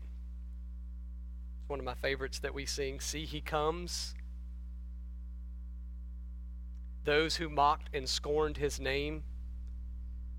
It's 1.60 1.68
one 1.68 1.78
of 1.78 1.84
my 1.84 1.94
favorites 1.94 2.38
that 2.40 2.54
we 2.54 2.64
sing. 2.64 3.00
See, 3.00 3.24
He 3.24 3.40
comes 3.40 4.14
those 7.06 7.36
who 7.36 7.48
mocked 7.48 7.88
and 7.94 8.06
scorned 8.08 8.58
his 8.58 8.78
name, 8.78 9.22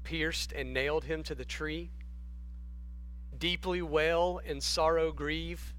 pierced 0.04 0.52
and 0.52 0.74
nailed 0.74 1.06
him 1.06 1.24
to 1.24 1.34
the 1.34 1.46
tree, 1.46 1.90
deeply 3.40 3.82
wail 3.82 4.40
and 4.46 4.62
sorrow 4.62 5.12
grieve 5.12 5.74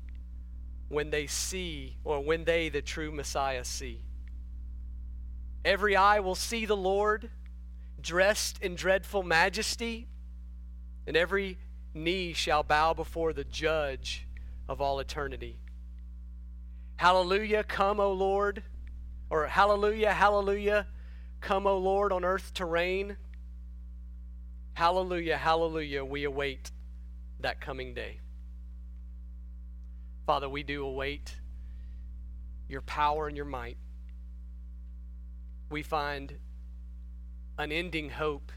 when 0.88 1.10
they 1.10 1.26
see, 1.26 1.96
or 2.04 2.20
when 2.20 2.44
they, 2.44 2.68
the 2.68 2.80
true 2.80 3.12
Messiah, 3.12 3.64
see. 3.64 4.00
Every 5.64 5.96
eye 5.96 6.20
will 6.20 6.34
see 6.34 6.64
the 6.64 6.76
Lord 6.76 7.30
dressed 8.00 8.62
in 8.62 8.74
dreadful 8.74 9.22
majesty, 9.22 10.08
and 11.06 11.16
every 11.16 11.58
knee 11.92 12.32
shall 12.32 12.62
bow 12.62 12.94
before 12.94 13.32
the 13.32 13.44
judge 13.44 14.26
of 14.68 14.80
all 14.80 15.00
eternity. 15.00 15.58
Hallelujah, 16.96 17.64
come, 17.64 18.00
O 18.00 18.12
Lord. 18.12 18.62
Or 19.30 19.46
hallelujah, 19.46 20.12
hallelujah, 20.12 20.86
come, 21.40 21.66
O 21.66 21.76
Lord, 21.76 22.12
on 22.12 22.24
earth 22.24 22.54
to 22.54 22.64
reign. 22.64 23.18
Hallelujah, 24.72 25.36
hallelujah, 25.36 26.04
we 26.04 26.24
await 26.24 26.70
that 27.40 27.60
coming 27.60 27.94
day. 27.94 28.20
Father, 30.26 30.48
we 30.48 30.62
do 30.62 30.84
await 30.84 31.36
your 32.68 32.82
power 32.82 33.28
and 33.28 33.36
your 33.36 33.46
might. 33.46 33.78
We 35.70 35.82
find 35.82 36.34
unending 37.56 38.10
hope 38.10 38.52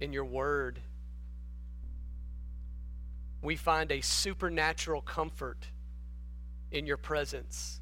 in 0.00 0.12
your 0.12 0.24
word. 0.24 0.80
We 3.42 3.56
find 3.56 3.92
a 3.92 4.00
supernatural 4.00 5.02
comfort 5.02 5.68
in 6.70 6.86
your 6.86 6.96
presence. 6.96 7.80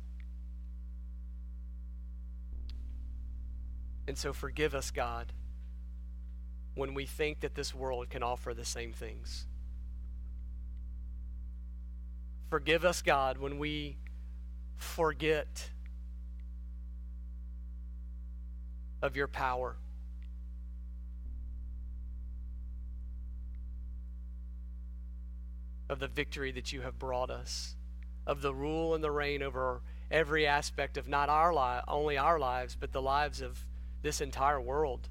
And 4.06 4.16
so 4.16 4.32
forgive 4.32 4.74
us, 4.74 4.90
God, 4.90 5.32
when 6.76 6.92
we 6.92 7.06
think 7.06 7.40
that 7.40 7.54
this 7.54 7.74
world 7.74 8.10
can 8.10 8.22
offer 8.22 8.52
the 8.52 8.64
same 8.64 8.92
things. 8.92 9.46
Forgive 12.50 12.84
us, 12.84 13.02
God, 13.02 13.38
when 13.38 13.58
we 13.58 13.96
forget 14.76 15.70
of 19.00 19.16
your 19.16 19.26
power. 19.26 19.76
Of 25.88 25.98
the 25.98 26.08
victory 26.08 26.52
that 26.52 26.72
you 26.72 26.82
have 26.82 26.98
brought 26.98 27.30
us, 27.30 27.74
of 28.26 28.42
the 28.42 28.54
rule 28.54 28.94
and 28.94 29.02
the 29.02 29.10
reign 29.10 29.42
over 29.42 29.80
every 30.10 30.46
aspect 30.46 30.98
of 30.98 31.08
not 31.08 31.30
our 31.30 31.54
li- 31.54 31.82
only 31.88 32.18
our 32.18 32.38
lives, 32.38 32.76
but 32.78 32.92
the 32.92 33.02
lives 33.02 33.40
of 33.40 33.64
this 34.02 34.20
entire 34.20 34.60
world. 34.60 35.08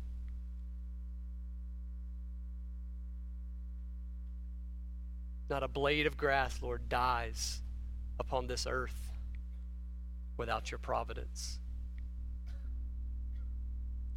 Not 5.49 5.63
a 5.63 5.67
blade 5.67 6.07
of 6.07 6.17
grass, 6.17 6.61
Lord, 6.61 6.89
dies 6.89 7.61
upon 8.19 8.47
this 8.47 8.65
earth 8.67 9.11
without 10.37 10.71
your 10.71 10.79
providence. 10.79 11.59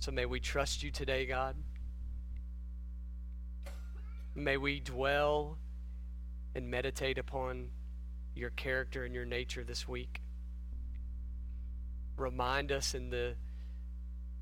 So 0.00 0.10
may 0.10 0.26
we 0.26 0.40
trust 0.40 0.82
you 0.82 0.90
today, 0.90 1.26
God. 1.26 1.56
May 4.34 4.56
we 4.56 4.80
dwell 4.80 5.58
and 6.54 6.70
meditate 6.70 7.18
upon 7.18 7.68
your 8.34 8.50
character 8.50 9.04
and 9.04 9.14
your 9.14 9.24
nature 9.24 9.64
this 9.64 9.86
week. 9.86 10.22
Remind 12.16 12.72
us 12.72 12.94
in 12.94 13.10
the, 13.10 13.34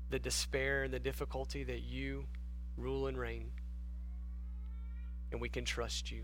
the 0.09 0.19
despair 0.19 0.83
and 0.83 0.93
the 0.93 0.99
difficulty 0.99 1.63
that 1.63 1.81
you 1.81 2.27
rule 2.77 3.07
and 3.07 3.17
reign, 3.17 3.51
and 5.31 5.41
we 5.41 5.49
can 5.49 5.65
trust 5.65 6.11
you. 6.11 6.23